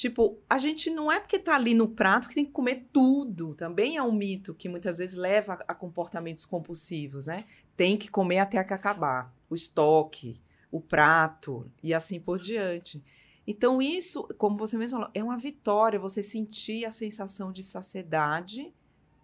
Tipo, 0.00 0.38
a 0.48 0.56
gente 0.56 0.88
não 0.88 1.12
é 1.12 1.20
porque 1.20 1.38
tá 1.38 1.54
ali 1.54 1.74
no 1.74 1.86
prato 1.86 2.26
que 2.26 2.34
tem 2.34 2.46
que 2.46 2.50
comer 2.50 2.86
tudo. 2.90 3.54
Também 3.54 3.98
é 3.98 4.02
um 4.02 4.12
mito 4.12 4.54
que 4.54 4.66
muitas 4.66 4.96
vezes 4.96 5.14
leva 5.14 5.58
a 5.68 5.74
comportamentos 5.74 6.46
compulsivos, 6.46 7.26
né? 7.26 7.44
Tem 7.80 7.96
que 7.96 8.10
comer 8.10 8.40
até 8.40 8.62
que 8.62 8.74
acabar. 8.74 9.34
O 9.48 9.54
estoque, 9.54 10.38
o 10.70 10.82
prato 10.82 11.66
e 11.82 11.94
assim 11.94 12.20
por 12.20 12.38
diante. 12.38 13.02
Então, 13.46 13.80
isso, 13.80 14.22
como 14.36 14.58
você 14.58 14.76
mesmo 14.76 14.98
falou, 14.98 15.10
é 15.14 15.24
uma 15.24 15.38
vitória 15.38 15.98
você 15.98 16.22
sentir 16.22 16.84
a 16.84 16.90
sensação 16.90 17.50
de 17.50 17.62
saciedade 17.62 18.70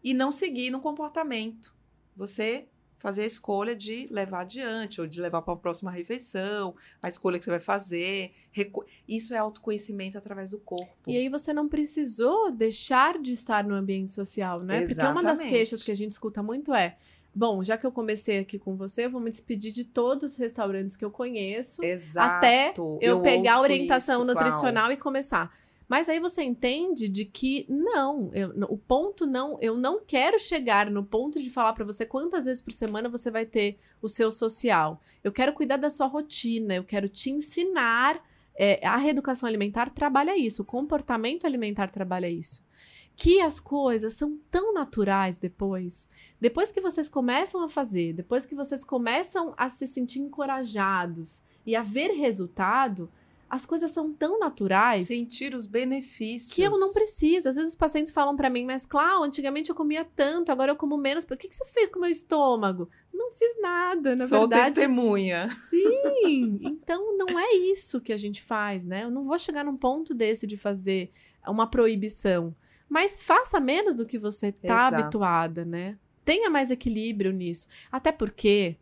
e 0.03 0.15
não 0.15 0.33
seguir 0.33 0.71
no 0.71 0.81
comportamento. 0.81 1.77
Você 2.17 2.67
fazer 2.99 3.25
a 3.25 3.27
escolha 3.27 3.77
de 3.77 4.09
levar 4.11 4.41
adiante, 4.41 5.03
ou 5.03 5.07
de 5.07 5.21
levar 5.21 5.43
para 5.43 5.53
uma 5.53 5.61
próxima 5.61 5.91
refeição, 5.91 6.75
a 7.01 7.09
escolha 7.09 7.39
que 7.39 7.45
você 7.45 7.51
vai 7.51 7.61
fazer. 7.61 8.33
Isso 9.07 9.35
é 9.35 9.37
autoconhecimento 9.37 10.17
através 10.17 10.53
do 10.53 10.59
corpo. 10.59 10.97
E 11.07 11.15
aí 11.15 11.29
você 11.29 11.53
não 11.53 11.69
precisou 11.69 12.51
deixar 12.51 13.19
de 13.19 13.33
estar 13.33 13.65
no 13.65 13.75
ambiente 13.75 14.11
social, 14.11 14.63
né? 14.63 14.83
Exatamente. 14.83 14.95
Porque 14.95 15.07
uma 15.13 15.23
das 15.23 15.41
queixas 15.41 15.83
que 15.83 15.91
a 15.91 15.95
gente 15.95 16.13
escuta 16.13 16.43
muito 16.43 16.75
é. 16.75 16.97
Bom, 17.37 17.63
já 17.63 17.77
que 17.77 17.85
eu 17.85 17.93
comecei 17.93 18.39
aqui 18.39 18.59
com 18.59 18.75
você, 18.75 19.05
eu 19.05 19.11
vou 19.11 19.21
me 19.21 19.31
despedir 19.31 19.71
de 19.71 19.85
todos 19.85 20.33
os 20.33 20.37
restaurantes 20.39 20.97
que 20.97 21.05
eu 21.05 21.11
conheço. 21.11 21.85
Exato. 21.85 22.35
Até 22.35 22.73
eu, 22.79 22.99
eu 22.99 23.21
pegar 23.21 23.57
a 23.57 23.61
orientação 23.61 24.21
isso, 24.21 24.27
nutricional 24.27 24.91
e 24.91 24.97
começar. 24.97 25.53
Mas 25.87 26.09
aí 26.09 26.19
você 26.19 26.43
entende 26.43 27.11
de 27.11 27.27
que 27.27 27.67
não, 27.69 28.31
eu, 28.33 28.55
o 28.71 28.79
ponto 28.79 29.27
não, 29.27 29.59
eu 29.61 29.77
não 29.77 30.01
quero 30.03 30.39
chegar 30.39 30.91
no 30.91 31.05
ponto 31.05 31.39
de 31.39 31.51
falar 31.51 31.75
para 31.75 31.85
você 31.85 32.07
quantas 32.07 32.47
vezes 32.47 32.63
por 32.63 32.73
semana 32.73 33.07
você 33.07 33.31
vai 33.31 33.45
ter 33.45 33.77
o 34.01 34.09
seu 34.09 34.31
social. 34.31 34.99
Eu 35.23 35.31
quero 35.31 35.53
cuidar 35.53 35.77
da 35.77 35.91
sua 35.91 36.07
rotina, 36.07 36.75
eu 36.75 36.85
quero 36.85 37.07
te 37.07 37.31
ensinar. 37.31 38.19
É, 38.59 38.81
a 38.87 38.97
reeducação 38.97 39.47
alimentar 39.47 39.91
trabalha 39.91 40.35
isso, 40.35 40.63
o 40.63 40.65
comportamento 40.65 41.47
alimentar 41.47 41.91
trabalha 41.91 42.31
isso. 42.31 42.65
Que 43.17 43.41
as 43.41 43.59
coisas 43.59 44.13
são 44.13 44.39
tão 44.51 44.75
naturais 44.75 45.39
depois. 45.39 46.09
Depois 46.39 46.71
que 46.71 46.83
vocês 46.83 47.09
começam 47.09 47.63
a 47.63 47.69
fazer, 47.69 48.13
depois 48.13 48.45
que 48.45 48.55
vocês 48.55 48.85
começam 48.85 49.55
a 49.57 49.71
se 49.71 49.87
sentir 49.87 50.19
encorajados 50.21 51.43
e 51.65 51.75
a 51.75 51.83
ver 51.83 52.11
resultado, 52.11 53.11
as 53.49 53.65
coisas 53.65 53.91
são 53.91 54.13
tão 54.13 54.39
naturais. 54.39 55.07
Sentir 55.07 55.55
os 55.55 55.67
benefícios. 55.67 56.53
Que 56.53 56.63
eu 56.63 56.73
não 56.73 56.93
preciso. 56.93 57.49
Às 57.49 57.57
vezes 57.57 57.71
os 57.71 57.77
pacientes 57.77 58.13
falam 58.13 58.37
para 58.37 58.51
mim, 58.51 58.67
mas 58.67 58.85
claro, 58.85 59.23
antigamente 59.23 59.71
eu 59.71 59.75
comia 59.77 60.05
tanto, 60.05 60.51
agora 60.51 60.73
eu 60.73 60.77
como 60.77 60.99
menos. 60.99 61.25
O 61.25 61.37
que, 61.37 61.49
que 61.49 61.55
você 61.55 61.65
fez 61.65 61.89
com 61.89 61.99
o 61.99 62.03
meu 62.03 62.11
estômago? 62.11 62.89
Não 63.15 63.33
fiz 63.33 63.61
nada, 63.63 64.17
na 64.17 64.27
Sou 64.27 64.41
verdade. 64.41 64.75
testemunha. 64.75 65.49
Sim. 65.71 65.87
Então 66.87 67.17
não 67.17 67.39
é 67.39 67.55
isso 67.55 68.01
que 68.01 68.13
a 68.13 68.17
gente 68.17 68.43
faz, 68.43 68.85
né? 68.85 69.05
Eu 69.05 69.11
não 69.11 69.25
vou 69.25 69.39
chegar 69.39 69.65
num 69.65 69.77
ponto 69.77 70.15
desse 70.15 70.47
de 70.47 70.57
fazer 70.57 71.11
uma 71.47 71.67
proibição. 71.69 72.55
Mas 72.89 73.23
faça 73.23 73.61
menos 73.61 73.95
do 73.95 74.07
que 74.07 74.19
você 74.19 74.49
está 74.49 74.89
habituada, 74.89 75.65
né? 75.65 75.99
Tenha 76.25 76.51
mais 76.51 76.71
equilíbrio 76.71 77.33
nisso. 77.33 77.67
Até 77.91 78.13
porque 78.13 78.77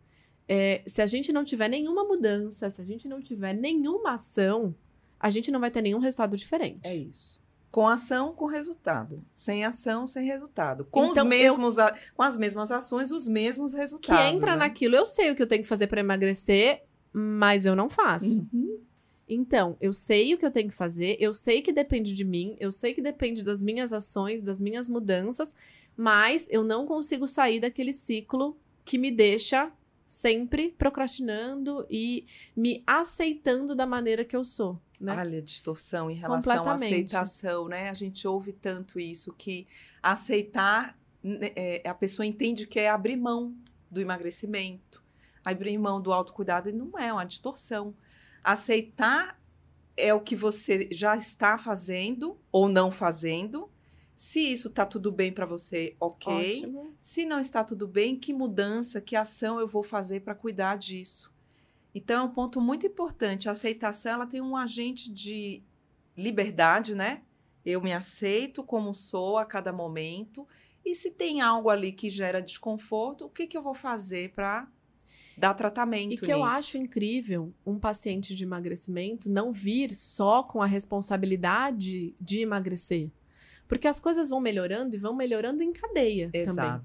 é, 0.48 0.82
se 0.86 1.00
a 1.00 1.06
gente 1.06 1.32
não 1.32 1.44
tiver 1.44 1.68
nenhuma 1.68 2.04
mudança, 2.04 2.68
se 2.68 2.80
a 2.80 2.84
gente 2.84 3.08
não 3.08 3.20
tiver 3.20 3.54
nenhuma 3.54 4.14
ação, 4.14 4.74
a 5.18 5.30
gente 5.30 5.50
não 5.50 5.60
vai 5.60 5.70
ter 5.70 5.82
nenhum 5.82 5.98
resultado 5.98 6.36
diferente. 6.36 6.86
É 6.86 6.94
isso. 6.94 7.42
Com 7.70 7.88
ação, 7.88 8.32
com 8.32 8.46
resultado. 8.46 9.24
Sem 9.32 9.64
ação, 9.64 10.06
sem 10.06 10.24
resultado. 10.26 10.84
Com, 10.84 11.06
então, 11.06 11.24
os 11.24 11.28
mesmos, 11.28 11.78
eu... 11.78 11.86
com 12.14 12.22
as 12.22 12.36
mesmas 12.36 12.70
ações, 12.70 13.10
os 13.10 13.26
mesmos 13.26 13.74
resultados. 13.74 14.22
Que 14.22 14.30
entra 14.30 14.52
né? 14.52 14.58
naquilo, 14.58 14.94
eu 14.94 15.06
sei 15.06 15.30
o 15.30 15.34
que 15.34 15.42
eu 15.42 15.46
tenho 15.46 15.62
que 15.62 15.68
fazer 15.68 15.86
para 15.88 16.00
emagrecer, 16.00 16.84
mas 17.12 17.66
eu 17.66 17.74
não 17.74 17.88
faço. 17.88 18.46
Uhum. 18.52 18.78
Então, 19.28 19.76
eu 19.80 19.92
sei 19.92 20.34
o 20.34 20.38
que 20.38 20.44
eu 20.44 20.50
tenho 20.50 20.68
que 20.68 20.74
fazer, 20.74 21.16
eu 21.18 21.32
sei 21.32 21.62
que 21.62 21.72
depende 21.72 22.14
de 22.14 22.24
mim, 22.24 22.56
eu 22.60 22.70
sei 22.70 22.92
que 22.92 23.00
depende 23.00 23.42
das 23.42 23.62
minhas 23.62 23.92
ações, 23.92 24.42
das 24.42 24.60
minhas 24.60 24.88
mudanças, 24.88 25.54
mas 25.96 26.46
eu 26.50 26.62
não 26.62 26.86
consigo 26.86 27.26
sair 27.26 27.60
daquele 27.60 27.92
ciclo 27.92 28.56
que 28.84 28.98
me 28.98 29.10
deixa 29.10 29.72
sempre 30.06 30.74
procrastinando 30.76 31.86
e 31.90 32.26
me 32.54 32.82
aceitando 32.86 33.74
da 33.74 33.86
maneira 33.86 34.24
que 34.24 34.36
eu 34.36 34.44
sou. 34.44 34.78
Né? 35.00 35.16
Olha, 35.16 35.42
distorção 35.42 36.10
em 36.10 36.14
relação 36.14 36.64
à 36.64 36.74
aceitação, 36.74 37.68
né? 37.68 37.88
A 37.88 37.94
gente 37.94 38.26
ouve 38.28 38.52
tanto 38.52 39.00
isso 39.00 39.32
que 39.32 39.66
aceitar, 40.02 40.96
né, 41.22 41.50
é, 41.56 41.88
a 41.88 41.94
pessoa 41.94 42.24
entende 42.24 42.66
que 42.66 42.78
é 42.78 42.88
abrir 42.88 43.16
mão 43.16 43.54
do 43.90 44.00
emagrecimento, 44.00 45.02
abrir 45.44 45.76
mão 45.78 46.00
do 46.00 46.12
autocuidado 46.12 46.68
e 46.68 46.72
não 46.72 46.96
é, 46.98 47.08
é 47.08 47.12
uma 47.12 47.24
distorção. 47.24 47.94
Aceitar 48.44 49.40
é 49.96 50.12
o 50.12 50.20
que 50.20 50.36
você 50.36 50.88
já 50.92 51.16
está 51.16 51.58
fazendo 51.58 52.38
ou 52.52 52.68
não 52.68 52.90
fazendo 52.90 53.70
se 54.14 54.40
isso 54.40 54.68
está 54.68 54.86
tudo 54.86 55.10
bem 55.10 55.32
para 55.32 55.44
você, 55.44 55.96
ok. 55.98 56.32
Ótimo. 56.32 56.94
Se 57.00 57.26
não 57.26 57.40
está 57.40 57.64
tudo 57.64 57.86
bem, 57.88 58.16
que 58.16 58.32
mudança, 58.32 59.00
que 59.00 59.16
ação 59.16 59.58
eu 59.58 59.66
vou 59.66 59.82
fazer 59.82 60.20
para 60.20 60.34
cuidar 60.34 60.76
disso? 60.76 61.32
Então, 61.94 62.22
é 62.22 62.24
um 62.24 62.30
ponto 62.30 62.60
muito 62.60 62.86
importante. 62.86 63.48
A 63.48 63.52
aceitação 63.52 64.12
ela 64.12 64.26
tem 64.26 64.40
um 64.40 64.56
agente 64.56 65.12
de 65.12 65.62
liberdade, 66.16 66.94
né? 66.94 67.22
Eu 67.64 67.80
me 67.80 67.92
aceito 67.92 68.62
como 68.62 68.94
sou 68.94 69.36
a 69.36 69.44
cada 69.44 69.72
momento. 69.72 70.46
E 70.84 70.94
se 70.94 71.10
tem 71.10 71.40
algo 71.40 71.70
ali 71.70 71.92
que 71.92 72.10
gera 72.10 72.42
desconforto, 72.42 73.24
o 73.24 73.30
que, 73.30 73.46
que 73.46 73.56
eu 73.56 73.62
vou 73.62 73.74
fazer 73.74 74.32
para 74.32 74.68
dar 75.36 75.54
tratamento? 75.54 76.12
E 76.12 76.16
que 76.16 76.26
nisso? 76.26 76.32
eu 76.32 76.44
acho 76.44 76.78
incrível 76.78 77.52
um 77.64 77.78
paciente 77.78 78.34
de 78.34 78.44
emagrecimento 78.44 79.28
não 79.30 79.52
vir 79.52 79.94
só 79.94 80.42
com 80.42 80.62
a 80.62 80.66
responsabilidade 80.66 82.14
de 82.20 82.40
emagrecer. 82.40 83.10
Porque 83.66 83.88
as 83.88 83.98
coisas 83.98 84.28
vão 84.28 84.40
melhorando 84.40 84.94
e 84.94 84.98
vão 84.98 85.14
melhorando 85.14 85.62
em 85.62 85.72
cadeia 85.72 86.28
Exato. 86.32 86.56
também, 86.56 86.80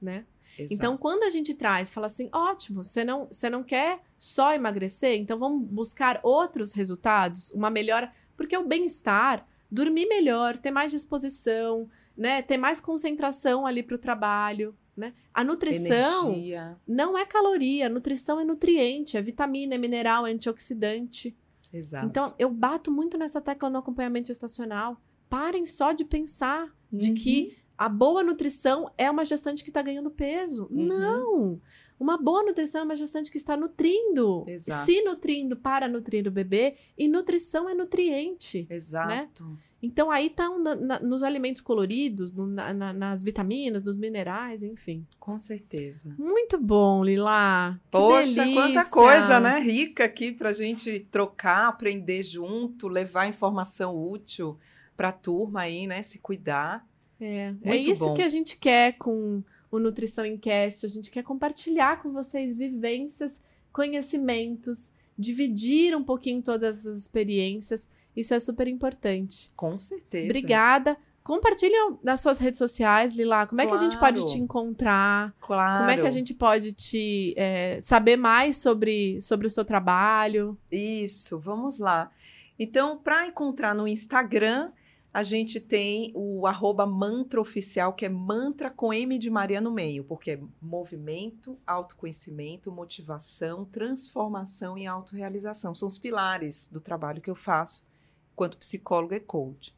né? 0.00 0.26
Exato. 0.58 0.74
Então, 0.74 0.96
quando 0.96 1.22
a 1.22 1.30
gente 1.30 1.54
traz, 1.54 1.90
fala 1.90 2.06
assim, 2.06 2.28
ótimo, 2.32 2.84
você 2.84 3.04
não, 3.04 3.26
você 3.26 3.48
não 3.48 3.62
quer 3.62 4.00
só 4.18 4.54
emagrecer, 4.54 5.18
então 5.18 5.38
vamos 5.38 5.66
buscar 5.66 6.20
outros 6.22 6.72
resultados, 6.72 7.50
uma 7.52 7.70
melhora, 7.70 8.12
porque 8.36 8.56
o 8.56 8.66
bem-estar, 8.66 9.46
dormir 9.70 10.06
melhor, 10.06 10.56
ter 10.56 10.70
mais 10.70 10.90
disposição, 10.90 11.88
né, 12.16 12.42
ter 12.42 12.58
mais 12.58 12.80
concentração 12.80 13.66
ali 13.66 13.82
para 13.82 13.94
o 13.94 13.98
trabalho, 13.98 14.76
né? 14.96 15.14
A 15.32 15.42
nutrição 15.42 16.30
Energia. 16.30 16.76
não 16.86 17.16
é 17.16 17.24
caloria, 17.24 17.86
a 17.86 17.88
nutrição 17.88 18.38
é 18.38 18.44
nutriente, 18.44 19.16
é 19.16 19.22
vitamina, 19.22 19.74
é 19.74 19.78
mineral, 19.78 20.26
é 20.26 20.32
antioxidante. 20.32 21.36
Exato. 21.72 22.06
Então, 22.06 22.34
eu 22.38 22.50
bato 22.50 22.90
muito 22.90 23.16
nessa 23.16 23.40
tecla 23.40 23.70
no 23.70 23.78
acompanhamento 23.78 24.30
estacional 24.30 25.00
parem 25.28 25.64
só 25.64 25.92
de 25.92 26.04
pensar 26.04 26.64
uhum. 26.92 26.98
de 26.98 27.12
que 27.12 27.56
a 27.76 27.88
boa 27.88 28.22
nutrição 28.22 28.92
é 28.98 29.10
uma 29.10 29.24
gestante 29.24 29.64
que 29.64 29.70
está 29.70 29.80
ganhando 29.80 30.10
peso. 30.10 30.68
Uhum. 30.70 30.86
Não! 30.86 31.60
Uma 32.02 32.18
boa 32.18 32.42
nutrição 32.42 32.80
é 32.80 32.84
uma 32.84 32.96
gestante 32.96 33.30
que 33.30 33.36
está 33.36 33.56
nutrindo. 33.56 34.42
Exato. 34.48 34.84
Se 34.84 35.00
nutrindo 35.02 35.56
para 35.56 35.86
nutrir 35.86 36.26
o 36.26 36.32
bebê. 36.32 36.74
E 36.98 37.06
nutrição 37.06 37.68
é 37.68 37.74
nutriente. 37.74 38.66
Né? 38.68 38.74
Exato. 38.74 39.44
Né? 39.44 39.56
Então 39.80 40.10
aí 40.10 40.26
estão 40.26 40.64
tá 40.64 40.98
nos 40.98 41.22
alimentos 41.22 41.62
coloridos, 41.62 42.32
no, 42.32 42.44
na, 42.44 42.92
nas 42.92 43.22
vitaminas, 43.22 43.84
nos 43.84 43.96
minerais, 43.96 44.64
enfim. 44.64 45.06
Com 45.20 45.38
certeza. 45.38 46.12
Muito 46.18 46.58
bom, 46.58 47.04
Lila. 47.04 47.78
Que 47.84 47.90
Poxa, 47.92 48.42
delícia. 48.42 48.52
quanta 48.52 48.84
coisa, 48.90 49.38
né? 49.38 49.60
Rica 49.60 50.04
aqui 50.04 50.32
para 50.32 50.52
gente 50.52 51.06
trocar, 51.08 51.68
aprender 51.68 52.22
junto, 52.22 52.88
levar 52.88 53.28
informação 53.28 53.96
útil 53.96 54.58
para 54.96 55.10
a 55.10 55.12
turma 55.12 55.60
aí, 55.60 55.86
né? 55.86 56.02
Se 56.02 56.18
cuidar. 56.18 56.84
É, 57.20 57.54
é 57.62 57.76
isso 57.76 58.06
bom. 58.06 58.14
que 58.14 58.22
a 58.22 58.28
gente 58.28 58.56
quer 58.56 58.98
com 58.98 59.44
o 59.72 59.80
Nutrição 59.80 60.24
em 60.24 60.36
Cast. 60.36 60.84
A 60.84 60.88
gente 60.88 61.10
quer 61.10 61.24
compartilhar 61.24 62.02
com 62.02 62.12
vocês 62.12 62.54
vivências, 62.54 63.40
conhecimentos, 63.72 64.92
dividir 65.18 65.96
um 65.96 66.04
pouquinho 66.04 66.42
todas 66.42 66.86
as 66.86 66.96
experiências. 66.96 67.88
Isso 68.14 68.34
é 68.34 68.38
super 68.38 68.68
importante. 68.68 69.50
Com 69.56 69.78
certeza. 69.78 70.26
Obrigada. 70.26 70.96
Compartilha 71.24 71.96
nas 72.02 72.20
suas 72.20 72.38
redes 72.38 72.58
sociais, 72.58 73.14
Lila. 73.14 73.46
Como 73.46 73.60
é 73.60 73.66
que 73.66 73.72
a 73.72 73.76
gente 73.76 73.96
pode 73.96 74.26
te 74.26 74.38
encontrar? 74.38 75.32
Claro. 75.40 75.78
Como 75.78 75.90
é 75.90 75.96
que 75.96 76.06
a 76.06 76.10
gente 76.10 76.34
pode 76.34 76.72
te 76.72 77.32
é, 77.36 77.80
saber 77.80 78.16
mais 78.16 78.56
sobre, 78.56 79.20
sobre 79.20 79.46
o 79.46 79.50
seu 79.50 79.64
trabalho? 79.64 80.58
Isso, 80.70 81.38
vamos 81.38 81.78
lá. 81.78 82.10
Então, 82.58 82.98
para 82.98 83.26
encontrar 83.26 83.74
no 83.74 83.88
Instagram, 83.88 84.72
a 85.12 85.22
gente 85.22 85.60
tem 85.60 86.10
o 86.14 86.46
arroba 86.46 86.86
mantra 86.86 87.38
oficial, 87.38 87.92
que 87.92 88.06
é 88.06 88.08
mantra 88.08 88.70
com 88.70 88.94
M 88.94 89.18
de 89.18 89.28
Maria 89.28 89.60
no 89.60 89.70
meio, 89.70 90.04
porque 90.04 90.30
é 90.30 90.40
movimento, 90.60 91.58
autoconhecimento, 91.66 92.72
motivação, 92.72 93.64
transformação 93.66 94.78
e 94.78 94.86
autorrealização. 94.86 95.74
São 95.74 95.86
os 95.86 95.98
pilares 95.98 96.66
do 96.66 96.80
trabalho 96.80 97.20
que 97.20 97.30
eu 97.30 97.34
faço 97.34 97.84
enquanto 98.32 98.56
psicóloga 98.56 99.14
e 99.14 99.20
coach. 99.20 99.76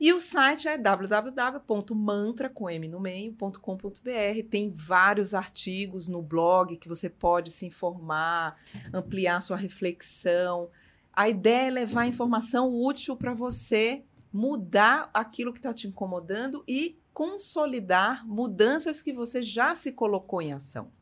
E 0.00 0.12
o 0.12 0.20
site 0.20 0.68
é 0.68 0.78
www.mantra 0.78 2.48
com 2.48 2.68
M 2.68 2.88
no 2.88 3.00
meio.com.br. 3.00 4.48
Tem 4.50 4.70
vários 4.70 5.34
artigos 5.34 6.08
no 6.08 6.22
blog 6.22 6.76
que 6.76 6.88
você 6.88 7.10
pode 7.10 7.50
se 7.50 7.66
informar, 7.66 8.58
ampliar 8.92 9.40
sua 9.42 9.56
reflexão. 9.56 10.70
A 11.12 11.28
ideia 11.28 11.68
é 11.68 11.70
levar 11.70 12.06
informação 12.06 12.74
útil 12.74 13.16
para 13.16 13.34
você 13.34 14.02
mudar 14.32 15.10
aquilo 15.12 15.52
que 15.52 15.58
está 15.58 15.72
te 15.72 15.86
incomodando 15.86 16.62
e 16.66 16.98
consolidar 17.12 18.26
mudanças 18.26 19.00
que 19.00 19.12
você 19.12 19.42
já 19.42 19.74
se 19.74 19.92
colocou 19.92 20.42
em 20.42 20.52
ação. 20.52 20.92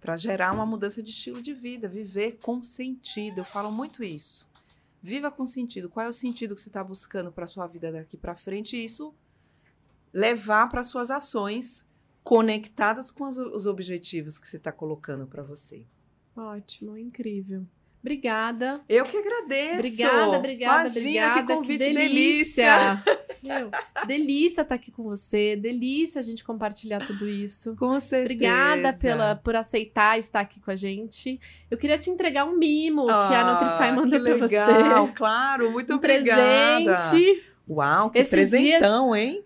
Para 0.00 0.16
gerar 0.16 0.52
uma 0.52 0.66
mudança 0.66 1.02
de 1.02 1.10
estilo 1.10 1.40
de 1.40 1.54
vida, 1.54 1.88
viver 1.88 2.38
com 2.42 2.62
sentido. 2.62 3.38
Eu 3.38 3.44
falo 3.44 3.70
muito 3.70 4.02
isso. 4.02 4.46
Viva 5.02 5.30
com 5.30 5.46
sentido. 5.46 5.88
Qual 5.88 6.04
é 6.04 6.08
o 6.08 6.12
sentido 6.12 6.54
que 6.54 6.60
você 6.60 6.68
está 6.68 6.82
buscando 6.82 7.30
para 7.30 7.46
sua 7.46 7.66
vida 7.66 7.92
daqui 7.92 8.16
para 8.16 8.36
frente? 8.36 8.76
E 8.76 8.84
isso 8.84 9.14
levar 10.12 10.68
para 10.68 10.82
suas 10.82 11.10
ações 11.10 11.86
conectadas 12.24 13.12
com 13.12 13.24
os 13.26 13.66
objetivos 13.66 14.38
que 14.38 14.48
você 14.48 14.56
está 14.56 14.72
colocando 14.72 15.26
para 15.26 15.44
você. 15.44 15.86
Ótimo, 16.34 16.98
incrível. 16.98 17.64
Obrigada. 18.06 18.80
Eu 18.88 19.04
que 19.04 19.16
agradeço. 19.16 19.74
Obrigada, 19.78 20.38
obrigada, 20.38 20.80
Imagina, 20.88 21.00
obrigada. 21.00 21.40
Que 21.42 21.54
convite 21.54 21.84
que 21.84 21.92
delícia. 21.92 23.02
delícia. 23.04 23.16
Delícia 24.06 24.62
estar 24.62 24.74
aqui 24.74 24.90
com 24.90 25.02
você. 25.04 25.54
Delícia 25.56 26.20
a 26.20 26.22
gente 26.22 26.42
compartilhar 26.44 27.04
tudo 27.04 27.28
isso. 27.28 27.76
Com 27.76 27.98
certeza. 28.00 28.24
Obrigada 28.24 28.92
pela, 28.94 29.36
por 29.36 29.54
aceitar 29.54 30.18
estar 30.18 30.40
aqui 30.40 30.60
com 30.60 30.70
a 30.70 30.76
gente. 30.76 31.40
Eu 31.70 31.76
queria 31.78 31.96
te 31.98 32.10
entregar 32.10 32.44
um 32.44 32.56
mimo 32.56 33.08
Ah, 33.08 33.28
que 33.28 33.34
a 33.34 33.44
Nutrify 33.44 33.92
mandou 33.94 34.20
para 34.20 34.46
legal, 34.46 35.06
você. 35.06 35.12
claro, 35.14 35.70
muito 35.70 35.92
Um 35.92 35.96
obrigada. 35.96 36.94
presente. 36.96 37.44
Uau, 37.68 38.10
que 38.10 38.18
Esses 38.18 38.30
presentão, 38.30 39.14
hein? 39.14 39.42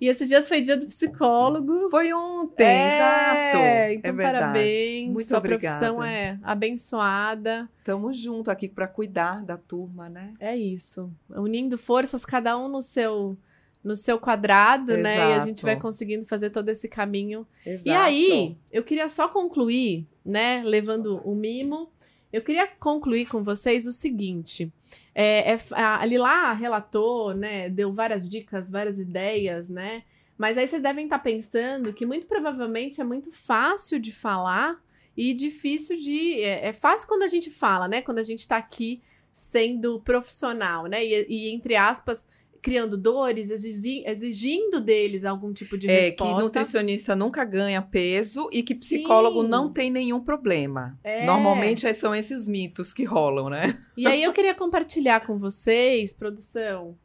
E 0.00 0.08
esses 0.08 0.28
dias 0.28 0.46
foi 0.48 0.60
dia 0.60 0.76
do 0.76 0.86
psicólogo. 0.86 1.88
Foi 1.90 2.12
ontem, 2.12 2.64
É, 2.64 2.86
exato. 2.86 3.56
Então, 3.98 4.10
é 4.10 4.12
verdade. 4.12 4.38
parabéns. 4.38 5.10
Muito 5.12 5.26
Sua 5.28 5.38
obrigada. 5.38 5.78
profissão 5.78 6.04
é 6.04 6.38
abençoada. 6.42 7.68
Tamo 7.84 8.12
junto 8.12 8.50
aqui 8.50 8.68
para 8.68 8.86
cuidar 8.86 9.44
da 9.44 9.56
turma, 9.56 10.08
né? 10.08 10.32
É 10.40 10.56
isso. 10.56 11.10
Unindo 11.30 11.76
forças, 11.78 12.24
cada 12.24 12.56
um 12.58 12.68
no 12.68 12.82
seu 12.82 13.36
no 13.82 13.94
seu 13.94 14.18
quadrado, 14.18 14.96
né? 14.96 15.16
E 15.16 15.20
a 15.34 15.38
gente 15.38 15.58
Exato. 15.58 15.66
vai 15.66 15.76
conseguindo 15.76 16.26
fazer 16.26 16.50
todo 16.50 16.68
esse 16.70 16.88
caminho. 16.88 17.46
Exato. 17.64 17.88
E 17.88 17.92
aí, 17.92 18.56
eu 18.72 18.82
queria 18.82 19.08
só 19.08 19.28
concluir, 19.28 20.04
né? 20.24 20.60
Levando 20.64 21.20
o 21.24 21.36
mimo. 21.36 21.88
Eu 22.32 22.42
queria 22.42 22.66
concluir 22.66 23.26
com 23.26 23.42
vocês 23.42 23.86
o 23.86 23.92
seguinte: 23.92 24.72
é, 25.14 25.52
é, 25.52 25.58
a 25.74 26.04
Lila 26.04 26.52
relatou, 26.52 27.34
né? 27.34 27.68
Deu 27.68 27.92
várias 27.92 28.28
dicas, 28.28 28.70
várias 28.70 28.98
ideias, 28.98 29.68
né? 29.68 30.02
Mas 30.36 30.58
aí 30.58 30.66
vocês 30.66 30.82
devem 30.82 31.04
estar 31.04 31.18
pensando 31.20 31.92
que 31.92 32.04
muito 32.04 32.26
provavelmente 32.26 33.00
é 33.00 33.04
muito 33.04 33.32
fácil 33.32 33.98
de 33.98 34.12
falar 34.12 34.78
e 35.16 35.32
difícil 35.32 35.96
de. 35.96 36.40
É, 36.40 36.68
é 36.68 36.72
fácil 36.72 37.08
quando 37.08 37.22
a 37.22 37.28
gente 37.28 37.50
fala, 37.50 37.88
né? 37.88 38.02
Quando 38.02 38.18
a 38.18 38.22
gente 38.22 38.40
está 38.40 38.56
aqui 38.56 39.00
sendo 39.32 40.00
profissional, 40.00 40.86
né? 40.86 41.04
E, 41.04 41.26
e, 41.28 41.54
entre 41.54 41.76
aspas, 41.76 42.26
criando 42.66 42.98
dores, 42.98 43.48
exigi- 43.50 44.02
exigindo 44.04 44.80
deles 44.80 45.24
algum 45.24 45.52
tipo 45.52 45.78
de 45.78 45.88
É 45.88 46.10
que 46.10 46.24
resposta. 46.24 46.42
nutricionista 46.42 47.14
nunca 47.14 47.44
ganha 47.44 47.80
peso 47.80 48.48
e 48.52 48.60
que 48.60 48.74
psicólogo 48.74 49.42
Sim. 49.44 49.48
não 49.48 49.72
tem 49.72 49.88
nenhum 49.88 50.20
problema. 50.20 50.98
É. 51.04 51.24
Normalmente 51.24 51.92
são 51.94 52.12
esses 52.12 52.48
mitos 52.48 52.92
que 52.92 53.04
rolam, 53.04 53.48
né? 53.48 53.78
E 53.96 54.04
aí 54.04 54.20
eu 54.20 54.32
queria 54.32 54.52
compartilhar 54.52 55.24
com 55.24 55.38
vocês, 55.38 56.12
produção, 56.12 56.98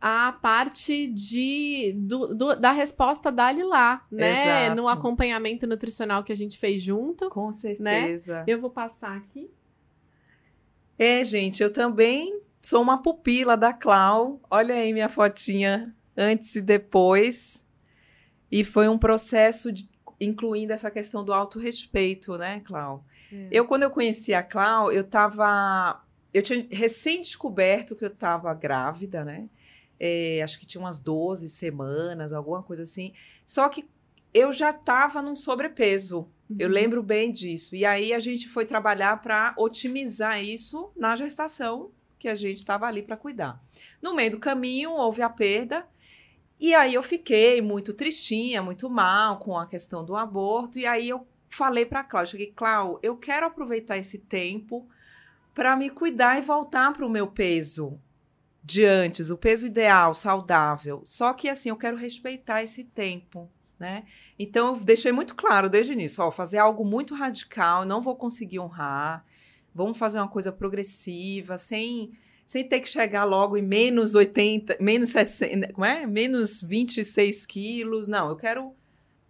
a 0.00 0.32
parte 0.32 1.06
de, 1.08 1.92
do- 1.98 2.34
do- 2.34 2.56
da 2.56 2.72
resposta 2.72 3.30
da 3.30 3.52
Lilá, 3.52 4.06
né? 4.10 4.64
Exato. 4.66 4.76
No 4.80 4.88
acompanhamento 4.88 5.66
nutricional 5.66 6.24
que 6.24 6.32
a 6.32 6.36
gente 6.36 6.56
fez 6.58 6.80
junto. 6.82 7.28
Com 7.28 7.52
certeza. 7.52 8.42
Eu 8.46 8.58
vou 8.58 8.70
passar 8.70 9.16
aqui. 9.18 9.50
É, 10.98 11.24
gente, 11.24 11.62
eu 11.62 11.70
também 11.72 12.40
sou 12.64 12.80
uma 12.82 13.00
pupila 13.02 13.56
da 13.56 13.72
Clau. 13.72 14.40
Olha 14.50 14.74
aí 14.74 14.92
minha 14.92 15.08
fotinha 15.08 15.94
antes 16.16 16.56
e 16.56 16.60
depois. 16.62 17.64
E 18.50 18.64
foi 18.64 18.88
um 18.88 18.96
processo 18.98 19.70
de- 19.70 19.88
incluindo 20.20 20.72
essa 20.72 20.90
questão 20.90 21.22
do 21.24 21.32
autorrespeito, 21.34 22.38
né, 22.38 22.60
Clau? 22.60 23.04
É. 23.32 23.48
Eu, 23.50 23.66
quando 23.66 23.82
eu 23.82 23.90
conheci 23.90 24.32
a 24.32 24.42
Clau, 24.42 24.90
eu 24.90 25.04
tava. 25.04 26.02
Eu 26.32 26.42
tinha 26.42 26.66
recém-descoberto 26.70 27.94
que 27.94 28.04
eu 28.04 28.10
tava 28.10 28.52
grávida, 28.54 29.24
né? 29.24 29.48
É, 30.00 30.40
acho 30.42 30.58
que 30.58 30.66
tinha 30.66 30.80
umas 30.82 30.98
12 30.98 31.48
semanas, 31.48 32.32
alguma 32.32 32.62
coisa 32.62 32.82
assim. 32.82 33.12
Só 33.46 33.68
que 33.68 33.88
eu 34.32 34.50
já 34.52 34.72
tava 34.72 35.22
num 35.22 35.36
sobrepeso. 35.36 36.28
Eu 36.58 36.66
Uhum. 36.68 36.74
lembro 36.74 37.02
bem 37.02 37.30
disso. 37.30 37.74
E 37.76 37.84
aí 37.86 38.12
a 38.12 38.18
gente 38.20 38.48
foi 38.48 38.64
trabalhar 38.66 39.20
para 39.20 39.54
otimizar 39.56 40.42
isso 40.42 40.90
na 40.96 41.14
gestação 41.16 41.90
que 42.24 42.28
a 42.28 42.34
gente 42.34 42.56
estava 42.56 42.86
ali 42.86 43.02
para 43.02 43.18
cuidar. 43.18 43.62
No 44.00 44.14
meio 44.14 44.30
do 44.30 44.38
caminho 44.38 44.92
houve 44.92 45.20
a 45.20 45.28
perda. 45.28 45.86
E 46.58 46.74
aí 46.74 46.94
eu 46.94 47.02
fiquei 47.02 47.60
muito 47.60 47.92
tristinha, 47.92 48.62
muito 48.62 48.88
mal 48.88 49.38
com 49.38 49.58
a 49.58 49.66
questão 49.66 50.02
do 50.02 50.16
aborto. 50.16 50.78
E 50.78 50.86
aí 50.86 51.06
eu 51.06 51.26
falei 51.50 51.84
para 51.84 52.02
Cláudia, 52.02 52.30
cheguei, 52.30 52.50
Clau, 52.50 52.98
eu 53.02 53.14
quero 53.14 53.44
aproveitar 53.44 53.98
esse 53.98 54.18
tempo 54.20 54.88
para 55.52 55.76
me 55.76 55.90
cuidar 55.90 56.38
e 56.38 56.40
voltar 56.40 56.94
para 56.94 57.04
o 57.04 57.10
meu 57.10 57.26
peso 57.26 58.00
de 58.62 58.86
antes, 58.86 59.28
o 59.28 59.36
peso 59.36 59.66
ideal, 59.66 60.14
saudável. 60.14 61.02
Só 61.04 61.34
que 61.34 61.50
assim, 61.50 61.68
eu 61.68 61.76
quero 61.76 61.98
respeitar 61.98 62.62
esse 62.62 62.84
tempo, 62.84 63.50
né? 63.78 64.04
Então 64.38 64.68
eu 64.68 64.80
deixei 64.80 65.12
muito 65.12 65.34
claro 65.34 65.68
desde 65.68 65.92
o 65.92 65.94
início, 65.94 66.24
ó, 66.24 66.30
fazer 66.30 66.56
algo 66.56 66.86
muito 66.86 67.14
radical, 67.14 67.84
não 67.84 68.00
vou 68.00 68.16
conseguir 68.16 68.60
honrar. 68.60 69.26
Vamos 69.74 69.98
fazer 69.98 70.18
uma 70.18 70.28
coisa 70.28 70.52
progressiva, 70.52 71.58
sem 71.58 72.12
sem 72.46 72.62
ter 72.68 72.80
que 72.80 72.88
chegar 72.90 73.24
logo 73.24 73.56
em 73.56 73.62
menos 73.62 74.14
80, 74.14 74.76
menos 74.78 75.08
60, 75.10 75.72
como 75.72 75.84
é? 75.86 76.06
Menos 76.06 76.60
26 76.60 77.46
quilos. 77.46 78.06
Não, 78.06 78.28
eu 78.28 78.36
quero. 78.36 78.74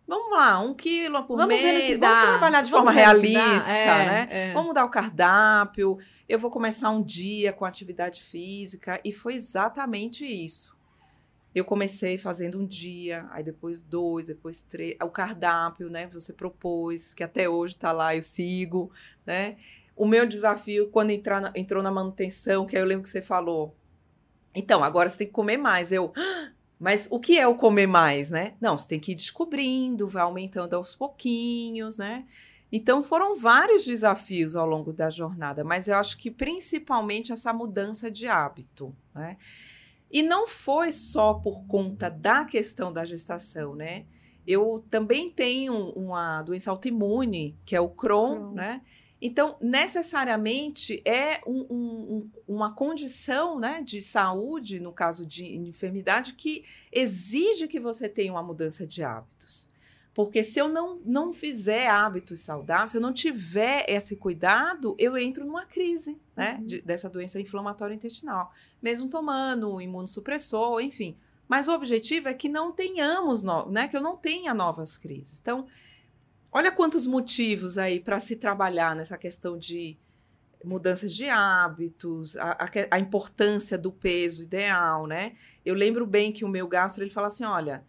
Vamos 0.07 0.33
lá, 0.37 0.59
um 0.61 0.75
quilo 0.75 1.25
por 1.25 1.37
Vamos 1.37 1.55
mês. 1.55 1.63
ver 1.63 1.73
no 1.75 1.81
que 1.81 1.97
Vamos 1.97 2.01
dá. 2.01 2.27
trabalhar 2.27 2.61
de 2.63 2.71
Vamos 2.71 2.85
forma 2.87 2.91
realista, 3.01 3.71
É, 3.71 3.87
né? 4.07 4.29
é. 4.31 4.53
Vamos 4.53 4.69
mudar 4.69 4.85
o 4.85 4.91
cardápio. 4.91 5.97
Eu 6.29 6.39
vou 6.41 6.51
começar 6.51 6.91
um 6.91 7.03
dia 7.03 7.53
com 7.53 7.65
atividade 7.65 8.21
física. 8.23 9.01
E 9.05 9.13
foi 9.13 9.35
exatamente 9.35 10.27
isso. 10.27 10.77
Eu 11.55 11.65
comecei 11.65 12.19
fazendo 12.19 12.59
um 12.59 12.67
dia, 12.67 13.27
aí 13.31 13.45
depois 13.45 13.81
dois, 13.83 14.27
depois 14.27 14.61
três. 14.63 14.97
O 15.01 15.09
cardápio, 15.09 15.89
né? 15.89 16.09
Você 16.09 16.33
propôs, 16.33 17.15
que 17.15 17.23
até 17.23 17.49
hoje 17.49 17.77
está 17.77 17.93
lá, 17.93 18.15
eu 18.15 18.23
sigo, 18.25 18.91
né? 19.25 19.57
O 19.97 20.07
meu 20.07 20.27
desafio, 20.27 20.89
quando 20.91 21.11
entrar 21.11 21.41
na- 21.41 21.53
entrou 21.55 21.83
na 21.83 21.91
manutenção, 21.91 22.67
que 22.67 22.77
aí 22.77 22.83
eu 22.83 22.87
lembro 22.87 23.03
que 23.05 23.09
você 23.09 23.23
falou. 23.23 23.77
Então, 24.55 24.83
agora 24.83 25.09
você 25.09 25.19
tem 25.19 25.27
que 25.27 25.33
comer 25.33 25.57
mais. 25.57 25.93
Eu. 25.93 26.13
"Ah, 26.17 26.51
Mas 26.81 27.07
o 27.11 27.21
que 27.21 27.39
é 27.39 27.47
o 27.47 27.55
comer 27.55 27.87
mais, 27.87 28.31
né? 28.33 28.55
Não, 28.61 28.77
você 28.77 28.89
tem 28.89 28.99
que 29.01 29.13
ir 29.13 29.15
descobrindo, 29.15 30.09
vai 30.09 30.25
aumentando 30.25 30.75
aos 30.75 30.97
pouquinhos, 30.97 31.97
né? 31.99 32.27
Então 32.71 33.01
foram 33.01 33.37
vários 33.39 33.85
desafios 33.87 34.57
ao 34.57 34.67
longo 34.67 34.93
da 34.93 35.09
jornada, 35.09 35.63
mas 35.63 35.87
eu 35.87 35.97
acho 35.97 36.19
que 36.19 36.31
principalmente 36.33 37.33
essa 37.33 37.53
mudança 37.53 38.11
de 38.11 38.27
hábito, 38.27 38.95
né? 39.15 39.37
E 40.11 40.21
não 40.21 40.49
foi 40.49 40.91
só 40.91 41.35
por 41.35 41.65
conta 41.67 42.11
da 42.11 42.45
questão 42.45 42.93
da 42.93 43.05
gestação, 43.05 43.75
né? 43.77 44.05
Eu 44.45 44.85
também 44.91 45.31
tenho 45.31 45.91
uma 45.91 46.43
doença 46.43 46.73
autoimune, 46.73 47.57
que 47.65 47.77
é 47.77 47.81
o 47.81 47.89
Crohn, 47.89 48.35
Crohn. 48.35 48.53
né? 48.55 48.83
Então, 49.23 49.57
necessariamente 49.61 51.01
é 51.05 51.41
um- 51.47 51.67
um- 51.71 52.15
um- 52.17 52.31
uma 52.47 52.75
condição 52.75 53.59
né, 53.59 53.81
de 53.83 54.03
saúde, 54.03 54.81
no 54.81 54.93
caso 54.93 55.25
de 55.25 55.57
enfermidade, 55.57 56.35
que 56.35 56.65
exige 56.93 57.67
que 57.69 57.81
você 57.81 58.09
tenha 58.09 58.33
uma 58.33 58.43
mudança 58.43 58.87
de 58.87 59.03
hábitos. 59.03 59.69
Porque 60.13 60.45
se 60.45 60.61
eu 60.61 60.69
não, 60.69 61.01
não 61.05 61.33
fizer 61.33 61.89
hábitos 61.89 62.41
saudáveis, 62.41 62.93
se 62.93 62.97
eu 62.97 63.01
não 63.01 63.13
tiver 63.13 63.85
esse 63.89 64.15
cuidado, 64.17 64.95
eu 64.99 65.17
entro 65.19 65.45
numa 65.45 65.65
crise 65.67 66.21
né, 66.37 66.57
Uhum. 66.61 66.67
de- 66.67 66.81
dessa 66.83 67.09
doença 67.09 67.41
inflamatória 67.41 67.95
intestinal. 67.95 68.53
Mesmo 68.83 69.09
tomando 69.09 69.73
um 69.73 69.81
imunossupressor, 69.81 70.81
enfim. 70.81 71.17
Mas 71.49 71.67
o 71.69 71.73
objetivo 71.73 72.29
é 72.29 72.35
que 72.35 72.49
não 72.49 72.73
tenhamos, 72.73 73.43
no- 73.43 73.69
né, 73.71 73.89
que 73.89 73.97
eu 73.97 74.01
não 74.01 74.17
tenha 74.17 74.55
novas 74.55 74.97
crises. 74.97 75.39
Então, 75.41 75.67
olha 76.55 76.71
quantos 76.71 77.05
motivos 77.05 77.77
aí 77.77 77.99
para 77.99 78.21
se 78.21 78.37
trabalhar 78.37 78.95
nessa 78.95 79.19
questão 79.19 79.59
de 79.59 79.99
mudanças 80.65 81.13
de 81.13 81.29
hábitos, 81.29 82.37
a, 82.37 82.53
a 82.53 82.71
a 82.93 82.99
importância 82.99 83.77
do 83.77 83.93
peso 83.93 84.43
ideal, 84.43 85.07
né? 85.07 85.35
Eu 85.65 85.75
lembro 85.75 86.07
bem 86.07 86.33
que 86.33 86.45
o 86.45 86.49
meu 86.49 86.67
gastro, 86.67 87.03
ele 87.03 87.11
fala 87.11 87.27
assim, 87.27 87.45
olha, 87.45 87.85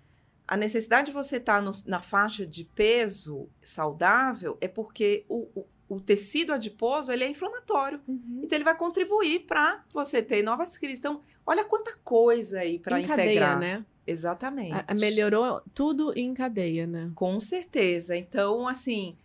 a 0.47 0.57
necessidade 0.57 1.07
de 1.07 1.13
você 1.13 1.37
estar 1.37 1.63
na 1.87 2.01
faixa 2.01 2.45
de 2.45 2.65
peso 2.65 3.47
saudável 3.63 4.57
é 4.59 4.67
porque 4.67 5.25
o, 5.29 5.47
o, 5.55 5.65
o 5.87 6.01
tecido 6.01 6.53
adiposo, 6.53 7.11
ele 7.11 7.23
é 7.23 7.29
inflamatório. 7.29 8.01
Uhum. 8.07 8.41
Então, 8.43 8.57
ele 8.57 8.65
vai 8.65 8.77
contribuir 8.77 9.41
para 9.41 9.81
você 9.93 10.21
ter 10.21 10.43
novas 10.43 10.77
crises. 10.77 10.99
Então, 10.99 11.21
olha 11.45 11.63
quanta 11.65 11.95
coisa 12.03 12.59
aí 12.59 12.79
para 12.79 12.99
Em 12.99 13.03
cadeia, 13.03 13.25
integrar. 13.29 13.59
né? 13.59 13.85
Exatamente. 14.07 14.73
A- 14.87 14.93
melhorou 14.93 15.61
tudo 15.73 16.13
em 16.15 16.33
cadeia, 16.33 16.85
né? 16.85 17.11
Com 17.15 17.39
certeza. 17.39 18.15
Então, 18.15 18.67
assim, 18.67 19.15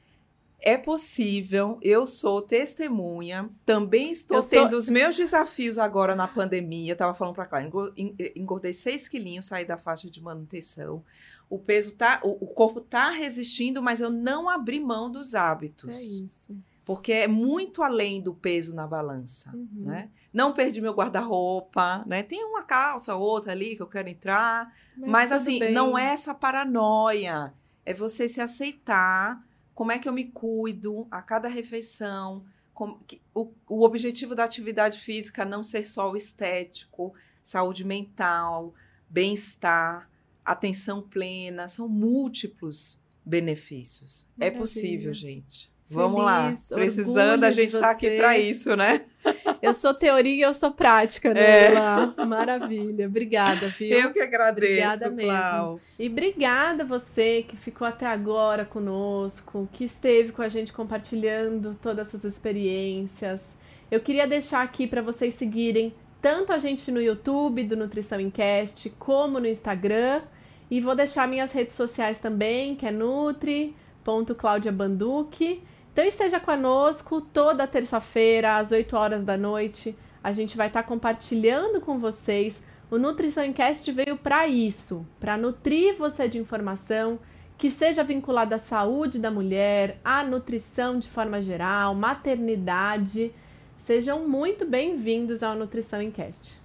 é 0.59 0.77
possível. 0.79 1.79
Eu 1.83 2.07
sou 2.07 2.41
testemunha. 2.41 3.49
Também 3.67 4.11
estou 4.11 4.39
Eu 4.39 4.43
sou- 4.43 4.63
tendo 4.65 4.77
os 4.77 4.89
meus 4.89 5.17
desafios 5.17 5.79
agora 5.79 6.15
na 6.17 6.27
pandemia. 6.29 6.93
Eu 6.93 6.97
tava 6.97 7.15
falando 7.15 7.35
para 7.35 7.47
cá, 7.47 7.63
engo- 7.63 7.93
en- 7.97 8.15
engordei 8.37 8.73
6 8.73 9.07
quilinhos, 9.09 9.45
saí 9.47 9.65
da 9.65 9.77
faixa 9.79 10.11
de 10.11 10.23
manutenção. 10.23 11.05
O 11.49 11.59
peso 11.59 11.97
tá, 11.97 12.21
o, 12.23 12.45
o 12.45 12.47
corpo 12.47 12.81
tá 12.81 13.11
resistindo, 13.11 13.83
mas 13.83 14.01
eu 14.01 14.09
não 14.11 14.49
abri 14.49 14.79
mão 14.81 15.11
dos 15.11 15.35
hábitos. 15.35 15.97
É 15.99 16.03
isso. 16.03 16.57
Porque 16.91 17.13
é 17.13 17.29
muito 17.29 17.85
além 17.85 18.21
do 18.21 18.35
peso 18.35 18.75
na 18.75 18.85
balança, 18.85 19.55
Uhum. 19.55 19.85
né? 19.85 20.11
Não 20.33 20.53
perdi 20.53 20.81
meu 20.81 20.93
guarda-roupa, 20.93 22.03
né? 22.05 22.25
Tem 22.25 22.43
uma 22.43 22.65
calça, 22.65 23.15
outra 23.15 23.53
ali 23.53 23.77
que 23.77 23.83
eu 23.83 23.87
quero 23.87 24.09
entrar. 24.09 24.75
Mas, 24.97 25.31
tudo 25.31 25.37
assim, 25.41 25.59
bem. 25.61 25.73
não 25.73 25.97
é 25.97 26.07
essa 26.07 26.35
paranoia. 26.35 27.55
é 27.87 27.95
você 27.95 28.29
se 28.29 28.41
aceitar, 28.41 29.41
como 29.73 29.93
é 29.93 30.01
que 30.01 30.09
eu 30.09 30.13
me 30.13 30.25
cuido 30.25 31.07
a 31.13 31.23
cada 31.23 31.47
refeição, 31.49 32.45
como, 32.75 32.99
que, 33.07 33.23
o, 33.33 33.53
o 33.69 33.85
objetivo 33.85 34.35
da 34.35 34.43
atividade 34.43 34.99
física 34.99 35.45
não 35.45 35.63
ser 35.63 35.87
só 35.87 36.11
o 36.11 36.17
estético, 36.17 37.15
saúde 37.41 37.85
mental, 37.85 38.75
bem-estar, 39.09 40.11
atenção 40.45 41.01
plena, 41.03 41.69
são 41.69 41.89
múltiplos 41.89 42.99
benefícios. 43.25 44.27
É 44.37 44.41
Maravilha. 44.41 44.57
É 44.57 44.59
possível, 44.59 45.15
gente. 45.15 45.71
Vamos 45.91 46.25
lá. 46.25 46.55
Precisando, 46.73 47.45
a 47.45 47.51
gente 47.51 47.75
está 47.75 47.91
aqui 47.91 48.17
para 48.17 48.39
isso, 48.39 48.77
né? 48.77 49.03
Eu 49.61 49.75
sou 49.75 49.93
teoria 49.93 50.35
e 50.35 50.41
eu 50.41 50.55
sou 50.55 50.71
prática, 50.71 51.35
né? 51.35 51.75
É. 51.75 52.25
Maravilha. 52.25 53.07
Obrigada, 53.07 53.69
viu? 53.69 53.99
Eu 53.99 54.11
que 54.11 54.21
agradeço. 54.21 54.65
Obrigada 54.65 55.11
mesmo. 55.11 55.31
Clau. 55.31 55.81
E 55.99 56.09
obrigada 56.09 56.85
você 56.87 57.45
que 57.47 57.55
ficou 57.55 57.87
até 57.87 58.07
agora 58.07 58.65
conosco, 58.65 59.69
que 59.71 59.85
esteve 59.85 60.33
com 60.33 60.41
a 60.41 60.49
gente 60.49 60.73
compartilhando 60.73 61.75
todas 61.75 62.09
essas 62.09 62.25
experiências. 62.25 63.43
Eu 63.91 64.01
queria 64.01 64.27
deixar 64.27 64.63
aqui 64.63 64.87
para 64.87 65.03
vocês 65.03 65.35
seguirem 65.35 65.93
tanto 66.23 66.53
a 66.53 66.59
gente 66.59 66.91
no 66.91 67.01
YouTube 67.01 67.65
do 67.65 67.77
Nutrição 67.77 68.21
Encast, 68.21 68.91
como 68.99 69.39
no 69.39 69.47
Instagram. 69.47 70.23
E 70.71 70.81
vou 70.81 70.95
deixar 70.95 71.27
minhas 71.27 71.53
redes 71.53 71.75
sociais 71.75 72.19
também, 72.19 72.77
que 72.77 72.87
é 72.87 72.91
nutri.claudiabanduque. 72.91 75.63
Então 75.93 76.05
esteja 76.05 76.39
conosco 76.39 77.21
toda 77.21 77.67
terça-feira, 77.67 78.57
às 78.57 78.71
8 78.71 78.97
horas 78.97 79.25
da 79.25 79.37
noite. 79.37 79.97
A 80.23 80.33
gente 80.33 80.57
vai 80.57 80.69
estar 80.69 80.85
compartilhando 80.85 81.81
com 81.81 81.99
vocês. 81.99 82.63
O 82.91 82.99
Nutrição 82.99 83.45
Encast 83.45 83.91
veio 83.91 84.17
para 84.17 84.47
isso, 84.47 85.07
para 85.19 85.37
nutrir 85.37 85.97
você 85.97 86.29
de 86.29 86.39
informação 86.39 87.19
que 87.59 87.71
seja 87.71 88.03
vinculada 88.03 88.57
à 88.57 88.59
saúde 88.59 89.19
da 89.19 89.31
mulher, 89.31 90.01
à 90.05 90.25
nutrição 90.25 90.99
de 90.99 91.09
forma 91.09 91.43
geral, 91.43 91.95
maternidade. 91.95 93.35
Sejam 93.77 94.27
muito 94.27 94.65
bem-vindos 94.65 95.43
ao 95.43 95.55
Nutrição 95.57 96.01
Encast. 96.01 96.59